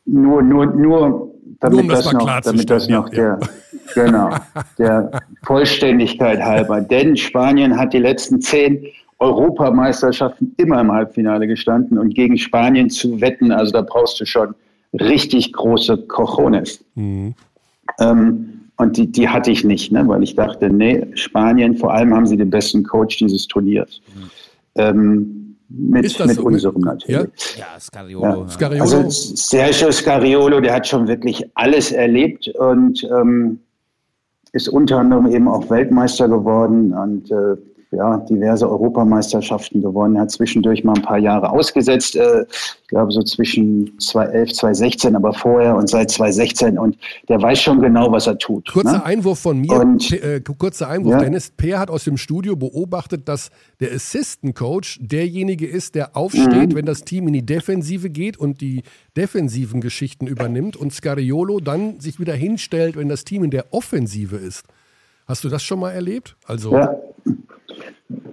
nur, 0.05 0.41
nur, 0.41 0.65
nur, 0.67 1.31
damit 1.59 1.73
nur 1.73 1.81
um 1.81 1.89
das, 1.89 2.03
das 2.03 2.13
noch, 2.13 2.41
damit 2.41 2.69
das 2.69 2.87
noch 2.87 3.11
ja, 3.13 3.37
der, 3.37 3.39
ja. 3.95 4.05
genau, 4.05 4.29
der 4.77 5.11
Vollständigkeit 5.43 6.41
halber. 6.41 6.81
Denn 6.81 7.17
Spanien 7.17 7.77
hat 7.77 7.93
die 7.93 7.99
letzten 7.99 8.41
zehn 8.41 8.85
Europameisterschaften 9.19 10.53
immer 10.57 10.81
im 10.81 10.91
Halbfinale 10.91 11.47
gestanden 11.47 11.97
und 11.97 12.13
gegen 12.13 12.37
Spanien 12.37 12.89
zu 12.89 13.21
wetten, 13.21 13.51
also 13.51 13.71
da 13.71 13.81
brauchst 13.81 14.19
du 14.19 14.25
schon 14.25 14.53
richtig 14.93 15.53
große 15.53 15.97
Cojones. 16.07 16.83
Mhm. 16.95 17.33
Ähm, 17.99 18.51
und 18.77 18.97
die, 18.97 19.09
die 19.09 19.29
hatte 19.29 19.51
ich 19.51 19.63
nicht, 19.63 19.91
ne? 19.91 20.05
weil 20.07 20.23
ich 20.23 20.35
dachte, 20.35 20.69
nee, 20.69 21.05
Spanien, 21.15 21.77
vor 21.77 21.93
allem 21.93 22.13
haben 22.13 22.25
sie 22.25 22.35
den 22.35 22.49
besten 22.49 22.83
Coach 22.83 23.17
dieses 23.17 23.47
Turniers. 23.47 24.01
Mhm. 24.13 24.29
Ähm, 24.75 25.44
mit, 25.69 26.03
mit 26.03 26.35
so? 26.35 26.43
unserem 26.43 26.81
natürlich. 26.81 27.57
Ja, 27.57 27.65
ja 27.73 27.79
Scariolo. 27.79 28.43
Ja. 28.43 28.49
Scariolo. 28.49 28.81
Also 28.81 29.09
Sergio 29.09 29.91
Scariolo, 29.91 30.59
der 30.59 30.73
hat 30.73 30.87
schon 30.87 31.07
wirklich 31.07 31.43
alles 31.55 31.91
erlebt 31.91 32.47
und 32.49 33.03
ähm, 33.03 33.59
ist 34.51 34.69
unter 34.69 34.99
anderem 34.99 35.27
eben 35.27 35.47
auch 35.47 35.69
Weltmeister 35.69 36.27
geworden 36.27 36.93
und 36.93 37.29
äh, 37.31 37.55
ja, 37.95 38.17
diverse 38.17 38.69
Europameisterschaften 38.69 39.81
gewonnen. 39.81 40.19
Hat 40.19 40.31
zwischendurch 40.31 40.83
mal 40.83 40.93
ein 40.95 41.01
paar 41.01 41.17
Jahre 41.17 41.49
ausgesetzt, 41.49 42.15
äh, 42.15 42.45
ich 42.81 42.87
glaube 42.89 43.11
so 43.11 43.21
zwischen 43.23 43.97
2011, 43.99 44.53
2016, 44.53 45.15
aber 45.15 45.33
vorher 45.33 45.75
und 45.75 45.89
seit 45.89 46.11
2016. 46.11 46.77
Und 46.77 46.97
der 47.29 47.41
weiß 47.41 47.61
schon 47.61 47.81
genau, 47.81 48.11
was 48.11 48.27
er 48.27 48.37
tut. 48.37 48.71
Kurzer 48.71 48.93
ne? 48.93 49.05
Einwurf 49.05 49.39
von 49.39 49.59
mir, 49.59 49.79
und, 49.79 50.11
äh, 50.11 50.41
kurzer 50.41 50.89
Einwurf. 50.89 51.13
Ja. 51.13 51.19
Dennis 51.19 51.51
Peer 51.51 51.79
hat 51.79 51.89
aus 51.89 52.03
dem 52.03 52.17
Studio 52.17 52.55
beobachtet, 52.55 53.27
dass 53.27 53.49
der 53.79 53.93
Assistant 53.93 54.55
Coach 54.55 54.99
derjenige 55.01 55.67
ist, 55.67 55.95
der 55.95 56.15
aufsteht, 56.15 56.71
mhm. 56.71 56.75
wenn 56.75 56.85
das 56.85 57.03
Team 57.03 57.27
in 57.27 57.33
die 57.33 57.45
Defensive 57.45 58.09
geht 58.09 58.37
und 58.37 58.61
die 58.61 58.83
defensiven 59.17 59.81
Geschichten 59.81 60.27
übernimmt 60.27 60.75
und 60.75 60.93
Scariolo 60.93 61.59
dann 61.59 61.99
sich 61.99 62.19
wieder 62.19 62.33
hinstellt, 62.33 62.95
wenn 62.95 63.09
das 63.09 63.23
Team 63.23 63.43
in 63.43 63.51
der 63.51 63.73
Offensive 63.73 64.35
ist. 64.35 64.63
Hast 65.25 65.43
du 65.43 65.49
das 65.49 65.63
schon 65.63 65.79
mal 65.79 65.91
erlebt? 65.91 66.35
Also 66.45 66.71
ja. 66.73 66.95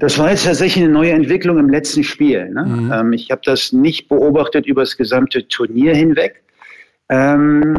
Das 0.03 0.19
war 0.19 0.31
jetzt 0.31 0.47
tatsächlich 0.47 0.83
eine 0.83 0.93
neue 0.93 1.13
Entwicklung 1.13 1.59
im 1.59 1.69
letzten 1.69 2.03
Spiel. 2.03 2.51
Ne? 2.51 2.65
Mhm. 2.65 2.93
Ähm, 2.93 3.13
ich 3.13 3.31
habe 3.31 3.41
das 3.45 3.73
nicht 3.73 4.09
beobachtet 4.09 4.67
über 4.67 4.83
das 4.83 4.97
gesamte 4.97 5.47
Turnier 5.47 5.95
hinweg. 5.95 6.43
Ähm, 7.09 7.77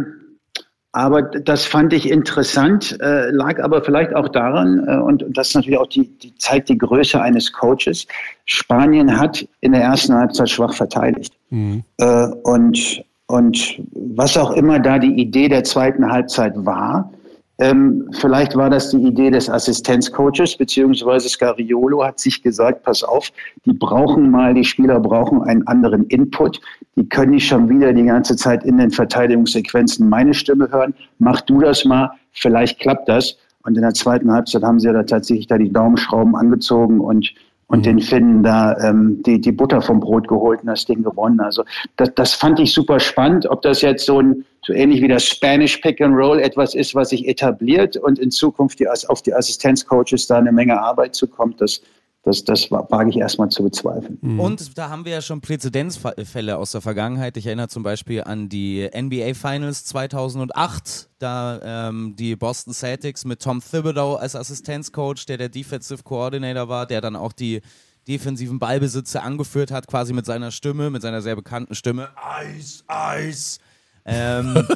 aber 0.93 1.21
das 1.21 1.65
fand 1.65 1.91
ich 1.91 2.09
interessant, 2.09 2.97
äh, 3.01 3.30
lag 3.30 3.61
aber 3.61 3.84
vielleicht 3.84 4.15
auch 4.15 4.30
daran, 4.30 4.88
äh, 4.88 4.95
und 4.95 5.26
das 5.32 5.53
natürlich 5.53 5.78
auch 5.78 5.88
die, 5.88 6.17
die 6.19 6.34
zeigt 6.36 6.69
die 6.69 6.78
Größe 6.78 7.21
eines 7.21 7.51
Coaches. 7.51 8.07
Spanien 8.45 9.19
hat 9.19 9.45
in 9.59 9.74
der 9.74 9.82
ersten 9.82 10.13
Halbzeit 10.13 10.49
schwach 10.49 10.74
verteidigt. 10.74 11.34
Mhm. 11.49 11.84
Äh, 11.97 12.28
und, 12.43 13.03
und 13.28 13.82
was 13.91 14.38
auch 14.38 14.51
immer 14.51 14.80
da 14.80 14.97
die 14.97 15.19
Idee 15.19 15.49
der 15.49 15.65
zweiten 15.65 16.09
Halbzeit 16.09 16.53
war, 16.55 17.11
Ähm, 17.60 18.10
vielleicht 18.14 18.56
war 18.56 18.70
das 18.70 18.89
die 18.89 18.97
Idee 18.97 19.30
des 19.30 19.47
Assistenzcoaches, 19.47 20.58
beziehungsweise 20.58 21.30
Scariolo 21.30 22.04
hat 22.04 22.20
sich 22.20 22.41
gesagt, 22.41 22.84
pass 22.84 23.04
auf, 23.04 23.30
die 23.66 23.74
brauchen 23.74 24.32
mal, 24.32 24.56
die 24.56 24.64
Spieler 24.64 24.99
brauchen 24.99 25.43
einen 25.43 25.66
anderen 25.68 26.06
Input. 26.06 26.60
Die 26.95 27.08
können 27.08 27.32
nicht 27.32 27.47
schon 27.47 27.70
wieder 27.70 27.93
die 27.93 28.06
ganze 28.06 28.36
Zeit 28.36 28.66
in 28.66 28.78
den 28.78 28.89
Verteidigungssequenzen 28.89 30.10
meine 30.10 30.34
Stimme 30.34 30.72
hören. 30.72 30.95
Mach 31.20 31.41
du 31.41 31.60
das 31.60 31.86
mal, 31.86 32.12
vielleicht 32.32 32.80
klappt 32.80 33.08
das. 33.08 33.38
Und 33.66 33.76
in 33.76 33.84
der 33.84 33.93
zweiten 33.93 34.32
Halbzeit 34.32 34.64
haben 34.64 34.80
sie 34.80 34.88
ja 34.88 34.93
da 34.93 35.04
tatsächlich 35.04 35.47
da 35.47 35.58
die 35.58 35.72
Daumenschrauben 35.72 36.36
angezogen 36.36 36.99
und 36.99 37.34
und 37.74 37.80
mhm. 37.80 37.84
den 37.84 37.99
Finnen 37.99 38.43
da 38.43 38.78
ähm, 38.78 39.24
die, 39.24 39.41
die 39.41 39.51
Butter 39.51 39.82
vom 39.82 39.99
Brot 39.99 40.28
geholt 40.28 40.61
und 40.61 40.67
das 40.67 40.86
Ding 40.86 41.01
gewonnen. 41.01 41.39
Also 41.39 41.63
das, 41.95 42.13
das 42.13 42.36
fand 42.36 42.59
ich 42.59 42.71
super 42.71 42.99
spannend. 42.99 43.47
Ob 43.47 43.63
das 43.63 43.82
jetzt 43.82 44.05
so 44.05 44.21
ein 44.21 44.45
so 44.61 44.74
ähnlich 44.74 45.01
wie 45.01 45.07
das 45.07 45.26
Spanish 45.26 45.78
Pick 45.78 45.99
and 45.99 46.15
Roll 46.15 46.39
etwas 46.39 46.76
ist, 46.76 46.93
was 46.93 47.09
sich 47.09 47.28
etabliert 47.28 47.97
und 47.97 48.19
in 48.19 48.30
Zukunft 48.30 48.80
die, 48.80 48.88
auf 48.88 49.24
die 49.24 49.34
Assistenzcoaches 49.34 50.28
da 50.28 50.38
eine 50.38 50.51
Menge 50.51 50.80
Arbeit 50.80 51.15
zukommt, 51.15 51.59
das, 51.59 51.82
das, 52.24 52.45
das 52.45 52.71
wage 52.71 53.09
ich 53.09 53.17
erstmal 53.17 53.49
zu 53.49 53.63
bezweifeln. 53.63 54.17
Mhm. 54.21 54.39
Und 54.39 54.78
da 54.78 54.89
haben 54.89 55.03
wir 55.03 55.11
ja 55.11 55.21
schon 55.21 55.41
Präzedenzfälle 55.41 56.57
aus 56.57 56.71
der 56.71 56.80
Vergangenheit. 56.80 57.36
Ich 57.36 57.45
erinnere 57.45 57.67
zum 57.67 57.84
Beispiel 57.84 58.24
an 58.24 58.47
die 58.47 58.89
NBA 58.95 59.34
Finals 59.34 59.84
2008, 59.86 61.09
da 61.19 61.89
ähm, 61.89 62.15
die 62.15 62.38
Boston 62.38 62.74
Celtics 62.74 63.26
mit 63.26 63.41
Tom 63.41 63.61
Thibodeau 63.61 64.15
als 64.15 64.38
Assistenzcoach, 64.38 65.26
der 65.28 65.38
der 65.38 65.49
Defensive 65.49 66.03
Coordinator 66.03 66.69
war, 66.69 66.86
der 66.86 67.01
dann 67.01 67.17
auch 67.17 67.34
die 67.34 67.61
defensiven 68.07 68.57
Ballbesitze 68.57 69.21
angeführt 69.21 69.71
hat, 69.71 69.88
quasi 69.88 70.13
mit 70.13 70.26
seiner 70.26 70.51
Stimme, 70.51 70.89
mit 70.89 71.01
seiner 71.01 71.21
sehr 71.21 71.36
bekannten 71.36 71.76
Stimme. 71.76 72.09
Eis, 72.15 72.86
Eis. 72.88 73.59
Ähm, 74.06 74.54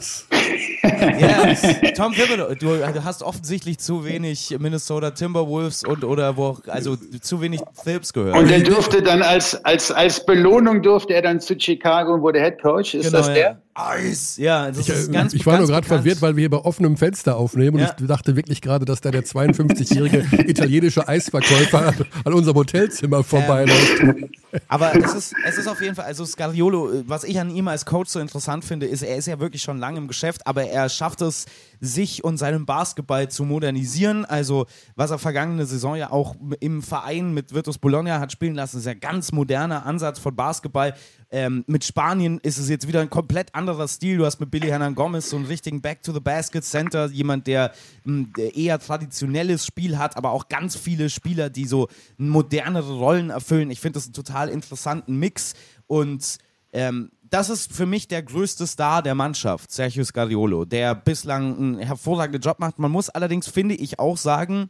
ja, 0.83 1.53
Tom 1.95 2.13
Thibodeau, 2.13 2.55
du, 2.55 2.77
du, 2.77 3.03
hast 3.03 3.23
offensichtlich 3.23 3.77
zu 3.77 4.05
wenig 4.05 4.55
Minnesota 4.57 5.11
Timberwolves 5.11 5.83
und 5.83 6.05
oder 6.05 6.37
wo 6.37 6.57
also 6.67 6.95
zu 6.95 7.41
wenig 7.41 7.59
Thibs 7.83 8.13
gehört. 8.13 8.37
Und 8.37 8.49
er 8.49 8.61
durfte 8.61 9.01
dann 9.01 9.21
als, 9.21 9.53
als, 9.65 9.91
als 9.91 10.25
Belohnung 10.25 10.81
durfte 10.81 11.13
er 11.13 11.23
dann 11.23 11.41
zu 11.41 11.59
Chicago 11.59 12.13
und 12.13 12.21
wurde 12.21 12.39
Head 12.39 12.61
Coach. 12.61 12.93
Ist 12.93 13.07
genau, 13.07 13.17
das 13.17 13.27
der? 13.27 13.37
Ja. 13.37 13.61
Eis. 13.77 14.37
Ja, 14.37 14.71
das 14.71 14.79
ich, 14.79 14.89
ist 14.89 15.11
ganz 15.11 15.33
Ich 15.33 15.45
war 15.45 15.57
nur 15.57 15.67
gerade 15.67 15.85
verwirrt, 15.85 16.21
weil 16.21 16.35
wir 16.35 16.41
hier 16.41 16.49
bei 16.49 16.57
offenem 16.57 16.97
Fenster 16.97 17.37
aufnehmen 17.37 17.77
ja. 17.77 17.89
und 17.89 18.01
ich 18.01 18.07
dachte 18.07 18.35
wirklich 18.35 18.61
gerade, 18.61 18.85
dass 18.85 19.01
da 19.01 19.11
der 19.11 19.23
52-jährige 19.23 20.25
italienische 20.49 21.07
Eisverkäufer 21.07 21.93
an 22.23 22.33
unserem 22.33 22.57
Hotelzimmer 22.57 23.23
vorbeiläuft. 23.23 23.99
Ähm, 24.01 24.29
aber 24.67 24.95
es 24.95 25.13
ist, 25.13 25.35
es 25.45 25.57
ist 25.57 25.67
auf 25.67 25.81
jeden 25.81 25.95
Fall, 25.95 26.05
also 26.05 26.25
Scariolo, 26.25 27.03
was 27.05 27.23
ich 27.23 27.39
an 27.39 27.49
ihm 27.49 27.67
als 27.67 27.85
Coach 27.85 28.09
so 28.09 28.19
interessant 28.19 28.65
finde, 28.65 28.87
ist, 28.87 29.03
er 29.03 29.15
ist 29.15 29.27
ja 29.27 29.39
wirklich 29.39 29.61
schon 29.61 29.77
lange 29.77 29.99
im 29.99 30.07
Geschäft, 30.07 30.47
aber 30.47 30.63
er 30.63 30.89
schafft 30.89 31.21
es, 31.21 31.45
sich 31.79 32.23
und 32.23 32.37
seinen 32.37 32.65
Basketball 32.65 33.29
zu 33.29 33.43
modernisieren. 33.43 34.25
Also, 34.25 34.65
was 34.95 35.11
er 35.11 35.19
vergangene 35.19 35.65
Saison 35.65 35.95
ja 35.95 36.11
auch 36.11 36.35
im 36.59 36.81
Verein 36.81 37.33
mit 37.33 37.53
Virtus 37.53 37.77
Bologna 37.77 38.19
hat 38.19 38.31
spielen 38.31 38.55
lassen, 38.55 38.79
ist 38.79 38.85
ja 38.85 38.93
ganz 38.93 39.31
moderner 39.31 39.85
Ansatz 39.85 40.19
von 40.19 40.35
Basketball. 40.35 40.93
Ähm, 41.29 41.65
mit 41.67 41.83
Spanien 41.83 42.39
ist 42.39 42.57
es 42.57 42.69
jetzt 42.69 42.87
wieder 42.87 43.01
ein 43.01 43.09
komplett 43.09 43.53
anderer 43.53 43.87
Stil. 43.89 44.17
Du 44.17 44.25
hast 44.25 44.39
mit 44.39 44.49
Billy 44.49 44.67
Hernan 44.67 44.95
Gomez 44.95 45.29
so 45.29 45.35
einen 45.35 45.45
richtigen 45.45 45.81
Back-to-the-Basket-Center, 45.81 47.07
jemand, 47.07 47.47
der, 47.47 47.73
mh, 48.05 48.27
hm, 48.37 48.51
eher 48.55 48.79
traditionelles 48.79 49.65
Spiel 49.65 49.97
hat, 49.97 50.15
aber 50.15 50.31
auch 50.31 50.47
ganz 50.47 50.77
viele 50.77 51.09
Spieler, 51.09 51.49
die 51.49 51.65
so 51.65 51.89
modernere 52.17 52.93
Rollen 52.93 53.29
erfüllen. 53.29 53.71
Ich 53.71 53.81
finde 53.81 53.97
das 53.97 54.05
einen 54.05 54.13
total 54.13 54.47
interessanten 54.47 55.17
Mix 55.17 55.53
und 55.87 56.37
ähm, 56.71 57.11
das 57.29 57.49
ist 57.49 57.73
für 57.73 57.85
mich 57.85 58.07
der 58.07 58.23
größte 58.23 58.65
Star 58.65 59.01
der 59.01 59.15
Mannschaft, 59.15 59.71
Sergio 59.71 60.05
Scariolo, 60.05 60.63
der 60.63 60.95
bislang 60.95 61.57
einen 61.57 61.79
hervorragenden 61.79 62.41
Job 62.41 62.59
macht. 62.59 62.79
Man 62.79 62.91
muss 62.91 63.09
allerdings, 63.09 63.47
finde 63.47 63.75
ich, 63.75 63.99
auch 63.99 64.15
sagen, 64.15 64.69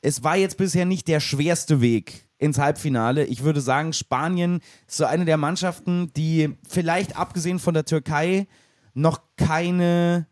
es 0.00 0.22
war 0.22 0.36
jetzt 0.36 0.56
bisher 0.56 0.86
nicht 0.86 1.08
der 1.08 1.20
schwerste 1.20 1.80
Weg 1.80 2.25
ins 2.38 2.58
Halbfinale. 2.58 3.24
Ich 3.24 3.42
würde 3.42 3.60
sagen, 3.60 3.92
Spanien 3.92 4.60
ist 4.86 4.98
so 4.98 5.04
eine 5.04 5.24
der 5.24 5.36
Mannschaften, 5.36 6.12
die 6.16 6.54
vielleicht 6.68 7.16
abgesehen 7.16 7.58
von 7.58 7.74
der 7.74 7.84
Türkei 7.84 8.46
noch 8.94 9.20
keine. 9.36 10.26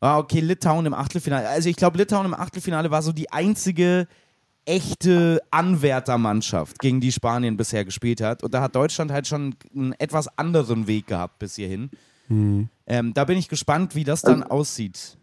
Ah, 0.00 0.18
okay, 0.18 0.40
Litauen 0.40 0.86
im 0.86 0.94
Achtelfinale. 0.94 1.48
Also 1.48 1.68
ich 1.68 1.76
glaube, 1.76 1.98
Litauen 1.98 2.26
im 2.26 2.34
Achtelfinale 2.34 2.90
war 2.90 3.02
so 3.02 3.10
die 3.10 3.32
einzige 3.32 4.06
echte 4.64 5.40
Anwärtermannschaft, 5.50 6.78
gegen 6.78 7.00
die 7.00 7.10
Spanien 7.10 7.56
bisher 7.56 7.84
gespielt 7.84 8.20
hat. 8.20 8.44
Und 8.44 8.54
da 8.54 8.60
hat 8.60 8.76
Deutschland 8.76 9.10
halt 9.10 9.26
schon 9.26 9.56
einen 9.74 9.94
etwas 9.94 10.28
anderen 10.38 10.86
Weg 10.86 11.06
gehabt 11.06 11.38
bis 11.40 11.56
hierhin. 11.56 11.90
Mhm. 12.28 12.68
Ähm, 12.86 13.14
da 13.14 13.24
bin 13.24 13.38
ich 13.38 13.48
gespannt, 13.48 13.94
wie 13.94 14.04
das 14.04 14.22
dann 14.22 14.42
aussieht. 14.44 15.17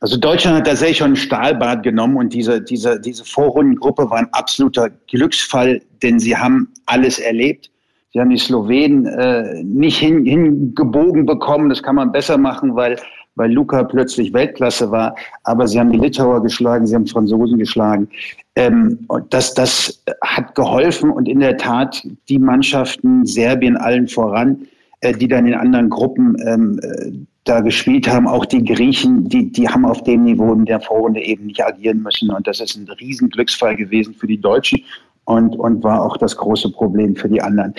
Also 0.00 0.16
Deutschland 0.16 0.58
hat 0.58 0.66
tatsächlich 0.66 0.98
schon 0.98 1.12
ein 1.12 1.16
Stahlbad 1.16 1.82
genommen 1.82 2.16
und 2.16 2.34
diese, 2.34 2.60
diese, 2.60 3.00
diese 3.00 3.24
Vorrundengruppe 3.24 4.10
war 4.10 4.18
ein 4.18 4.32
absoluter 4.32 4.90
Glücksfall, 5.08 5.80
denn 6.02 6.18
sie 6.18 6.36
haben 6.36 6.72
alles 6.86 7.18
erlebt. 7.18 7.70
Sie 8.12 8.20
haben 8.20 8.30
die 8.30 8.38
Slowenen 8.38 9.06
äh, 9.06 9.62
nicht 9.64 9.98
hin, 9.98 10.24
hingebogen 10.24 11.26
bekommen. 11.26 11.68
Das 11.68 11.82
kann 11.82 11.96
man 11.96 12.12
besser 12.12 12.38
machen, 12.38 12.76
weil 12.76 12.96
weil 13.36 13.52
Luca 13.52 13.82
plötzlich 13.84 14.32
Weltklasse 14.32 14.90
war. 14.90 15.14
Aber 15.44 15.66
sie 15.66 15.78
haben 15.78 15.90
die 15.90 15.98
Litauer 15.98 16.42
geschlagen, 16.42 16.86
sie 16.86 16.94
haben 16.94 17.06
Franzosen 17.06 17.58
geschlagen. 17.58 18.08
Ähm, 18.56 19.00
und 19.08 19.32
das, 19.34 19.54
das 19.54 20.02
hat 20.22 20.54
geholfen 20.54 21.10
und 21.10 21.28
in 21.28 21.40
der 21.40 21.56
Tat 21.56 22.06
die 22.28 22.38
Mannschaften, 22.38 23.26
Serbien 23.26 23.76
allen 23.76 24.08
voran, 24.08 24.66
äh, 25.00 25.12
die 25.12 25.28
dann 25.28 25.46
in 25.46 25.54
anderen 25.54 25.90
Gruppen 25.90 26.36
ähm, 26.46 26.80
äh, 26.82 27.10
da 27.44 27.60
gespielt 27.60 28.08
haben, 28.08 28.26
auch 28.26 28.46
die 28.46 28.64
Griechen, 28.64 29.28
die, 29.28 29.52
die 29.52 29.68
haben 29.68 29.84
auf 29.84 30.02
dem 30.02 30.24
Niveau 30.24 30.52
in 30.52 30.64
der 30.64 30.80
Vorrunde 30.80 31.20
eben 31.20 31.46
nicht 31.46 31.64
agieren 31.64 32.02
müssen. 32.02 32.30
Und 32.30 32.46
das 32.46 32.60
ist 32.60 32.76
ein 32.76 32.88
Riesenglücksfall 32.88 33.76
gewesen 33.76 34.14
für 34.14 34.26
die 34.26 34.40
Deutschen 34.40 34.82
und, 35.24 35.56
und 35.56 35.82
war 35.84 36.02
auch 36.02 36.16
das 36.16 36.36
große 36.36 36.70
Problem 36.70 37.14
für 37.16 37.28
die 37.28 37.42
anderen 37.42 37.74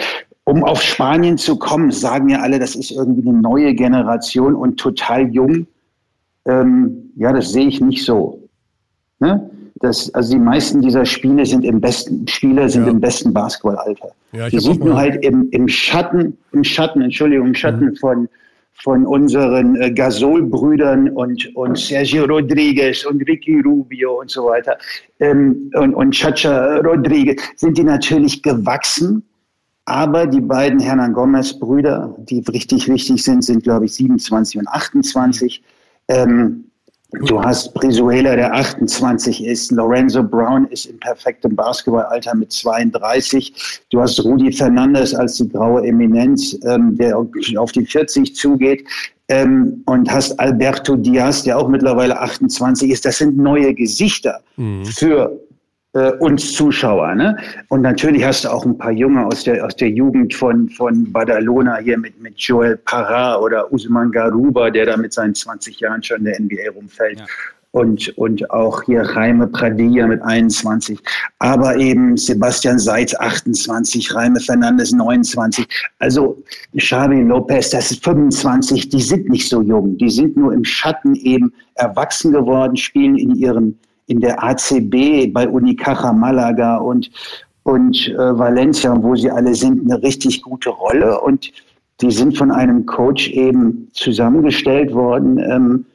um 0.45 0.63
auf 0.63 0.82
Spanien 0.82 1.38
zu 1.38 1.57
kommen, 1.57 1.91
sagen 1.91 2.30
ja 2.30 2.39
alle, 2.39 2.59
das 2.59 2.76
ist 2.76 2.91
irgendwie 2.91 3.28
eine 3.28 3.38
neue 3.39 3.74
Generation 3.74 4.55
und 4.55 4.80
total 4.80 5.28
jung. 5.30 5.68
Ähm, 6.45 7.11
ja, 7.16 7.34
das 7.34 7.51
sehe 7.51 7.68
ich 7.68 7.82
nicht 7.82 8.05
so. 8.05 8.47
Ne? 9.20 9.49
Das, 9.82 10.13
also 10.13 10.34
die 10.34 10.39
meisten 10.39 10.82
dieser 10.82 11.03
Spiele 11.03 11.45
sind 11.45 11.66
im 11.66 11.82
besten 11.82 12.28
Spieler 12.28 12.70
sind 12.70 12.86
ja. 12.86 12.91
im 12.91 12.99
besten 12.99 13.34
Basketballalter. 13.34 14.11
Ja, 14.32 14.47
die 14.47 14.59
sind 14.59 14.84
nur 14.84 14.95
halt 14.95 15.26
im, 15.26 15.49
im 15.49 15.68
Schatten, 15.68 16.38
im 16.51 16.63
Schatten, 16.63 17.01
Entschuldigung, 17.01 17.47
im 17.47 17.55
Schatten 17.55 17.86
mhm. 17.86 17.95
von 17.95 18.30
von 18.76 19.05
unseren 19.05 19.76
äh, 19.82 19.91
Gasol-Brüdern 19.91 21.09
und, 21.09 21.55
und 21.55 21.78
Sergio 21.78 22.26
Rodriguez 22.26 23.05
und 23.05 23.21
Ricky 23.28 23.61
Rubio 23.61 24.19
und 24.21 24.30
so 24.30 24.45
weiter 24.45 24.78
ähm, 25.19 25.71
und, 25.76 25.93
und 25.93 26.11
Chacha 26.11 26.78
Rodriguez 26.78 27.41
sind 27.55 27.78
die 27.78 27.84
natürlich 27.84 28.43
gewachsen 28.43 29.23
aber 29.86 30.26
die 30.26 30.41
beiden 30.41 30.80
Hernan 30.80 31.13
Gomez-Brüder, 31.13 32.15
die 32.17 32.39
richtig 32.51 32.89
wichtig 32.89 33.23
sind, 33.23 33.43
sind, 33.43 33.63
glaube 33.63 33.86
ich, 33.86 33.93
27 33.93 34.57
und 34.59 34.67
28. 34.67 35.63
Ähm, 36.07 36.71
du 37.22 37.41
hast 37.41 37.74
Brizuela, 37.74 38.36
der 38.36 38.53
28 38.53 39.45
ist. 39.45 39.72
Lorenzo 39.72 40.24
Brown 40.24 40.68
ist 40.68 40.86
im 40.86 40.99
perfekten 40.99 41.55
Basketballalter 41.55 42.36
mit 42.36 42.51
32. 42.51 43.84
Du 43.89 44.01
hast 44.01 44.24
Rudi 44.24 44.51
Fernandes 44.51 45.13
als 45.13 45.36
die 45.36 45.49
graue 45.49 45.86
Eminenz, 45.86 46.57
ähm, 46.66 46.97
der 46.97 47.18
auf 47.18 47.72
die 47.72 47.86
40 47.86 48.36
zugeht. 48.36 48.86
Ähm, 49.28 49.82
und 49.88 50.11
hast 50.11 50.39
Alberto 50.39 50.95
Diaz, 50.95 51.43
der 51.43 51.57
auch 51.57 51.68
mittlerweile 51.68 52.20
28 52.20 52.91
ist. 52.91 53.05
Das 53.05 53.18
sind 53.18 53.38
neue 53.38 53.74
Gesichter 53.74 54.39
mhm. 54.55 54.86
für 54.86 55.32
äh, 55.95 56.11
uns 56.19 56.53
Zuschauer. 56.53 57.15
Ne? 57.15 57.37
Und 57.69 57.81
natürlich 57.81 58.23
hast 58.23 58.43
du 58.43 58.49
auch 58.49 58.65
ein 58.65 58.77
paar 58.77 58.91
Junge 58.91 59.25
aus 59.25 59.43
der, 59.43 59.65
aus 59.65 59.75
der 59.75 59.89
Jugend 59.89 60.33
von, 60.33 60.69
von 60.69 61.11
Badalona 61.11 61.77
hier 61.77 61.97
mit, 61.97 62.21
mit 62.21 62.37
Joel 62.37 62.77
Parra 62.77 63.39
oder 63.39 63.71
Usman 63.71 64.11
Garuba, 64.11 64.69
der 64.69 64.85
da 64.85 64.97
mit 64.97 65.13
seinen 65.13 65.33
20 65.33 65.79
Jahren 65.79 66.03
schon 66.03 66.17
in 66.17 66.25
der 66.25 66.39
NBA 66.41 66.71
rumfällt. 66.75 67.19
Ja. 67.19 67.25
Und, 67.71 68.17
und 68.17 68.49
auch 68.51 68.83
hier 68.83 69.01
Raime 69.01 69.47
Pradilla 69.47 70.07
mit 70.07 70.21
21, 70.21 70.97
aber 71.39 71.75
eben 71.75 72.15
Sebastian 72.15 72.79
Seitz 72.79 73.13
28, 73.13 74.15
Raime 74.15 74.39
Fernandes 74.39 74.93
29. 74.93 75.67
Also 75.99 76.41
Xavi 76.77 77.21
Lopez, 77.23 77.71
das 77.71 77.91
ist 77.91 78.03
25, 78.05 78.87
die 78.87 79.01
sind 79.01 79.27
nicht 79.27 79.49
so 79.49 79.61
jung, 79.61 79.97
die 79.97 80.09
sind 80.09 80.37
nur 80.37 80.53
im 80.53 80.63
Schatten 80.63 81.15
eben 81.15 81.51
erwachsen 81.73 82.31
geworden, 82.31 82.77
spielen 82.77 83.17
in 83.17 83.35
ihren 83.35 83.77
in 84.08 84.20
der 84.20 84.43
ACB 84.43 85.34
bei 85.34 85.47
Unicaja 85.47 86.14
Malaga 86.14 86.78
und, 86.78 87.10
und 87.64 88.08
äh, 88.10 88.38
Valencia, 88.38 88.95
wo 89.01 89.16
sie 89.16 89.32
alle 89.32 89.56
sind, 89.56 89.89
eine 89.89 90.01
richtig 90.01 90.41
gute 90.41 90.70
Rolle. 90.70 91.20
Und 91.22 91.51
die 92.01 92.12
sind 92.12 92.38
von 92.38 92.51
einem 92.51 92.86
Coach 92.86 93.30
eben 93.30 93.89
zusammengestellt 93.93 94.93
worden, 94.93 95.39
ähm, 95.39 95.86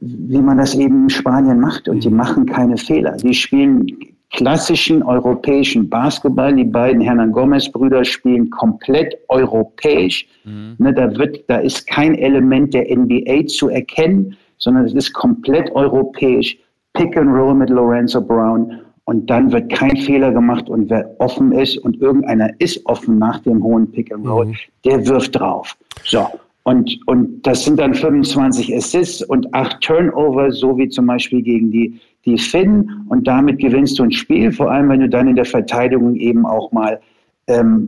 wie 0.00 0.38
man 0.38 0.58
das 0.58 0.74
eben 0.74 1.04
in 1.04 1.10
Spanien 1.10 1.60
macht. 1.60 1.88
Und 1.88 2.04
die 2.04 2.10
mhm. 2.10 2.16
machen 2.16 2.46
keine 2.46 2.76
Fehler. 2.76 3.16
Die 3.16 3.34
spielen 3.34 3.86
klassischen 4.30 5.02
europäischen 5.02 5.88
Basketball. 5.88 6.54
Die 6.54 6.64
beiden 6.64 7.00
Hernan 7.00 7.32
Gomez-Brüder 7.32 8.04
spielen 8.04 8.50
komplett 8.50 9.16
europäisch. 9.28 10.26
Mhm. 10.44 10.76
Ne, 10.78 10.92
da, 10.92 11.16
wird, 11.16 11.44
da 11.48 11.56
ist 11.56 11.86
kein 11.86 12.14
Element 12.14 12.74
der 12.74 12.86
NBA 12.94 13.46
zu 13.46 13.68
erkennen. 13.68 14.36
sondern 14.58 14.84
es 14.86 14.94
ist 14.94 15.12
komplett 15.12 15.70
europäisch. 15.72 16.56
Pick 16.96 17.16
and 17.16 17.30
Roll 17.30 17.54
mit 17.54 17.70
Lorenzo 17.70 18.20
Brown 18.20 18.80
und 19.04 19.28
dann 19.30 19.52
wird 19.52 19.70
kein 19.72 19.96
Fehler 20.06 20.32
gemacht 20.32 20.68
und 20.68 20.90
wer 20.90 21.14
offen 21.18 21.52
ist 21.52 21.78
und 21.78 22.00
irgendeiner 22.00 22.50
ist 22.58 22.84
offen 22.86 23.18
nach 23.18 23.40
dem 23.40 23.62
hohen 23.62 23.90
Pick 23.90 24.12
and 24.12 24.26
Roll, 24.26 24.46
mhm. 24.46 24.54
der 24.84 25.06
wirft 25.06 25.38
drauf. 25.38 25.76
So. 26.04 26.26
Und, 26.64 26.98
und 27.06 27.46
das 27.46 27.64
sind 27.64 27.78
dann 27.78 27.94
25 27.94 28.74
Assists 28.74 29.22
und 29.22 29.54
acht 29.54 29.80
Turnover, 29.82 30.50
so 30.50 30.76
wie 30.76 30.88
zum 30.88 31.06
Beispiel 31.06 31.40
gegen 31.40 31.70
die, 31.70 32.00
die 32.24 32.36
Finn. 32.36 32.90
Und 33.08 33.28
damit 33.28 33.60
gewinnst 33.60 34.00
du 34.00 34.02
ein 34.02 34.10
Spiel, 34.10 34.50
vor 34.50 34.72
allem 34.72 34.88
wenn 34.88 34.98
du 34.98 35.08
dann 35.08 35.28
in 35.28 35.36
der 35.36 35.44
Verteidigung 35.44 36.16
eben 36.16 36.44
auch 36.44 36.72
mal 36.72 37.00
ähm, 37.46 37.86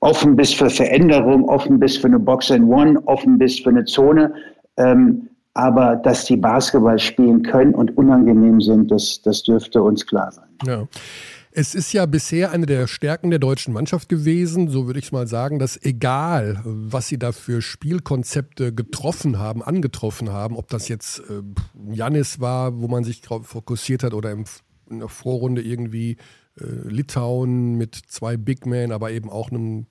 offen 0.00 0.34
bist 0.34 0.56
für 0.56 0.70
Veränderung, 0.70 1.44
offen 1.44 1.78
bist 1.78 1.98
für 1.98 2.08
eine 2.08 2.18
Box 2.18 2.50
and 2.50 2.68
One, 2.68 3.00
offen 3.06 3.38
bist 3.38 3.62
für 3.62 3.70
eine 3.70 3.84
Zone. 3.84 4.34
Ähm, 4.76 5.28
aber 5.56 5.96
dass 5.96 6.26
die 6.26 6.36
Basketball 6.36 6.98
spielen 6.98 7.42
können 7.42 7.74
und 7.74 7.96
unangenehm 7.96 8.60
sind, 8.60 8.90
das, 8.90 9.22
das 9.22 9.42
dürfte 9.42 9.82
uns 9.82 10.06
klar 10.06 10.30
sein. 10.30 10.48
Ja. 10.66 10.86
Es 11.50 11.74
ist 11.74 11.94
ja 11.94 12.04
bisher 12.04 12.52
eine 12.52 12.66
der 12.66 12.86
Stärken 12.86 13.30
der 13.30 13.38
deutschen 13.38 13.72
Mannschaft 13.72 14.10
gewesen, 14.10 14.68
so 14.68 14.86
würde 14.86 14.98
ich 14.98 15.06
es 15.06 15.12
mal 15.12 15.26
sagen, 15.26 15.58
dass 15.58 15.82
egal, 15.82 16.60
was 16.64 17.08
sie 17.08 17.18
da 17.18 17.32
für 17.32 17.62
Spielkonzepte 17.62 18.74
getroffen 18.74 19.38
haben, 19.38 19.62
angetroffen 19.62 20.30
haben, 20.30 20.56
ob 20.56 20.68
das 20.68 20.88
jetzt 20.88 21.20
äh, 21.20 22.40
war, 22.40 22.78
wo 22.78 22.88
man 22.88 23.04
sich 23.04 23.22
fokussiert 23.24 24.02
hat, 24.02 24.12
oder 24.12 24.32
im, 24.32 24.44
in 24.90 24.98
der 24.98 25.08
Vorrunde 25.08 25.62
irgendwie 25.62 26.18
äh, 26.60 26.64
Litauen 26.86 27.76
mit 27.76 27.94
zwei 27.94 28.36
Big 28.36 28.66
Men, 28.66 28.92
aber 28.92 29.10
eben 29.10 29.30
auch 29.30 29.50
einem 29.50 29.86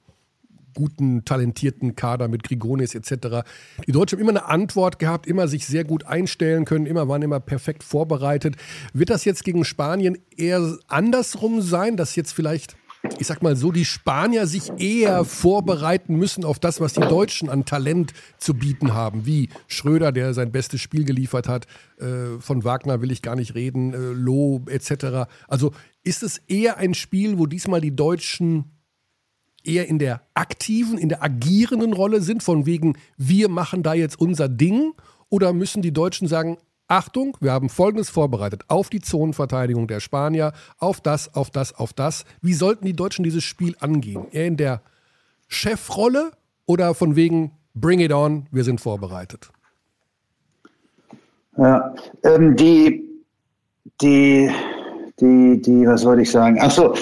guten, 0.76 1.26
talentierten 1.26 1.96
Kader 1.96 2.28
mit 2.28 2.44
Grigonis 2.44 2.94
etc. 2.94 3.48
Die 3.88 3.92
Deutschen 3.92 4.20
haben 4.20 4.30
immer 4.30 4.40
eine 4.40 4.46
Antwort 4.46 5.00
gehabt, 5.00 5.26
immer 5.26 5.48
sich 5.48 5.66
sehr 5.66 5.84
gut 5.84 6.06
einstellen 6.06 6.66
können, 6.66 6.86
immer 6.86 7.08
waren 7.08 7.24
immer 7.24 7.40
perfekt 7.40 7.84
vorbereitet. 7.84 8.56
Wird 8.94 9.10
das 9.10 9.26
jetzt 9.26 9.44
gegen 9.44 9.66
Spanien 9.66 10.18
eher 10.38 10.78
andersrum 10.88 11.62
sein, 11.62 11.98
dass 11.98 12.16
jetzt 12.16 12.34
vielleicht 12.34 12.76
ich 13.20 13.28
sag 13.28 13.42
mal 13.42 13.56
so, 13.56 13.72
die 13.72 13.86
Spanier 13.86 14.48
sich 14.48 14.72
eher 14.78 15.26
vorbereiten 15.26 16.16
müssen 16.16 16.44
auf 16.44 16.60
das, 16.60 16.82
was 16.82 16.94
die 16.94 17.02
Deutschen 17.02 17.50
an 17.50 17.66
Talent 17.66 18.14
zu 18.38 18.54
bieten 18.54 18.94
haben, 18.94 19.26
wie 19.26 19.50
Schröder, 19.68 20.12
der 20.12 20.34
sein 20.34 20.52
bestes 20.52 20.82
Spiel 20.82 21.06
geliefert 21.06 21.48
hat, 21.48 21.68
äh, 22.00 22.40
von 22.40 22.64
Wagner 22.64 23.02
will 23.02 23.12
ich 23.12 23.22
gar 23.22 23.36
nicht 23.36 23.56
reden, 23.56 23.94
äh, 23.94 23.98
Loh 23.98 24.64
etc. 24.68 25.30
Also 25.48 25.72
ist 26.04 26.24
es 26.24 26.38
eher 26.48 26.78
ein 26.78 26.94
Spiel, 26.94 27.38
wo 27.38 27.46
diesmal 27.46 27.82
die 27.82 27.96
Deutschen 27.96 28.75
eher 29.68 29.88
in 29.88 30.00
der 30.00 30.22
aktiven, 30.34 30.98
in 30.98 31.10
der 31.10 31.24
agierenden 31.24 31.94
Rolle 31.94 32.22
sind, 32.22 32.44
von 32.44 32.66
wegen, 32.66 32.98
wir 33.18 33.50
machen 33.50 33.84
da 33.84 33.94
jetzt 33.94 34.20
unser 34.20 34.50
Ding? 34.50 34.94
Oder 35.30 35.54
müssen 35.54 35.82
die 35.82 35.94
Deutschen 35.94 36.28
sagen, 36.28 36.58
Achtung, 36.88 37.36
wir 37.40 37.52
haben 37.52 37.70
Folgendes 37.70 38.10
vorbereitet 38.10 38.64
auf 38.68 38.90
die 38.90 39.02
Zonenverteidigung 39.02 39.88
der 39.88 40.00
Spanier, 40.00 40.54
auf 40.78 41.02
das, 41.02 41.34
auf 41.34 41.50
das, 41.50 41.74
auf 41.74 41.94
das. 41.94 42.26
Wie 42.42 42.54
sollten 42.54 42.86
die 42.86 42.94
Deutschen 42.94 43.24
dieses 43.24 43.44
Spiel 43.44 43.76
angehen? 43.80 44.28
Eher 44.32 44.46
in 44.46 44.58
der 44.58 44.82
Chefrolle 45.48 46.32
oder 46.68 46.94
von 46.94 47.16
wegen, 47.16 47.52
bring 47.74 48.00
it 48.00 48.14
on, 48.14 48.48
wir 48.52 48.64
sind 48.64 48.82
vorbereitet? 48.82 49.50
Ja, 51.58 51.96
ähm, 52.24 52.56
die, 52.56 53.04
die, 54.02 54.52
die, 55.20 55.62
die, 55.62 55.88
was 55.88 56.06
wollte 56.06 56.22
ich 56.22 56.32
sagen? 56.32 56.60
Achso, 56.60 56.94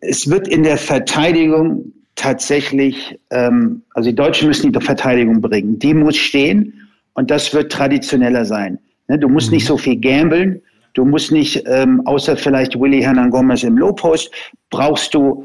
es 0.00 0.28
wird 0.28 0.48
in 0.48 0.62
der 0.62 0.76
Verteidigung 0.76 1.92
tatsächlich, 2.16 3.18
ähm, 3.30 3.82
also 3.94 4.10
die 4.10 4.16
Deutschen 4.16 4.48
müssen 4.48 4.72
die 4.72 4.80
Verteidigung 4.80 5.40
bringen. 5.40 5.78
Die 5.78 5.94
muss 5.94 6.16
stehen 6.16 6.72
und 7.14 7.30
das 7.30 7.52
wird 7.54 7.72
traditioneller 7.72 8.44
sein. 8.44 8.78
Ne, 9.08 9.18
du 9.18 9.28
musst 9.28 9.48
mhm. 9.48 9.56
nicht 9.56 9.66
so 9.66 9.76
viel 9.76 9.96
gambeln. 10.00 10.62
Du 10.94 11.04
musst 11.04 11.32
nicht, 11.32 11.64
ähm, 11.66 12.02
außer 12.06 12.36
vielleicht 12.36 12.78
Willy 12.78 13.02
Hernan 13.02 13.30
Gomez 13.30 13.64
im 13.64 13.76
Low-Post, 13.76 14.30
brauchst 14.70 15.12
du 15.12 15.44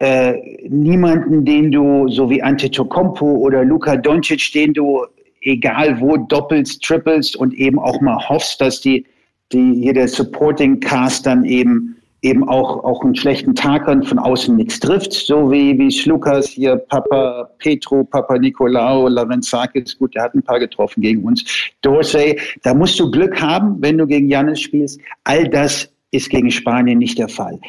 äh, 0.00 0.34
niemanden, 0.68 1.44
den 1.44 1.70
du, 1.70 2.08
so 2.08 2.28
wie 2.28 2.42
Antetokounmpo 2.42 3.24
oder 3.24 3.64
Luka 3.64 3.96
Doncic, 3.96 4.52
den 4.52 4.74
du 4.74 5.04
egal 5.44 6.00
wo 6.00 6.16
doppelst, 6.16 6.82
trippelst 6.82 7.36
und 7.36 7.54
eben 7.54 7.78
auch 7.78 8.00
mal 8.00 8.28
hoffst, 8.28 8.60
dass 8.60 8.80
die, 8.80 9.04
die 9.52 9.74
hier 9.82 9.94
der 9.94 10.08
Supporting 10.08 10.80
Cast 10.80 11.26
dann 11.26 11.44
eben 11.44 11.93
eben 12.24 12.48
auch, 12.48 12.82
auch 12.84 13.04
einen 13.04 13.14
schlechten 13.14 13.54
Tag 13.54 13.86
und 13.86 14.08
von 14.08 14.18
außen 14.18 14.56
nichts 14.56 14.80
trifft, 14.80 15.12
so 15.12 15.50
wie, 15.50 15.78
wie 15.78 16.08
Lukas 16.08 16.48
hier, 16.48 16.76
Papa 16.76 17.50
Petro, 17.58 18.02
Papa 18.02 18.38
Nicolao, 18.38 19.06
Lavenzakis, 19.08 19.98
gut, 19.98 20.14
der 20.14 20.22
hat 20.24 20.34
ein 20.34 20.42
paar 20.42 20.58
getroffen 20.58 21.02
gegen 21.02 21.22
uns, 21.22 21.44
Dorsey, 21.82 22.40
da 22.62 22.72
musst 22.72 22.98
du 22.98 23.10
Glück 23.10 23.40
haben, 23.40 23.76
wenn 23.80 23.98
du 23.98 24.06
gegen 24.06 24.28
Janis 24.28 24.62
spielst. 24.62 24.98
All 25.24 25.46
das 25.48 25.90
ist 26.12 26.30
gegen 26.30 26.50
Spanien 26.50 26.98
nicht 26.98 27.18
der 27.18 27.28
Fall. 27.28 27.60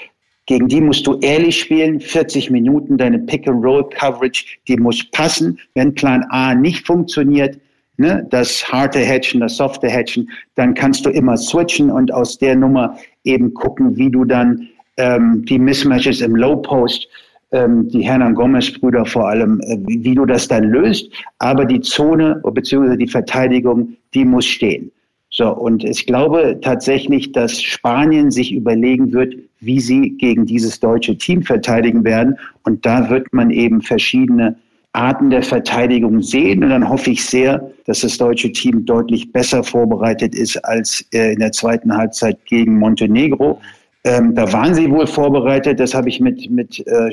Gegen 0.46 0.68
die 0.68 0.80
musst 0.80 1.06
du 1.08 1.18
ehrlich 1.20 1.60
spielen, 1.60 2.00
40 2.00 2.52
Minuten, 2.52 2.98
deine 2.98 3.20
Pick-and-Roll-Coverage, 3.20 4.46
die 4.68 4.78
muss 4.78 5.04
passen. 5.12 5.60
Wenn 5.74 5.96
Plan 5.96 6.24
A 6.30 6.54
nicht 6.54 6.86
funktioniert, 6.86 7.60
ne, 7.98 8.26
das 8.30 8.72
harte 8.72 9.00
Hatchen, 9.00 9.42
das 9.42 9.58
softe 9.58 9.90
Hatchen, 9.90 10.30
dann 10.56 10.74
kannst 10.74 11.06
du 11.06 11.10
immer 11.10 11.38
switchen 11.38 11.90
und 11.90 12.14
aus 12.14 12.38
der 12.38 12.56
Nummer 12.56 12.98
eben 13.24 13.54
gucken, 13.54 13.98
wie 13.98 14.10
du 14.10 14.26
dann 14.26 14.68
ähm, 14.98 15.44
die 15.46 15.60
Mismatches 15.60 16.22
im 16.22 16.36
Low 16.36 16.58
Post, 16.58 17.08
ähm, 17.52 17.88
die 17.90 18.02
Hernan 18.02 18.36
Gomez-Brüder 18.36 19.06
vor 19.06 19.30
allem, 19.30 19.60
äh, 19.62 19.78
wie, 19.86 20.04
wie, 20.04 20.16
du 20.16 20.26
das 20.26 20.48
dann 20.48 20.66
löst. 20.66 21.12
Aber 21.40 21.66
die 21.66 21.82
Zone 21.82 22.42
bzw. 22.44 22.98
die 22.98 23.08
Verteidigung, 23.08 23.96
die 24.14 24.26
muss 24.26 24.46
stehen. 24.46 24.92
So, 25.30 25.54
und 25.54 25.84
ich 25.84 26.06
glaube 26.06 26.60
tatsächlich, 26.62 27.34
dass 27.34 27.62
Spanien 27.62 28.32
sich 28.32 28.54
überlegen 28.54 29.12
wird, 29.12 29.36
wie 29.60 29.82
sie 29.82 30.12
gegen 30.12 30.46
dieses 30.46 30.80
deutsche 30.80 31.18
Team 31.18 31.44
verteidigen 31.44 32.06
werden. 32.06 32.38
Und 32.64 32.86
da 32.86 33.10
wird 33.10 33.34
man 33.34 33.50
eben 33.50 33.82
verschiedene 33.82 34.56
Arten 34.96 35.30
der 35.30 35.44
Verteidigung 35.44 36.22
sehen. 36.22 36.64
Und 36.64 36.70
dann 36.70 36.88
hoffe 36.88 37.12
ich 37.12 37.24
sehr, 37.24 37.70
dass 37.86 38.02
das 38.02 38.18
deutsche 38.18 38.52
Team 38.52 38.86
deutlich 38.86 39.32
besser 39.32 39.64
vorbereitet 39.64 40.34
ist 40.36 40.58
als 40.66 41.06
äh, 41.14 41.34
in 41.34 41.40
der 41.40 41.52
zweiten 41.52 41.96
Halbzeit 41.96 42.38
gegen 42.46 42.80
Montenegro. 42.80 43.60
Ähm, 44.06 44.36
da 44.36 44.52
waren 44.54 44.76
sie 44.76 44.90
wohl 44.90 45.08
vorbereitet. 45.08 45.80
Das 45.80 45.94
habe 45.94 46.10
ich 46.10 46.20
mit, 46.20 46.50
mit 46.50 46.86
äh, 46.88 47.12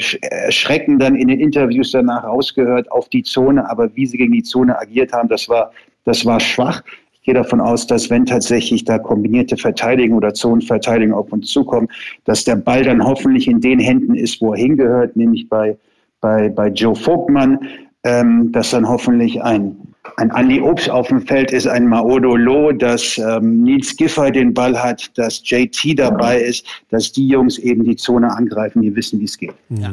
Schrecken 0.50 0.98
dann 0.98 1.16
in 1.16 1.28
den 1.28 1.40
Interviews 1.40 1.90
danach 1.90 2.24
rausgehört 2.24 2.90
auf 2.92 3.08
die 3.08 3.22
Zone. 3.22 3.68
Aber 3.68 3.94
wie 3.96 4.06
sie 4.06 4.18
gegen 4.18 4.32
die 4.32 4.42
Zone 4.42 4.78
agiert 4.78 5.12
haben, 5.12 5.28
das 5.28 5.48
war, 5.48 5.72
das 6.04 6.24
war 6.26 6.38
schwach. 6.38 6.82
Ich 7.14 7.26
gehe 7.26 7.34
davon 7.34 7.60
aus, 7.60 7.86
dass 7.86 8.10
wenn 8.10 8.26
tatsächlich 8.26 8.84
da 8.84 8.98
kombinierte 8.98 9.56
Verteidigung 9.56 10.18
oder 10.18 10.34
Zonenverteidigung 10.34 11.14
auf 11.14 11.32
uns 11.32 11.46
zukommt, 11.48 11.90
dass 12.24 12.44
der 12.44 12.56
Ball 12.56 12.82
dann 12.82 13.02
hoffentlich 13.02 13.48
in 13.48 13.60
den 13.60 13.78
Händen 13.78 14.14
ist, 14.14 14.40
wo 14.40 14.52
er 14.52 14.58
hingehört, 14.58 15.16
nämlich 15.16 15.48
bei 15.48 15.76
bei, 16.22 16.48
bei 16.48 16.68
Joe 16.68 16.96
Vogtmann, 16.96 17.58
ähm, 18.04 18.50
dass 18.52 18.70
dann 18.70 18.88
hoffentlich 18.88 19.42
ein, 19.42 19.76
ein 20.16 20.30
Andi 20.30 20.60
Obst 20.62 20.88
auf 20.88 21.08
dem 21.08 21.20
Feld 21.26 21.50
ist, 21.50 21.66
ein 21.66 21.86
Maodo 21.86 22.34
Loh, 22.34 22.72
dass 22.72 23.18
ähm, 23.18 23.62
Nils 23.62 23.94
Giffer 23.96 24.30
den 24.30 24.54
Ball 24.54 24.82
hat, 24.82 25.10
dass 25.18 25.42
JT 25.44 25.98
dabei 25.98 26.40
ist, 26.40 26.66
dass 26.88 27.12
die 27.12 27.28
Jungs 27.28 27.58
eben 27.58 27.84
die 27.84 27.96
Zone 27.96 28.34
angreifen, 28.34 28.80
die 28.80 28.96
wissen, 28.96 29.20
wie 29.20 29.24
es 29.24 29.36
geht. 29.36 29.52
Ja. 29.68 29.92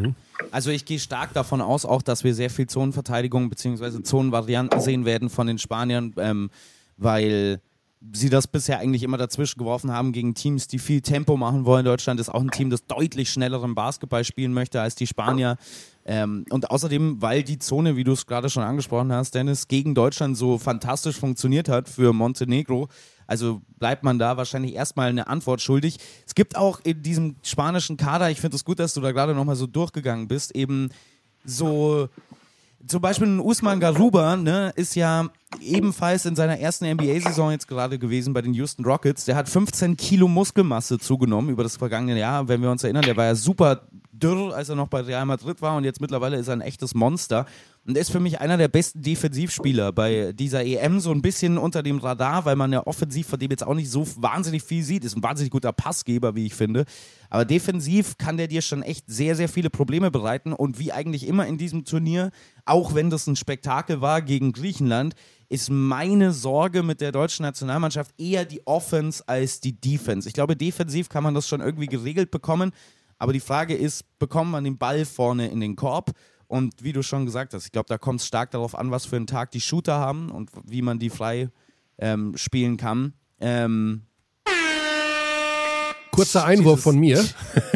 Also 0.51 0.71
ich 0.71 0.85
gehe 0.85 0.99
stark 0.99 1.33
davon 1.33 1.59
aus, 1.59 1.85
auch 1.85 2.01
dass 2.01 2.23
wir 2.23 2.33
sehr 2.33 2.49
viel 2.49 2.67
Zonenverteidigung 2.67 3.49
bzw. 3.49 4.01
Zonenvarianten 4.03 4.79
sehen 4.79 5.05
werden 5.05 5.29
von 5.29 5.47
den 5.47 5.57
Spaniern, 5.57 6.13
ähm, 6.17 6.49
weil 6.97 7.59
sie 8.13 8.29
das 8.29 8.47
bisher 8.47 8.79
eigentlich 8.79 9.03
immer 9.03 9.17
dazwischen 9.17 9.59
geworfen 9.59 9.91
haben 9.91 10.13
gegen 10.13 10.33
Teams, 10.33 10.67
die 10.67 10.79
viel 10.79 11.01
Tempo 11.01 11.35
machen 11.35 11.65
wollen. 11.65 11.83
Deutschland 11.85 12.19
ist 12.19 12.29
auch 12.29 12.41
ein 12.41 12.49
Team, 12.49 12.69
das 12.69 12.85
deutlich 12.85 13.29
schnelleren 13.29 13.75
Basketball 13.75 14.23
spielen 14.23 14.53
möchte 14.53 14.81
als 14.81 14.95
die 14.95 15.07
Spanier. 15.07 15.57
Ähm, 16.11 16.43
und 16.49 16.71
außerdem, 16.71 17.21
weil 17.21 17.43
die 17.43 17.59
Zone, 17.59 17.95
wie 17.95 18.03
du 18.03 18.13
es 18.13 18.25
gerade 18.25 18.49
schon 18.49 18.63
angesprochen 18.63 19.13
hast, 19.13 19.35
Dennis, 19.35 19.67
gegen 19.67 19.93
Deutschland 19.93 20.35
so 20.35 20.57
fantastisch 20.57 21.19
funktioniert 21.19 21.69
hat 21.69 21.87
für 21.87 22.13
Montenegro, 22.13 22.87
also 23.27 23.61
bleibt 23.77 24.03
man 24.03 24.17
da 24.17 24.35
wahrscheinlich 24.35 24.73
erstmal 24.73 25.09
eine 25.09 25.27
Antwort 25.27 25.61
schuldig. 25.61 25.97
Es 26.25 26.33
gibt 26.33 26.57
auch 26.57 26.79
in 26.83 27.03
diesem 27.03 27.35
spanischen 27.43 27.95
Kader, 27.95 28.31
ich 28.31 28.41
finde 28.41 28.55
es 28.55 28.65
gut, 28.65 28.79
dass 28.79 28.95
du 28.95 29.01
da 29.01 29.11
gerade 29.11 29.35
nochmal 29.35 29.55
so 29.55 29.67
durchgegangen 29.67 30.27
bist, 30.27 30.55
eben 30.55 30.89
so 31.45 32.09
zum 32.87 33.01
Beispiel 33.01 33.27
ein 33.27 33.39
Usman 33.39 33.79
Garuba 33.79 34.35
ne, 34.35 34.73
ist 34.75 34.95
ja 34.95 35.29
ebenfalls 35.61 36.25
in 36.25 36.35
seiner 36.35 36.59
ersten 36.59 36.91
NBA-Saison 36.91 37.51
jetzt 37.51 37.67
gerade 37.67 37.99
gewesen 37.99 38.33
bei 38.33 38.41
den 38.41 38.55
Houston 38.55 38.83
Rockets. 38.83 39.25
Der 39.25 39.35
hat 39.35 39.47
15 39.47 39.95
Kilo 39.95 40.27
Muskelmasse 40.27 40.97
zugenommen 40.97 41.49
über 41.49 41.61
das 41.61 41.77
vergangene 41.77 42.19
Jahr. 42.19 42.47
Wenn 42.47 42.63
wir 42.63 42.71
uns 42.71 42.83
erinnern, 42.83 43.03
der 43.03 43.15
war 43.15 43.25
ja 43.25 43.35
super 43.35 43.81
dürr, 44.19 44.53
als 44.53 44.69
er 44.69 44.75
noch 44.75 44.87
bei 44.87 45.01
Real 45.01 45.25
Madrid 45.25 45.61
war 45.61 45.77
und 45.77 45.83
jetzt 45.83 46.01
mittlerweile 46.01 46.37
ist 46.37 46.47
er 46.47 46.53
ein 46.53 46.61
echtes 46.61 46.93
Monster. 46.93 47.45
Und 47.85 47.95
er 47.95 48.01
ist 48.01 48.11
für 48.11 48.19
mich 48.19 48.39
einer 48.39 48.57
der 48.57 48.67
besten 48.67 49.01
Defensivspieler 49.01 49.91
bei 49.91 50.31
dieser 50.33 50.63
EM, 50.63 50.99
so 50.99 51.11
ein 51.11 51.21
bisschen 51.23 51.57
unter 51.57 51.81
dem 51.81 51.97
Radar, 51.97 52.45
weil 52.45 52.55
man 52.55 52.71
ja 52.71 52.85
offensiv 52.85 53.27
von 53.27 53.39
dem 53.39 53.49
jetzt 53.49 53.65
auch 53.65 53.73
nicht 53.73 53.89
so 53.89 54.05
wahnsinnig 54.17 54.61
viel 54.61 54.83
sieht. 54.83 55.03
Ist 55.03 55.17
ein 55.17 55.23
wahnsinnig 55.23 55.49
guter 55.49 55.73
Passgeber, 55.73 56.35
wie 56.35 56.45
ich 56.45 56.53
finde. 56.53 56.85
Aber 57.31 57.45
defensiv 57.45 58.17
kann 58.17 58.37
der 58.37 58.47
dir 58.47 58.61
schon 58.61 58.83
echt 58.83 59.05
sehr, 59.07 59.35
sehr 59.35 59.49
viele 59.49 59.71
Probleme 59.71 60.11
bereiten. 60.11 60.53
Und 60.53 60.77
wie 60.77 60.91
eigentlich 60.91 61.25
immer 61.25 61.47
in 61.47 61.57
diesem 61.57 61.83
Turnier, 61.83 62.29
auch 62.65 62.93
wenn 62.93 63.09
das 63.09 63.25
ein 63.25 63.35
Spektakel 63.35 64.01
war 64.01 64.21
gegen 64.21 64.51
Griechenland, 64.51 65.15
ist 65.47 65.71
meine 65.71 66.31
Sorge 66.31 66.83
mit 66.83 67.01
der 67.01 67.11
deutschen 67.11 67.43
Nationalmannschaft 67.43 68.11
eher 68.19 68.45
die 68.45 68.61
Offense 68.67 69.23
als 69.27 69.61
die 69.61 69.73
Defense. 69.73 70.27
Ich 70.27 70.35
glaube, 70.35 70.55
defensiv 70.55 71.09
kann 71.09 71.23
man 71.23 71.33
das 71.33 71.47
schon 71.47 71.61
irgendwie 71.61 71.87
geregelt 71.87 72.29
bekommen, 72.29 72.71
aber 73.19 73.33
die 73.33 73.39
Frage 73.39 73.75
ist, 73.75 74.03
bekommt 74.17 74.51
man 74.51 74.63
den 74.63 74.77
Ball 74.77 75.05
vorne 75.05 75.49
in 75.49 75.59
den 75.59 75.75
Korb? 75.75 76.11
Und 76.47 76.83
wie 76.83 76.93
du 76.93 77.03
schon 77.03 77.25
gesagt 77.25 77.53
hast, 77.53 77.65
ich 77.65 77.71
glaube, 77.71 77.87
da 77.89 77.99
kommt 77.99 78.21
es 78.21 78.25
stark 78.25 78.49
darauf 78.51 78.73
an, 78.73 78.89
was 78.89 79.05
für 79.05 79.17
einen 79.17 79.27
Tag 79.27 79.51
die 79.51 79.61
Shooter 79.61 79.99
haben 79.99 80.31
und 80.31 80.49
wie 80.65 80.81
man 80.81 80.97
die 80.97 81.11
frei 81.11 81.49
ähm, 81.99 82.35
spielen 82.35 82.77
kann. 82.77 83.13
Ähm, 83.39 84.03
Kurzer 86.11 86.45
Einwurf 86.45 86.81
von 86.81 86.97
mir. 86.97 87.23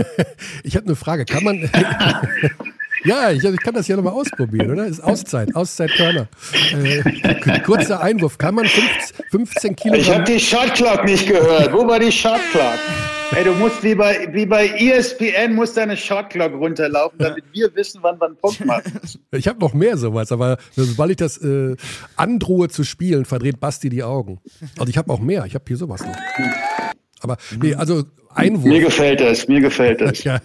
ich 0.64 0.76
habe 0.76 0.88
eine 0.88 0.96
Frage. 0.96 1.26
Kann 1.26 1.44
man. 1.44 1.70
ja, 3.04 3.32
ich, 3.32 3.44
ich, 3.44 3.60
kann 3.62 3.74
das 3.74 3.88
ja 3.88 3.96
nochmal 3.96 4.14
ausprobieren, 4.14 4.72
oder? 4.72 4.86
Ist 4.86 5.04
Auszeit, 5.04 5.56
Auszeit 5.56 5.92
Körner. 5.92 6.28
Äh, 6.72 7.60
kurzer 7.62 8.02
Einwurf. 8.02 8.38
Kann 8.38 8.56
man 8.56 8.66
15, 8.66 9.26
15 9.30 9.76
Kilogramm. 9.76 10.02
Ich 10.02 10.12
habe 10.12 10.24
die 10.24 10.40
Shotclock 10.40 11.06
nicht 11.06 11.28
gehört. 11.28 11.74
Wo 11.74 11.88
war 11.88 12.00
die 12.00 12.12
Shotclock? 12.12 12.80
Ey, 13.36 13.44
du 13.44 13.54
musst 13.54 13.82
wie 13.84 13.96
bei, 13.96 14.28
wie 14.32 14.46
bei 14.46 14.68
ESPN 14.68 15.56
muss 15.56 15.74
deine 15.74 15.98
Shotclock 15.98 16.54
runterlaufen, 16.54 17.18
damit 17.18 17.44
wir 17.52 17.74
wissen, 17.74 18.00
wann 18.04 18.20
wir 18.20 18.28
einen 18.28 18.36
Punkt 18.36 18.64
machen. 18.64 19.00
Ich 19.32 19.48
habe 19.48 19.60
noch 19.60 19.74
mehr 19.74 19.98
sowas, 19.98 20.32
aber 20.32 20.58
sobald 20.76 21.12
ich 21.12 21.18
das 21.18 21.38
äh, 21.38 21.76
androhe 22.16 22.70
zu 22.70 22.84
spielen, 22.84 23.26
verdreht 23.26 23.60
Basti 23.60 23.90
die 23.90 24.04
Augen. 24.04 24.40
Also 24.78 24.90
ich 24.90 24.98
habe 24.98 25.12
auch 25.12 25.20
mehr. 25.20 25.46
Ich 25.46 25.56
habe 25.56 25.66
hier 25.68 25.78
sowas 25.78 26.06
noch. 26.06 26.16
Aber 27.22 27.38
nee, 27.60 27.74
also 27.74 28.04
Einwurf. 28.30 28.66
Mir 28.66 28.82
gefällt 28.82 29.22
es, 29.22 29.48
mir 29.48 29.62
gefällt 29.62 30.24
ja. 30.24 30.40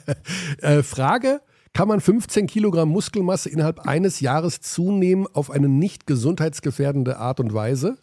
äh, 0.60 0.82
Frage: 0.82 1.40
Kann 1.76 1.88
man 1.88 2.00
15 2.00 2.46
Kilogramm 2.46 2.88
Muskelmasse 2.88 3.50
innerhalb 3.50 3.80
eines 3.80 4.20
Jahres 4.20 4.62
zunehmen 4.62 5.26
auf 5.34 5.50
eine 5.50 5.68
nicht 5.68 6.06
gesundheitsgefährdende 6.06 7.18
Art 7.18 7.38
und 7.38 7.52
Weise? 7.52 7.98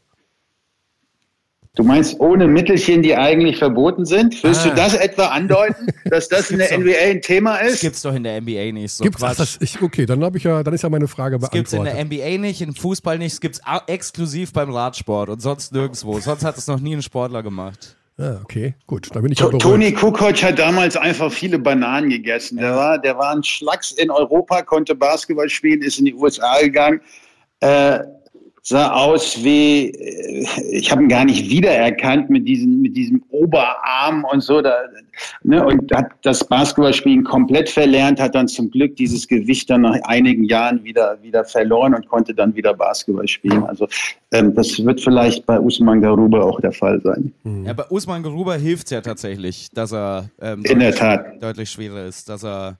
Du 1.73 1.81
meinst 1.81 2.19
ohne 2.19 2.47
Mittelchen, 2.47 3.01
die 3.01 3.15
eigentlich 3.15 3.57
verboten 3.57 4.05
sind? 4.05 4.43
Willst 4.43 4.63
ah. 4.63 4.69
du 4.69 4.75
das 4.75 4.93
etwa 4.93 5.29
andeuten, 5.29 5.87
dass 6.05 6.29
das, 6.29 6.49
das 6.49 6.51
in 6.51 6.59
der 6.59 6.77
NBA 6.77 6.91
ein 7.03 7.21
Thema 7.23 7.55
ist? 7.57 7.73
Das 7.73 7.81
gibt's 7.81 8.01
doch 8.03 8.13
in 8.13 8.21
der 8.21 8.39
NBA 8.41 8.73
nicht. 8.73 8.93
So 8.93 9.05
gibt's, 9.05 9.23
ach, 9.23 9.35
das, 9.35 9.57
ich, 9.59 9.81
okay, 9.81 10.05
dann 10.05 10.23
habe 10.23 10.37
ich 10.37 10.43
ja, 10.43 10.61
dann 10.61 10.75
ist 10.75 10.83
ja 10.83 10.89
meine 10.89 11.07
Frage 11.07 11.39
beantwortet. 11.39 11.65
Das 11.65 11.71
gibt's 11.71 11.97
in 11.97 12.09
der 12.11 12.29
NBA 12.29 12.37
nicht, 12.37 12.61
im 12.61 12.75
Fußball 12.75 13.17
nicht, 13.17 13.33
es 13.33 13.41
gibt's 13.41 13.59
exklusiv 13.87 14.53
beim 14.53 14.69
Radsport 14.69 15.29
und 15.29 15.41
sonst 15.41 15.73
nirgendwo. 15.73 16.19
Sonst 16.19 16.45
hat 16.45 16.59
es 16.59 16.67
noch 16.67 16.79
nie 16.79 16.95
ein 16.95 17.01
Sportler 17.01 17.41
gemacht. 17.41 17.97
Ah, 18.17 18.37
okay, 18.43 18.75
gut. 18.85 19.09
Da 19.13 19.21
bin 19.21 19.31
ich 19.31 19.39
ja 19.39 19.49
Toni 19.49 19.91
Kukoc 19.91 20.43
hat 20.43 20.59
damals 20.59 20.95
einfach 20.95 21.31
viele 21.31 21.57
Bananen 21.57 22.09
gegessen. 22.09 22.57
Der 22.57 22.75
war, 22.75 22.99
der 22.99 23.17
war 23.17 23.31
ein 23.31 23.43
Schlacks 23.43 23.91
in 23.91 24.11
Europa, 24.11 24.61
konnte 24.61 24.93
Basketball 24.93 25.49
spielen, 25.49 25.81
ist 25.81 25.97
in 25.97 26.05
die 26.05 26.13
USA 26.13 26.59
gegangen. 26.61 27.01
Äh, 27.59 27.99
sah 28.65 28.93
aus 28.93 29.43
wie, 29.43 29.89
äh, 29.89 30.47
ich 30.71 30.89
habe 30.89 31.03
ihn 31.03 31.09
gar 31.09 31.25
nicht 31.25 31.49
wiedererkannt 31.49 32.29
mit 32.29 32.47
diesem, 32.47 32.81
mit 32.81 32.95
diesem 32.95 33.21
Oberarm 33.29 34.25
und 34.31 34.41
so. 34.41 34.61
Da, 34.61 34.73
ne, 35.43 35.63
und 35.65 35.93
hat 35.93 36.11
das 36.21 36.47
Basketballspielen 36.47 37.25
komplett 37.25 37.69
verlernt, 37.69 38.21
hat 38.21 38.35
dann 38.35 38.47
zum 38.47 38.71
Glück 38.71 38.95
dieses 38.95 39.27
Gewicht 39.27 39.69
dann 39.69 39.81
nach 39.81 39.99
einigen 40.05 40.45
Jahren 40.45 40.81
wieder, 40.83 41.17
wieder 41.21 41.43
verloren 41.43 41.93
und 41.93 42.07
konnte 42.07 42.33
dann 42.33 42.55
wieder 42.55 42.73
Basketball 42.73 43.27
spielen. 43.27 43.65
Also 43.65 43.87
ähm, 44.31 44.55
das 44.55 44.83
wird 44.83 45.01
vielleicht 45.01 45.45
bei 45.45 45.59
Usman 45.59 46.01
Garuba 46.01 46.41
auch 46.41 46.61
der 46.61 46.71
Fall 46.71 47.01
sein. 47.01 47.33
Ja, 47.65 47.73
bei 47.73 47.85
Usman 47.89 48.23
Garuba 48.23 48.53
hilft 48.53 48.85
es 48.85 48.91
ja 48.91 49.01
tatsächlich, 49.01 49.69
dass 49.73 49.91
er 49.91 50.29
ähm, 50.41 50.63
In 50.63 50.79
der 50.79 50.95
Tat. 50.95 51.43
deutlich 51.43 51.69
schwerer 51.69 52.05
ist, 52.05 52.29
dass 52.29 52.45
er 52.45 52.77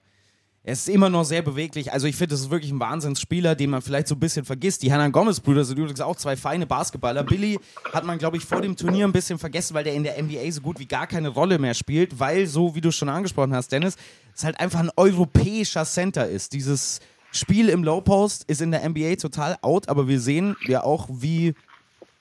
er 0.66 0.72
ist 0.72 0.88
immer 0.88 1.10
noch 1.10 1.24
sehr 1.24 1.42
beweglich. 1.42 1.92
Also 1.92 2.06
ich 2.06 2.16
finde, 2.16 2.30
das 2.30 2.40
ist 2.40 2.50
wirklich 2.50 2.72
ein 2.72 2.80
Wahnsinnsspieler, 2.80 3.54
den 3.54 3.68
man 3.68 3.82
vielleicht 3.82 4.08
so 4.08 4.14
ein 4.14 4.18
bisschen 4.18 4.46
vergisst. 4.46 4.82
Die 4.82 4.90
Hernan 4.90 5.12
Gomez-Brüder 5.12 5.62
sind 5.62 5.78
übrigens 5.78 6.00
auch 6.00 6.16
zwei 6.16 6.36
feine 6.36 6.66
Basketballer. 6.66 7.22
Billy 7.22 7.58
hat 7.92 8.04
man, 8.04 8.16
glaube 8.16 8.38
ich, 8.38 8.46
vor 8.46 8.62
dem 8.62 8.74
Turnier 8.74 9.06
ein 9.06 9.12
bisschen 9.12 9.38
vergessen, 9.38 9.74
weil 9.74 9.84
der 9.84 9.92
in 9.92 10.04
der 10.04 10.20
NBA 10.22 10.50
so 10.50 10.62
gut 10.62 10.78
wie 10.78 10.86
gar 10.86 11.06
keine 11.06 11.28
Rolle 11.28 11.58
mehr 11.58 11.74
spielt, 11.74 12.18
weil 12.18 12.46
so, 12.46 12.74
wie 12.74 12.80
du 12.80 12.90
schon 12.92 13.10
angesprochen 13.10 13.54
hast, 13.54 13.72
Dennis, 13.72 13.96
es 14.34 14.42
halt 14.42 14.58
einfach 14.58 14.80
ein 14.80 14.90
europäischer 14.96 15.84
Center 15.84 16.26
ist. 16.26 16.54
Dieses 16.54 17.00
Spiel 17.30 17.68
im 17.68 17.84
Low 17.84 18.00
Post 18.00 18.44
ist 18.44 18.62
in 18.62 18.70
der 18.70 18.88
NBA 18.88 19.16
total 19.16 19.58
out, 19.60 19.90
aber 19.90 20.08
wir 20.08 20.18
sehen 20.18 20.56
ja 20.66 20.82
auch, 20.82 21.08
wie 21.10 21.54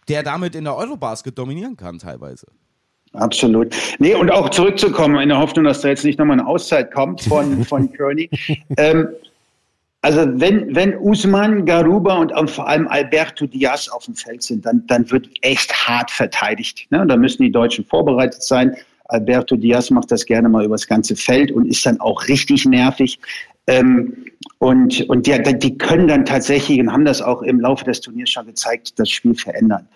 der 0.10 0.22
damit 0.22 0.54
in 0.56 0.66
der 0.66 0.76
Eurobasket 0.76 1.38
dominieren 1.38 1.78
kann 1.78 1.98
teilweise. 1.98 2.48
Absolut. 3.14 3.76
Nee, 4.00 4.16
und 4.16 4.32
auch 4.32 4.50
zurückzukommen, 4.50 5.20
in 5.20 5.30
der 5.30 5.38
Hoffnung, 5.38 5.66
dass 5.66 5.82
da 5.82 5.90
jetzt 5.90 6.04
nicht 6.04 6.18
nochmal 6.18 6.40
eine 6.40 6.48
Auszeit 6.48 6.92
kommt 6.92 7.22
von, 7.22 7.64
von 7.66 7.92
Kearney. 7.92 8.30
Ähm, 8.78 9.10
also 10.02 10.22
wenn, 10.34 10.76
wenn 10.76 10.98
Usman, 10.98 11.66
Garuba 11.66 12.18
und 12.18 12.50
vor 12.50 12.68
allem 12.68 12.88
Alberto 12.90 13.48
Diaz 13.48 13.88
auf 13.88 14.06
dem 14.06 14.16
Feld 14.16 14.44
sind, 14.44 14.66
dann, 14.66 14.84
dann 14.88 15.10
wird 15.10 15.30
echt 15.42 15.72
hart 15.74 16.12
verteidigt. 16.12 16.88
Ne? 16.90 17.06
Da 17.08 17.16
müssen 17.16 17.44
die 17.44 17.52
Deutschen 17.52 17.86
vorbereitet 17.86 18.44
sein. 18.44 18.76
Alberto 19.06 19.56
Diaz 19.56 19.90
macht 19.92 20.12
das 20.12 20.26
gerne 20.26 20.50
mal 20.50 20.66
übers 20.66 20.88
ganze 20.88 21.16
Feld 21.16 21.52
und 21.52 21.68
ist 21.68 21.86
dann 21.86 22.00
auch 22.02 22.28
richtig 22.28 22.66
nervig. 22.66 23.20
Ähm, 23.68 24.26
und 24.58 25.08
und 25.10 25.26
die, 25.26 25.42
die 25.60 25.78
können 25.78 26.08
dann 26.08 26.26
tatsächlich 26.26 26.80
und 26.80 26.92
haben 26.92 27.06
das 27.06 27.22
auch 27.22 27.42
im 27.42 27.62
Laufe 27.62 27.86
des 27.86 28.02
Turniers 28.02 28.30
schon 28.30 28.46
gezeigt, 28.46 29.00
das 29.00 29.10
Spiel 29.10 29.36
verändern. 29.36 29.88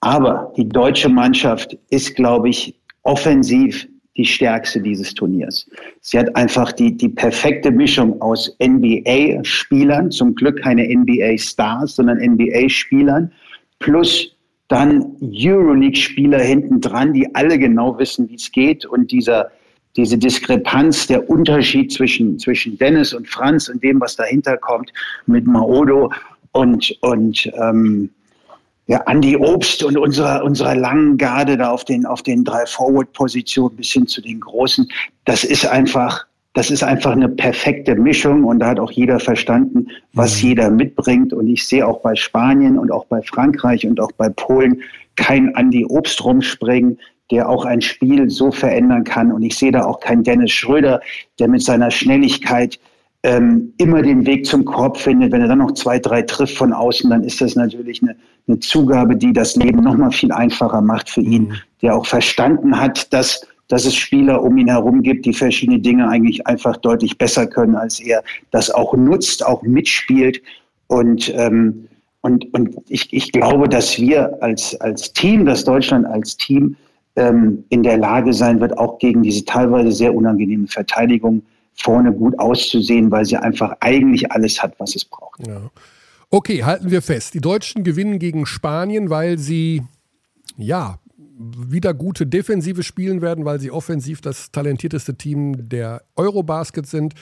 Aber 0.00 0.52
die 0.56 0.68
deutsche 0.68 1.08
Mannschaft 1.08 1.76
ist, 1.90 2.14
glaube 2.14 2.50
ich, 2.50 2.74
offensiv 3.02 3.88
die 4.16 4.24
stärkste 4.24 4.80
dieses 4.80 5.14
Turniers. 5.14 5.68
Sie 6.00 6.18
hat 6.18 6.34
einfach 6.34 6.72
die, 6.72 6.96
die 6.96 7.08
perfekte 7.08 7.70
Mischung 7.70 8.20
aus 8.20 8.54
NBA-Spielern, 8.60 10.10
zum 10.10 10.34
Glück 10.34 10.60
keine 10.60 10.82
NBA-Stars, 10.84 11.96
sondern 11.96 12.18
NBA-Spielern, 12.18 13.32
plus 13.78 14.36
dann 14.66 15.16
Euroleague-Spieler 15.22 16.40
hinten 16.40 16.80
dran, 16.80 17.12
die 17.12 17.32
alle 17.34 17.58
genau 17.58 17.98
wissen, 17.98 18.28
wie 18.28 18.34
es 18.34 18.50
geht. 18.50 18.84
Und 18.84 19.10
dieser, 19.12 19.50
diese 19.96 20.18
Diskrepanz, 20.18 21.06
der 21.06 21.30
Unterschied 21.30 21.92
zwischen, 21.92 22.38
zwischen 22.38 22.76
Dennis 22.76 23.14
und 23.14 23.28
Franz 23.28 23.68
und 23.68 23.82
dem, 23.82 24.00
was 24.00 24.16
dahinter 24.16 24.56
kommt, 24.58 24.92
mit 25.26 25.46
Maodo 25.46 26.12
und, 26.52 26.94
und 27.00 27.50
ähm, 27.54 28.10
ja, 28.88 29.02
Andy 29.06 29.36
Obst 29.36 29.84
und 29.84 29.98
unserer, 29.98 30.42
unserer 30.42 30.74
langen 30.74 31.18
Garde 31.18 31.58
da 31.58 31.70
auf 31.70 31.84
den, 31.84 32.06
auf 32.06 32.22
den 32.22 32.42
drei 32.42 32.64
Forward-Positionen 32.64 33.76
bis 33.76 33.90
hin 33.90 34.06
zu 34.06 34.22
den 34.22 34.40
großen, 34.40 34.90
das 35.26 35.44
ist 35.44 35.66
einfach, 35.66 36.26
das 36.54 36.70
ist 36.70 36.82
einfach 36.82 37.12
eine 37.12 37.28
perfekte 37.28 37.94
Mischung 37.94 38.44
und 38.44 38.60
da 38.60 38.68
hat 38.68 38.80
auch 38.80 38.90
jeder 38.90 39.20
verstanden, 39.20 39.88
was 40.14 40.42
mhm. 40.42 40.48
jeder 40.48 40.70
mitbringt. 40.70 41.34
Und 41.34 41.48
ich 41.48 41.68
sehe 41.68 41.86
auch 41.86 42.00
bei 42.00 42.14
Spanien 42.14 42.78
und 42.78 42.90
auch 42.90 43.04
bei 43.04 43.20
Frankreich 43.20 43.86
und 43.86 44.00
auch 44.00 44.12
bei 44.12 44.30
Polen 44.30 44.82
kein 45.16 45.54
Andy 45.54 45.84
Obst 45.84 46.24
rumspringen, 46.24 46.98
der 47.30 47.46
auch 47.46 47.66
ein 47.66 47.82
Spiel 47.82 48.30
so 48.30 48.50
verändern 48.50 49.04
kann. 49.04 49.30
Und 49.32 49.42
ich 49.42 49.58
sehe 49.58 49.70
da 49.70 49.84
auch 49.84 50.00
keinen 50.00 50.24
Dennis 50.24 50.52
Schröder, 50.52 51.02
der 51.38 51.48
mit 51.48 51.62
seiner 51.62 51.90
Schnelligkeit 51.90 52.80
ähm, 53.24 53.72
immer 53.78 54.02
den 54.02 54.26
Weg 54.26 54.46
zum 54.46 54.64
Korb 54.64 54.96
findet. 54.96 55.32
Wenn 55.32 55.42
er 55.42 55.48
dann 55.48 55.58
noch 55.58 55.72
zwei, 55.72 55.98
drei 55.98 56.22
trifft 56.22 56.56
von 56.56 56.72
außen, 56.72 57.10
dann 57.10 57.24
ist 57.24 57.40
das 57.40 57.56
natürlich 57.56 58.02
eine, 58.02 58.16
eine 58.46 58.58
Zugabe, 58.60 59.16
die 59.16 59.32
das 59.32 59.56
Leben 59.56 59.82
noch 59.82 59.96
mal 59.96 60.12
viel 60.12 60.32
einfacher 60.32 60.80
macht 60.80 61.10
für 61.10 61.22
ihn, 61.22 61.48
mhm. 61.48 61.54
der 61.82 61.96
auch 61.96 62.06
verstanden 62.06 62.78
hat, 62.78 63.12
dass, 63.12 63.46
dass 63.66 63.84
es 63.84 63.96
Spieler 63.96 64.42
um 64.42 64.56
ihn 64.56 64.68
herum 64.68 65.02
gibt, 65.02 65.26
die 65.26 65.32
verschiedene 65.32 65.80
Dinge 65.80 66.08
eigentlich 66.08 66.46
einfach 66.46 66.76
deutlich 66.76 67.18
besser 67.18 67.46
können 67.46 67.74
als 67.74 67.98
er, 67.98 68.22
das 68.50 68.70
auch 68.70 68.94
nutzt, 68.94 69.44
auch 69.44 69.62
mitspielt 69.62 70.40
und 70.86 71.32
ähm, 71.34 71.88
und, 72.20 72.52
und 72.52 72.76
ich, 72.88 73.12
ich 73.12 73.30
glaube, 73.30 73.68
dass 73.68 73.98
wir 73.98 74.42
als, 74.42 74.78
als 74.80 75.12
Team, 75.12 75.46
dass 75.46 75.64
Deutschland 75.64 76.04
als 76.04 76.36
Team 76.36 76.74
ähm, 77.14 77.64
in 77.68 77.82
der 77.82 77.96
Lage 77.96 78.32
sein 78.32 78.60
wird, 78.60 78.76
auch 78.76 78.98
gegen 78.98 79.22
diese 79.22 79.44
teilweise 79.44 79.92
sehr 79.92 80.14
unangenehme 80.14 80.66
Verteidigung 80.66 81.42
vorne 81.78 82.12
gut 82.12 82.38
auszusehen, 82.38 83.10
weil 83.10 83.24
sie 83.24 83.36
einfach 83.36 83.76
eigentlich 83.80 84.30
alles 84.32 84.62
hat, 84.62 84.74
was 84.78 84.96
es 84.96 85.04
braucht. 85.04 85.46
Ja. 85.46 85.70
Okay, 86.30 86.64
halten 86.64 86.90
wir 86.90 87.00
fest. 87.00 87.34
Die 87.34 87.40
Deutschen 87.40 87.84
gewinnen 87.84 88.18
gegen 88.18 88.44
Spanien, 88.44 89.10
weil 89.10 89.38
sie 89.38 89.82
ja 90.56 90.98
wieder 91.38 91.94
gute 91.94 92.26
Defensive 92.26 92.82
spielen 92.82 93.22
werden, 93.22 93.44
weil 93.44 93.60
sie 93.60 93.70
offensiv 93.70 94.20
das 94.20 94.50
talentierteste 94.50 95.14
Team 95.16 95.68
der 95.68 96.02
Eurobasket 96.16 96.86
sind. 96.86 97.14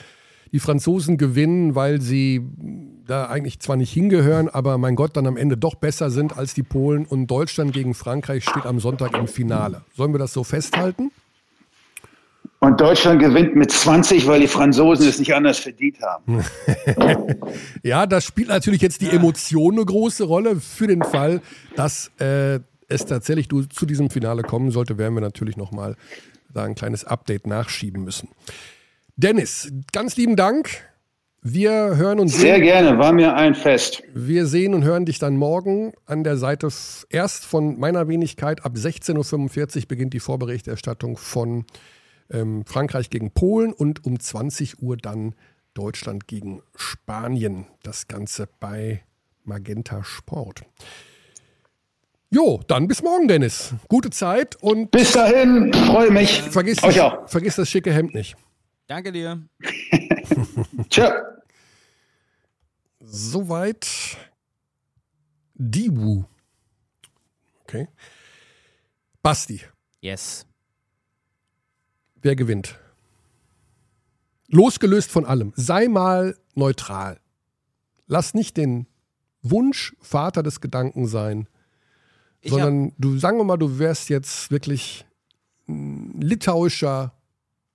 Die 0.51 0.59
Franzosen 0.59 1.17
gewinnen, 1.17 1.75
weil 1.75 2.01
sie 2.01 2.41
da 3.05 3.27
eigentlich 3.27 3.59
zwar 3.59 3.75
nicht 3.75 3.91
hingehören, 3.91 4.49
aber 4.49 4.77
mein 4.77 4.95
Gott, 4.95 5.15
dann 5.15 5.27
am 5.27 5.37
Ende 5.37 5.57
doch 5.57 5.75
besser 5.75 6.09
sind 6.09 6.37
als 6.37 6.53
die 6.53 6.63
Polen. 6.63 7.05
Und 7.05 7.27
Deutschland 7.27 7.73
gegen 7.73 7.93
Frankreich 7.93 8.43
steht 8.43 8.65
am 8.65 8.79
Sonntag 8.79 9.15
im 9.15 9.27
Finale. 9.27 9.83
Sollen 9.95 10.13
wir 10.13 10.19
das 10.19 10.33
so 10.33 10.43
festhalten? 10.43 11.11
Und 12.59 12.81
Deutschland 12.81 13.19
gewinnt 13.19 13.55
mit 13.55 13.71
20, 13.71 14.25
weil 14.25 14.39
die 14.39 14.47
Franzosen 14.47 15.07
es 15.07 15.19
nicht 15.19 15.35
anders 15.35 15.59
verdient 15.59 15.97
haben. 16.01 16.43
ja, 17.83 18.07
das 18.07 18.23
spielt 18.23 18.47
natürlich 18.47 18.81
jetzt 18.81 19.01
die 19.01 19.09
Emotion 19.09 19.75
eine 19.75 19.85
große 19.85 20.23
Rolle. 20.23 20.55
Für 20.55 20.87
den 20.87 21.03
Fall, 21.03 21.41
dass 21.75 22.11
äh, 22.19 22.59
es 22.87 23.05
tatsächlich 23.05 23.47
zu 23.49 23.85
diesem 23.85 24.09
Finale 24.09 24.41
kommen 24.41 24.71
sollte, 24.71 24.97
werden 24.97 25.13
wir 25.13 25.21
natürlich 25.21 25.55
nochmal 25.55 25.95
da 26.51 26.63
ein 26.63 26.73
kleines 26.73 27.03
Update 27.03 27.45
nachschieben 27.45 28.03
müssen. 28.03 28.29
Dennis, 29.15 29.71
ganz 29.91 30.17
lieben 30.17 30.35
Dank. 30.35 30.69
Wir 31.43 31.95
hören 31.95 32.19
uns. 32.19 32.37
Sehr 32.37 32.59
gerne, 32.59 32.97
war 32.97 33.13
mir 33.13 33.35
ein 33.35 33.53
Fest. 33.53 34.01
Wir 34.13 34.47
sehen 34.47 34.73
und 34.73 34.83
hören 34.83 35.05
dich 35.05 35.19
dann 35.19 35.37
morgen 35.37 35.93
an 36.05 36.23
der 36.23 36.37
Seite 36.37 36.69
erst 37.09 37.45
von 37.45 37.79
meiner 37.79 38.07
Wenigkeit. 38.07 38.65
Ab 38.65 38.73
16.45 38.75 39.77
Uhr 39.77 39.87
beginnt 39.87 40.13
die 40.13 40.19
Vorberichterstattung 40.19 41.17
von 41.17 41.65
ähm, 42.31 42.65
Frankreich 42.65 43.09
gegen 43.09 43.31
Polen 43.31 43.73
und 43.73 44.05
um 44.05 44.19
20 44.19 44.81
Uhr 44.81 44.97
dann 44.97 45.35
Deutschland 45.73 46.27
gegen 46.27 46.61
Spanien. 46.75 47.67
Das 47.83 48.07
Ganze 48.07 48.47
bei 48.59 49.03
Magenta 49.43 50.03
Sport. 50.03 50.63
Jo, 52.29 52.61
dann 52.67 52.87
bis 52.87 53.01
morgen, 53.03 53.27
Dennis. 53.27 53.73
Gute 53.87 54.09
Zeit 54.09 54.55
und. 54.61 54.91
Bis 54.91 55.13
dahin, 55.13 55.71
freue 55.73 56.11
mich. 56.11 56.41
Vergiss, 56.41 56.83
Euch 56.83 56.99
auch. 56.99 57.27
vergiss 57.29 57.55
das 57.55 57.69
schicke 57.69 57.93
Hemd 57.93 58.13
nicht. 58.13 58.35
Danke 58.87 59.11
dir. 59.13 59.47
Tschö. 60.89 61.09
Soweit 62.99 64.17
Dibu. 65.53 66.25
Okay. 67.63 67.87
Basti. 69.21 69.61
Yes. 70.01 70.45
Wer 72.27 72.35
gewinnt? 72.35 72.77
Losgelöst 74.49 75.11
von 75.11 75.23
allem. 75.23 75.53
Sei 75.55 75.87
mal 75.87 76.35
neutral. 76.55 77.21
Lass 78.05 78.33
nicht 78.33 78.57
den 78.57 78.85
Wunsch 79.43 79.95
Vater 80.01 80.43
des 80.43 80.59
Gedanken 80.59 81.07
sein, 81.07 81.47
ich 82.41 82.51
sondern 82.51 82.91
du, 82.97 83.17
sagen 83.17 83.37
wir 83.37 83.45
mal, 83.45 83.55
du 83.55 83.79
wärst 83.79 84.09
jetzt 84.09 84.51
wirklich 84.51 85.05
ein 85.69 86.19
litauischer 86.19 87.13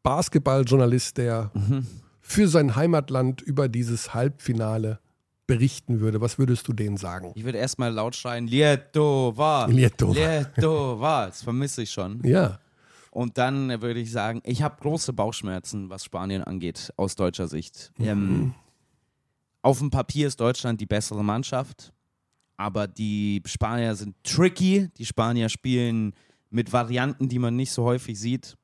Basketballjournalist, 0.02 1.16
der 1.16 1.50
mhm. 1.54 1.86
für 2.20 2.46
sein 2.46 2.76
Heimatland 2.76 3.40
über 3.40 3.70
dieses 3.70 4.12
Halbfinale 4.12 4.98
berichten 5.46 6.00
würde. 6.00 6.20
Was 6.20 6.38
würdest 6.38 6.68
du 6.68 6.74
denen 6.74 6.98
sagen? 6.98 7.32
Ich 7.36 7.44
würde 7.44 7.56
erstmal 7.56 7.90
laut 7.90 8.16
schreien, 8.16 8.46
Lietova. 8.48 9.64
Lietova. 9.64 10.12
Lietova. 10.12 11.26
Das 11.28 11.42
vermisse 11.42 11.84
ich 11.84 11.90
schon. 11.90 12.20
Ja. 12.22 12.58
Und 13.12 13.36
dann 13.36 13.82
würde 13.82 14.00
ich 14.00 14.10
sagen, 14.10 14.40
ich 14.42 14.62
habe 14.62 14.80
große 14.80 15.12
Bauchschmerzen, 15.12 15.90
was 15.90 16.02
Spanien 16.02 16.42
angeht, 16.42 16.94
aus 16.96 17.14
deutscher 17.14 17.46
Sicht. 17.46 17.92
Mhm. 17.98 18.06
Ähm, 18.06 18.54
auf 19.60 19.80
dem 19.80 19.90
Papier 19.90 20.26
ist 20.26 20.40
Deutschland 20.40 20.80
die 20.80 20.86
bessere 20.86 21.22
Mannschaft, 21.22 21.92
aber 22.56 22.88
die 22.88 23.42
Spanier 23.44 23.96
sind 23.96 24.16
tricky. 24.24 24.88
Die 24.96 25.04
Spanier 25.04 25.50
spielen 25.50 26.14
mit 26.48 26.72
Varianten, 26.72 27.28
die 27.28 27.38
man 27.38 27.54
nicht 27.54 27.72
so 27.72 27.84
häufig 27.84 28.18
sieht. 28.18 28.56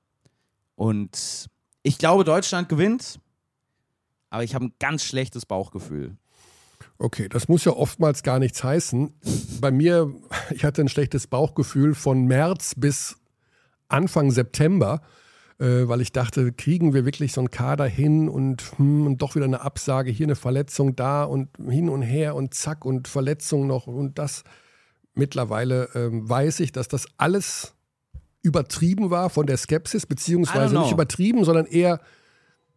Und 0.76 1.51
ich 1.82 1.99
glaube, 1.99 2.24
Deutschland 2.24 2.70
gewinnt, 2.70 3.20
aber 4.30 4.44
ich 4.44 4.55
habe 4.55 4.64
ein 4.64 4.72
ganz 4.78 5.05
schlechtes 5.05 5.44
Bauchgefühl. 5.44 6.16
Okay, 6.96 7.28
das 7.28 7.49
muss 7.49 7.66
ja 7.66 7.72
oftmals 7.72 8.22
gar 8.22 8.38
nichts 8.38 8.64
heißen. 8.64 9.12
Bei 9.61 9.70
mir, 9.70 10.11
ich 10.51 10.64
hatte 10.64 10.80
ein 10.80 10.88
schlechtes 10.88 11.26
Bauchgefühl 11.26 11.94
von 11.94 12.24
März 12.24 12.74
bis 12.76 13.18
Anfang 13.89 14.30
September, 14.30 15.01
äh, 15.59 15.89
weil 15.89 16.01
ich 16.01 16.12
dachte, 16.12 16.53
kriegen 16.53 16.95
wir 16.95 17.05
wirklich 17.05 17.32
so 17.32 17.41
einen 17.41 17.51
Kader 17.51 17.86
hin 17.86 18.28
und, 18.28 18.62
hm, 18.76 19.07
und 19.07 19.22
doch 19.22 19.34
wieder 19.34 19.45
eine 19.45 19.62
Absage, 19.62 20.11
hier 20.11 20.26
eine 20.26 20.36
Verletzung 20.36 20.95
da 20.95 21.24
und 21.24 21.49
hin 21.68 21.89
und 21.89 22.03
her 22.03 22.34
und 22.34 22.55
zack 22.55 22.84
und 22.84 23.09
Verletzung 23.09 23.66
noch 23.66 23.86
und 23.86 24.18
das. 24.18 24.45
Mittlerweile 25.14 25.89
ähm, 25.97 26.28
weiß 26.28 26.61
ich, 26.61 26.70
dass 26.70 26.86
das 26.86 27.07
alles 27.16 27.74
übertrieben 28.43 29.11
war 29.11 29.30
von 29.30 29.47
der 29.47 29.57
Skepsis, 29.57 30.07
beziehungsweise 30.07 30.78
nicht 30.78 30.93
übertrieben, 30.93 31.45
sondern 31.45 31.66
eher, 31.66 32.01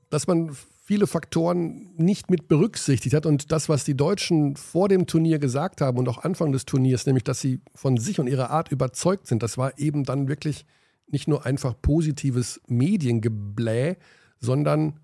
dass 0.10 0.26
man 0.26 0.52
viele 0.84 1.08
Faktoren 1.08 1.94
nicht 1.98 2.30
mit 2.30 2.48
berücksichtigt 2.48 3.16
hat. 3.16 3.26
Und 3.26 3.52
das, 3.52 3.70
was 3.70 3.84
die 3.84 3.96
Deutschen 3.96 4.56
vor 4.56 4.90
dem 4.90 5.08
Turnier 5.08 5.40
gesagt 5.40 5.82
haben 5.82 5.98
und 5.98 6.10
auch 6.10 6.24
Anfang 6.24 6.52
des 6.52 6.66
Turniers, 6.66 7.06
nämlich, 7.06 7.24
dass 7.24 7.40
sie 7.40 7.62
von 7.76 7.98
sich 7.98 8.20
und 8.20 8.28
ihrer 8.28 8.50
Art 8.50 8.72
überzeugt 8.72 9.28
sind, 9.28 9.44
das 9.44 9.58
war 9.58 9.78
eben 9.78 10.04
dann 10.04 10.28
wirklich 10.28 10.66
nicht 11.12 11.28
nur 11.28 11.46
einfach 11.46 11.76
positives 11.82 12.62
Mediengeblä, 12.68 13.98
sondern 14.40 15.00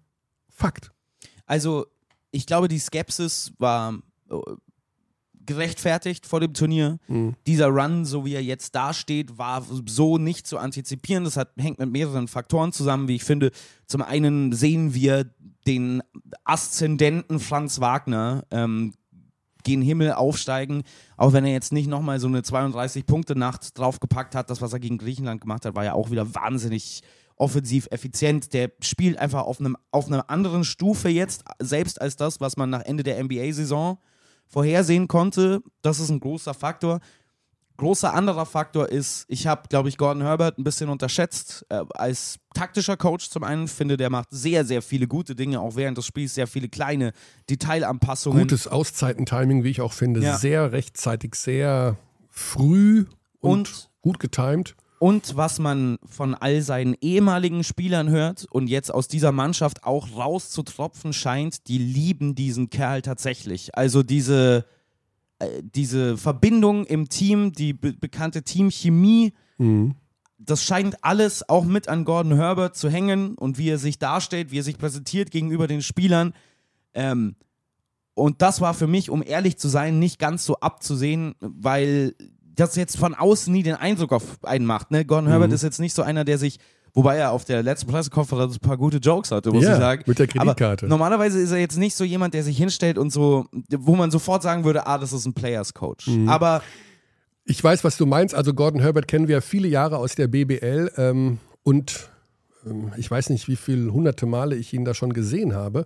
Fakt. 0.57 0.91
Also, 1.45 1.85
ich 2.31 2.47
glaube, 2.47 2.67
die 2.67 2.79
Skepsis 2.79 3.53
war 3.59 3.93
äh, 4.29 4.35
gerechtfertigt 5.45 6.25
vor 6.25 6.39
dem 6.39 6.53
Turnier. 6.53 6.97
Mhm. 7.07 7.35
Dieser 7.45 7.67
Run, 7.67 8.05
so 8.05 8.25
wie 8.25 8.33
er 8.33 8.43
jetzt 8.43 8.73
dasteht, 8.73 9.37
war 9.37 9.63
so 9.85 10.17
nicht 10.17 10.47
zu 10.47 10.57
antizipieren. 10.57 11.23
Das 11.23 11.37
hat, 11.37 11.51
hängt 11.57 11.77
mit 11.77 11.91
mehreren 11.91 12.27
Faktoren 12.27 12.71
zusammen, 12.71 13.07
wie 13.07 13.15
ich 13.15 13.23
finde. 13.23 13.51
Zum 13.85 14.01
einen 14.01 14.51
sehen 14.51 14.95
wir 14.95 15.31
den 15.67 16.01
Aszendenten 16.43 17.39
Franz 17.39 17.79
Wagner 17.79 18.45
ähm, 18.51 18.93
gen 19.67 19.81
Himmel 19.81 20.13
aufsteigen, 20.13 20.83
auch 21.17 21.33
wenn 21.33 21.45
er 21.45 21.51
jetzt 21.51 21.73
nicht 21.73 21.87
nochmal 21.87 22.19
so 22.19 22.27
eine 22.27 22.41
32-Punkte-Nacht 22.41 23.77
draufgepackt 23.77 24.33
hat. 24.33 24.49
Das, 24.49 24.61
was 24.61 24.73
er 24.73 24.79
gegen 24.79 24.97
Griechenland 24.97 25.41
gemacht 25.41 25.65
hat, 25.65 25.75
war 25.75 25.83
ja 25.83 25.93
auch 25.93 26.09
wieder 26.09 26.33
wahnsinnig 26.33 27.01
offensiv 27.35 27.87
effizient. 27.91 28.53
Der 28.53 28.71
spielt 28.81 29.19
einfach 29.19 29.43
auf, 29.43 29.59
einem, 29.59 29.77
auf 29.91 30.07
einer 30.07 30.29
anderen 30.29 30.63
Stufe 30.63 31.09
jetzt, 31.09 31.43
selbst 31.59 32.01
als 32.01 32.15
das, 32.15 32.39
was 32.39 32.57
man 32.57 32.69
nach 32.69 32.81
Ende 32.81 33.03
der 33.03 33.21
NBA-Saison 33.23 33.99
vorhersehen 34.47 35.07
konnte. 35.07 35.61
Das 35.81 35.99
ist 35.99 36.09
ein 36.09 36.21
großer 36.21 36.53
Faktor. 36.53 36.99
Großer 37.77 38.13
anderer 38.13 38.45
Faktor 38.45 38.89
ist, 38.89 39.25
ich 39.27 39.47
habe, 39.47 39.63
glaube 39.69 39.89
ich, 39.89 39.97
Gordon 39.97 40.23
Herbert 40.23 40.57
ein 40.57 40.63
bisschen 40.63 40.89
unterschätzt. 40.89 41.65
Äh, 41.69 41.83
als 41.93 42.39
taktischer 42.53 42.97
Coach 42.97 43.29
zum 43.29 43.43
einen 43.43 43.67
finde, 43.67 43.97
der 43.97 44.09
macht 44.09 44.29
sehr, 44.31 44.65
sehr 44.65 44.81
viele 44.81 45.07
gute 45.07 45.35
Dinge, 45.35 45.61
auch 45.61 45.75
während 45.75 45.97
des 45.97 46.05
Spiels 46.05 46.33
sehr 46.33 46.47
viele 46.47 46.69
kleine 46.69 47.13
Detailanpassungen. 47.49 48.41
Gutes 48.41 48.67
Auszeitentiming, 48.67 49.63
wie 49.63 49.69
ich 49.69 49.81
auch 49.81 49.93
finde. 49.93 50.21
Ja. 50.21 50.37
Sehr 50.37 50.71
rechtzeitig, 50.71 51.35
sehr 51.35 51.97
früh 52.29 53.05
und, 53.39 53.51
und 53.51 53.89
gut 54.01 54.19
getimt. 54.19 54.75
Und 54.99 55.37
was 55.37 55.59
man 55.59 55.99
von 56.05 56.33
all 56.33 56.61
seinen 56.61 56.95
ehemaligen 57.01 57.63
Spielern 57.63 58.09
hört 58.09 58.47
und 58.49 58.67
jetzt 58.67 58.91
aus 58.91 59.07
dieser 59.07 59.31
Mannschaft 59.31 59.83
auch 59.83 60.17
rauszutropfen 60.17 61.13
scheint, 61.13 61.67
die 61.67 61.77
lieben 61.77 62.33
diesen 62.33 62.71
Kerl 62.71 63.03
tatsächlich. 63.03 63.75
Also 63.77 64.01
diese 64.01 64.65
diese 65.61 66.17
Verbindung 66.17 66.85
im 66.85 67.09
Team, 67.09 67.53
die 67.53 67.73
be 67.73 67.93
bekannte 67.93 68.43
Teamchemie, 68.43 69.33
mhm. 69.57 69.95
das 70.39 70.63
scheint 70.63 71.03
alles 71.03 71.47
auch 71.47 71.65
mit 71.65 71.87
an 71.87 72.05
Gordon 72.05 72.35
Herbert 72.35 72.75
zu 72.75 72.89
hängen 72.89 73.35
und 73.35 73.57
wie 73.57 73.69
er 73.69 73.77
sich 73.77 73.99
darstellt, 73.99 74.51
wie 74.51 74.59
er 74.59 74.63
sich 74.63 74.77
präsentiert 74.77 75.31
gegenüber 75.31 75.67
den 75.67 75.81
Spielern. 75.81 76.33
Ähm, 76.93 77.35
und 78.15 78.41
das 78.41 78.61
war 78.61 78.73
für 78.73 78.87
mich, 78.87 79.11
um 79.11 79.23
ehrlich 79.23 79.57
zu 79.57 79.67
sein, 79.67 79.99
nicht 79.99 80.17
ganz 80.17 80.43
so 80.43 80.55
abzusehen, 80.59 81.35
weil 81.39 82.15
das 82.39 82.75
jetzt 82.75 82.97
von 82.97 83.13
außen 83.13 83.53
nie 83.53 83.61
den 83.61 83.75
Eindruck 83.75 84.11
auf 84.11 84.43
einen 84.43 84.65
macht. 84.65 84.89
Ne? 84.89 85.05
Gordon 85.05 85.25
mhm. 85.25 85.29
Herbert 85.29 85.53
ist 85.53 85.61
jetzt 85.61 85.79
nicht 85.79 85.93
so 85.93 86.01
einer, 86.01 86.25
der 86.25 86.39
sich 86.39 86.57
Wobei 86.93 87.17
er 87.17 87.31
auf 87.31 87.45
der 87.45 87.63
letzten 87.63 87.91
Pressekonferenz 87.91 88.55
ein 88.55 88.59
paar 88.59 88.77
gute 88.77 88.97
Jokes 88.97 89.31
hatte, 89.31 89.51
muss 89.51 89.63
ja, 89.63 89.73
ich 89.73 89.77
sagen. 89.77 90.03
Mit 90.05 90.19
der 90.19 90.27
Kreditkarte. 90.27 90.85
Aber 90.85 90.89
normalerweise 90.89 91.39
ist 91.39 91.51
er 91.51 91.59
jetzt 91.59 91.77
nicht 91.77 91.95
so 91.95 92.03
jemand, 92.03 92.33
der 92.33 92.43
sich 92.43 92.57
hinstellt 92.57 92.97
und 92.97 93.11
so, 93.11 93.45
wo 93.69 93.95
man 93.95 94.11
sofort 94.11 94.41
sagen 94.43 94.63
würde, 94.63 94.87
ah, 94.87 94.97
das 94.97 95.13
ist 95.13 95.25
ein 95.25 95.33
Players 95.33 95.73
Coach. 95.73 96.07
Mhm. 96.07 96.29
Aber 96.29 96.61
ich 97.45 97.63
weiß, 97.63 97.83
was 97.83 97.97
du 97.97 98.05
meinst. 98.05 98.35
Also 98.35 98.53
Gordon 98.53 98.81
Herbert 98.81 99.07
kennen 99.07 99.27
wir 99.27 99.41
viele 99.41 99.67
Jahre 99.67 99.97
aus 99.97 100.15
der 100.15 100.27
BBL 100.27 100.91
ähm, 100.97 101.39
und 101.63 102.09
ähm, 102.65 102.91
ich 102.97 103.09
weiß 103.09 103.29
nicht, 103.29 103.47
wie 103.47 103.55
viele 103.55 103.93
hunderte 103.93 104.25
Male 104.25 104.55
ich 104.55 104.73
ihn 104.73 104.85
da 104.85 104.93
schon 104.93 105.13
gesehen 105.13 105.53
habe. 105.53 105.85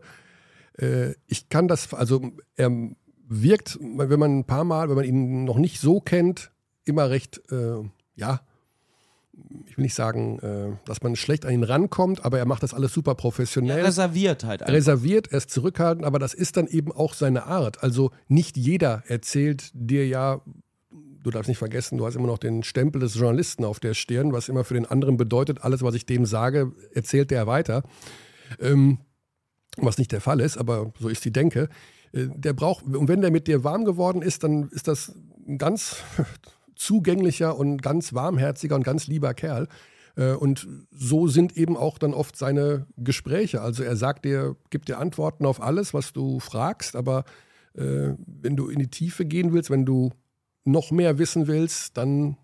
Äh, 0.78 1.14
ich 1.28 1.50
kann 1.50 1.68
das, 1.68 1.94
also 1.94 2.32
er 2.56 2.72
wirkt, 3.28 3.80
wenn 3.82 4.20
man 4.20 4.40
ein 4.40 4.46
paar 4.46 4.64
Mal, 4.64 4.90
wenn 4.90 4.96
man 4.96 5.06
ihn 5.06 5.44
noch 5.44 5.58
nicht 5.58 5.80
so 5.80 6.02
kennt, 6.02 6.52
immer 6.84 7.10
recht, 7.10 7.42
äh, 7.52 7.84
ja, 8.16 8.42
ich 9.68 9.78
will 9.78 9.84
nicht 9.84 9.96
sagen, 9.96 10.40
äh, 10.40 10.78
dass 10.86 11.02
man 11.02 11.16
schlecht 11.16 11.46
an 11.46 11.54
ihn 11.54 11.64
rankommt, 11.64 12.26
aber 12.26 12.40
er 12.40 12.46
macht 12.46 12.64
das 12.64 12.74
alles 12.74 12.94
super 12.94 13.16
professionell. 13.16 13.80
Ja, 13.80 13.86
reserviert 13.86 14.44
halt. 14.44 14.62
Einfach. 14.62 14.74
Reserviert, 14.74 15.32
er 15.32 15.38
ist 15.38 15.50
zurückhaltend, 15.50 16.06
aber 16.06 16.20
das 16.20 16.34
ist 16.34 16.58
dann 16.58 16.68
eben 16.68 16.92
auch 16.92 17.14
seine 17.14 17.46
Art. 17.46 17.84
Also 17.84 18.12
nicht 18.28 18.58
jeder 18.58 19.04
erzählt 19.08 19.72
dir 19.74 20.08
ja, 20.08 20.42
du 21.24 21.32
darfst 21.32 21.48
nicht 21.48 21.58
vergessen, 21.58 21.98
du 21.98 22.06
hast 22.06 22.16
immer 22.16 22.28
noch 22.28 22.38
den 22.38 22.64
Stempel 22.64 23.00
des 23.02 23.16
Journalisten 23.16 23.66
auf 23.66 23.80
der 23.80 23.94
Stirn, 23.94 24.34
was 24.34 24.50
immer 24.50 24.64
für 24.64 24.74
den 24.74 24.86
anderen 24.86 25.18
bedeutet, 25.18 25.64
alles, 25.64 25.82
was 25.84 25.96
ich 25.96 26.06
dem 26.06 26.26
sage, 26.26 26.72
erzählt 26.94 27.32
der 27.32 27.48
weiter. 27.48 27.84
Ähm, 28.60 29.00
was 29.78 29.98
nicht 29.98 30.12
der 30.12 30.22
Fall 30.22 30.42
ist, 30.42 30.58
aber 30.58 30.92
so 31.00 31.08
ist 31.08 31.24
die 31.24 31.32
Denke. 31.32 31.70
Äh, 32.12 32.28
der 32.36 32.54
braucht, 32.54 32.84
und 32.86 33.08
wenn 33.08 33.22
der 33.22 33.32
mit 33.32 33.48
dir 33.48 33.64
warm 33.64 33.86
geworden 33.86 34.22
ist, 34.22 34.44
dann 34.44 34.70
ist 34.70 34.88
das 34.88 35.14
ein 35.48 35.58
ganz 35.58 35.98
zugänglicher 36.82 37.58
und 37.58 37.82
ganz 37.82 38.14
warmherziger 38.14 38.76
und 38.76 38.84
ganz 38.84 39.08
lieber 39.08 39.34
Kerl. 39.34 39.68
Äh, 40.16 40.34
und 40.34 40.68
so 40.92 41.28
sind 41.28 41.56
eben 41.56 41.78
auch 41.78 41.98
dann 41.98 42.14
oft 42.14 42.36
seine 42.36 42.88
Gespräche. 42.98 43.62
Also 43.62 43.84
er 43.84 43.96
sagt 43.96 44.26
dir, 44.26 44.56
gibt 44.70 44.90
dir 44.90 44.98
Antworten 44.98 45.46
auf 45.46 45.62
alles, 45.62 45.94
was 45.94 46.12
du 46.14 46.40
fragst, 46.40 46.96
aber 46.96 47.24
äh, 47.76 48.14
wenn 48.26 48.56
du 48.56 48.68
in 48.70 48.80
die 48.80 48.90
Tiefe 48.90 49.26
gehen 49.26 49.54
willst, 49.54 49.70
wenn 49.70 49.86
du 49.86 50.12
noch 50.64 50.92
mehr 50.92 51.18
wissen 51.18 51.48
willst, 51.48 51.98
dann 51.98 52.38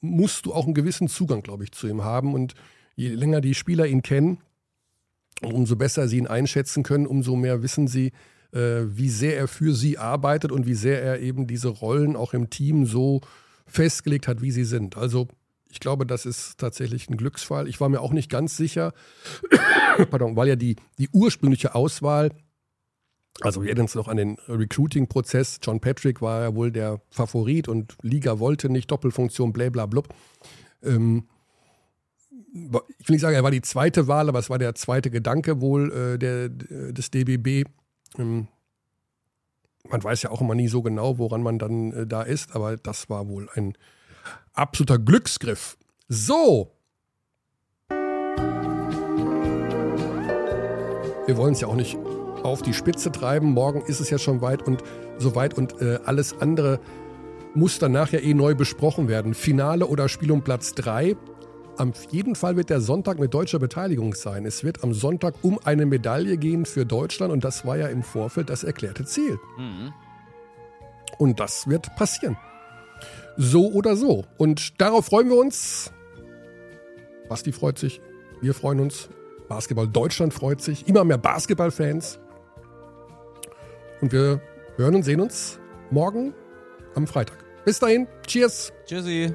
musst 0.00 0.46
du 0.46 0.52
auch 0.52 0.64
einen 0.64 0.74
gewissen 0.74 1.08
Zugang, 1.08 1.42
glaube 1.42 1.64
ich, 1.64 1.72
zu 1.72 1.86
ihm 1.86 2.02
haben. 2.02 2.34
Und 2.34 2.54
je 2.96 3.10
länger 3.10 3.40
die 3.40 3.54
Spieler 3.54 3.86
ihn 3.86 4.02
kennen, 4.02 4.38
umso 5.42 5.76
besser 5.76 6.08
sie 6.08 6.18
ihn 6.18 6.26
einschätzen 6.26 6.82
können, 6.82 7.06
umso 7.06 7.36
mehr 7.36 7.62
wissen 7.62 7.86
sie, 7.86 8.12
äh, 8.52 8.82
wie 8.86 9.08
sehr 9.08 9.36
er 9.36 9.48
für 9.48 9.74
sie 9.74 9.98
arbeitet 9.98 10.52
und 10.52 10.66
wie 10.66 10.74
sehr 10.74 11.02
er 11.02 11.20
eben 11.20 11.46
diese 11.46 11.68
Rollen 11.68 12.16
auch 12.16 12.34
im 12.34 12.50
Team 12.50 12.86
so 12.86 13.20
festgelegt 13.66 14.28
hat, 14.28 14.42
wie 14.42 14.50
sie 14.50 14.64
sind. 14.64 14.96
Also 14.96 15.28
ich 15.70 15.80
glaube, 15.80 16.04
das 16.04 16.26
ist 16.26 16.58
tatsächlich 16.58 17.08
ein 17.08 17.16
Glücksfall. 17.16 17.66
Ich 17.66 17.80
war 17.80 17.88
mir 17.88 18.00
auch 18.00 18.12
nicht 18.12 18.30
ganz 18.30 18.56
sicher, 18.56 18.92
pardon, 20.10 20.36
weil 20.36 20.48
ja 20.48 20.56
die, 20.56 20.76
die 20.98 21.08
ursprüngliche 21.10 21.74
Auswahl, 21.74 22.30
also 23.40 23.62
wir 23.62 23.68
erinnern 23.68 23.84
uns 23.84 23.94
noch 23.94 24.08
an 24.08 24.18
den 24.18 24.36
Recruiting-Prozess, 24.46 25.60
John 25.62 25.80
Patrick 25.80 26.20
war 26.20 26.42
ja 26.42 26.54
wohl 26.54 26.70
der 26.70 27.00
Favorit 27.08 27.68
und 27.68 27.96
Liga 28.02 28.38
wollte 28.38 28.68
nicht, 28.68 28.90
Doppelfunktion, 28.90 29.54
bla 29.54 29.70
bla 29.70 29.86
blub. 29.86 30.08
Ähm, 30.82 31.26
ich 32.52 33.08
will 33.08 33.14
nicht 33.14 33.22
sagen, 33.22 33.34
er 33.34 33.42
war 33.42 33.50
die 33.50 33.62
zweite 33.62 34.08
Wahl, 34.08 34.28
aber 34.28 34.38
es 34.38 34.50
war 34.50 34.58
der 34.58 34.74
zweite 34.74 35.10
Gedanke 35.10 35.62
wohl 35.62 35.90
äh, 35.90 36.18
der, 36.18 36.50
des 36.50 37.10
DBB. 37.10 37.66
Ähm, 38.18 38.48
man 39.88 40.02
weiß 40.02 40.22
ja 40.22 40.30
auch 40.30 40.40
immer 40.40 40.54
nie 40.54 40.68
so 40.68 40.82
genau, 40.82 41.18
woran 41.18 41.42
man 41.42 41.58
dann 41.58 41.92
äh, 41.92 42.06
da 42.06 42.22
ist, 42.22 42.54
aber 42.54 42.76
das 42.76 43.10
war 43.10 43.28
wohl 43.28 43.48
ein 43.54 43.76
absoluter 44.52 44.98
Glücksgriff. 44.98 45.76
So. 46.08 46.72
Wir 51.26 51.36
wollen 51.36 51.52
es 51.52 51.60
ja 51.60 51.68
auch 51.68 51.76
nicht 51.76 51.96
auf 52.42 52.62
die 52.62 52.74
Spitze 52.74 53.12
treiben. 53.12 53.52
Morgen 53.52 53.82
ist 53.82 54.00
es 54.00 54.10
ja 54.10 54.18
schon 54.18 54.40
weit 54.40 54.62
und 54.62 54.82
so 55.18 55.34
weit 55.34 55.54
und 55.54 55.80
äh, 55.80 56.00
alles 56.04 56.36
andere 56.40 56.80
muss 57.54 57.78
danach 57.78 58.10
ja 58.12 58.18
eh 58.18 58.34
neu 58.34 58.54
besprochen 58.54 59.08
werden. 59.08 59.34
Finale 59.34 59.86
oder 59.86 60.08
Spiel 60.08 60.32
um 60.32 60.42
Platz 60.42 60.74
3. 60.74 61.16
Am 61.78 61.92
jeden 62.10 62.34
Fall 62.34 62.56
wird 62.56 62.70
der 62.70 62.80
Sonntag 62.80 63.18
mit 63.18 63.32
deutscher 63.32 63.58
Beteiligung 63.58 64.14
sein. 64.14 64.44
Es 64.44 64.62
wird 64.62 64.84
am 64.84 64.92
Sonntag 64.92 65.34
um 65.42 65.58
eine 65.64 65.86
Medaille 65.86 66.36
gehen 66.36 66.66
für 66.66 66.84
Deutschland 66.84 67.32
und 67.32 67.44
das 67.44 67.64
war 67.64 67.76
ja 67.76 67.88
im 67.88 68.02
Vorfeld 68.02 68.50
das 68.50 68.62
erklärte 68.62 69.04
Ziel. 69.04 69.38
Mhm. 69.56 69.92
Und 71.18 71.40
das 71.40 71.68
wird 71.68 71.94
passieren. 71.96 72.36
So 73.36 73.72
oder 73.72 73.96
so. 73.96 74.24
Und 74.36 74.80
darauf 74.80 75.06
freuen 75.06 75.28
wir 75.28 75.36
uns. 75.36 75.92
Basti 77.28 77.52
freut 77.52 77.78
sich. 77.78 78.00
Wir 78.40 78.54
freuen 78.54 78.80
uns. 78.80 79.08
Basketball 79.48 79.88
Deutschland 79.88 80.34
freut 80.34 80.60
sich. 80.60 80.86
Immer 80.88 81.04
mehr 81.04 81.18
Basketballfans. 81.18 82.18
Und 84.00 84.12
wir 84.12 84.40
hören 84.76 84.96
und 84.96 85.04
sehen 85.04 85.20
uns 85.20 85.58
morgen 85.90 86.34
am 86.94 87.06
Freitag. 87.06 87.38
Bis 87.64 87.78
dahin. 87.78 88.08
Cheers. 88.26 88.72
Tschüssi. 88.86 89.34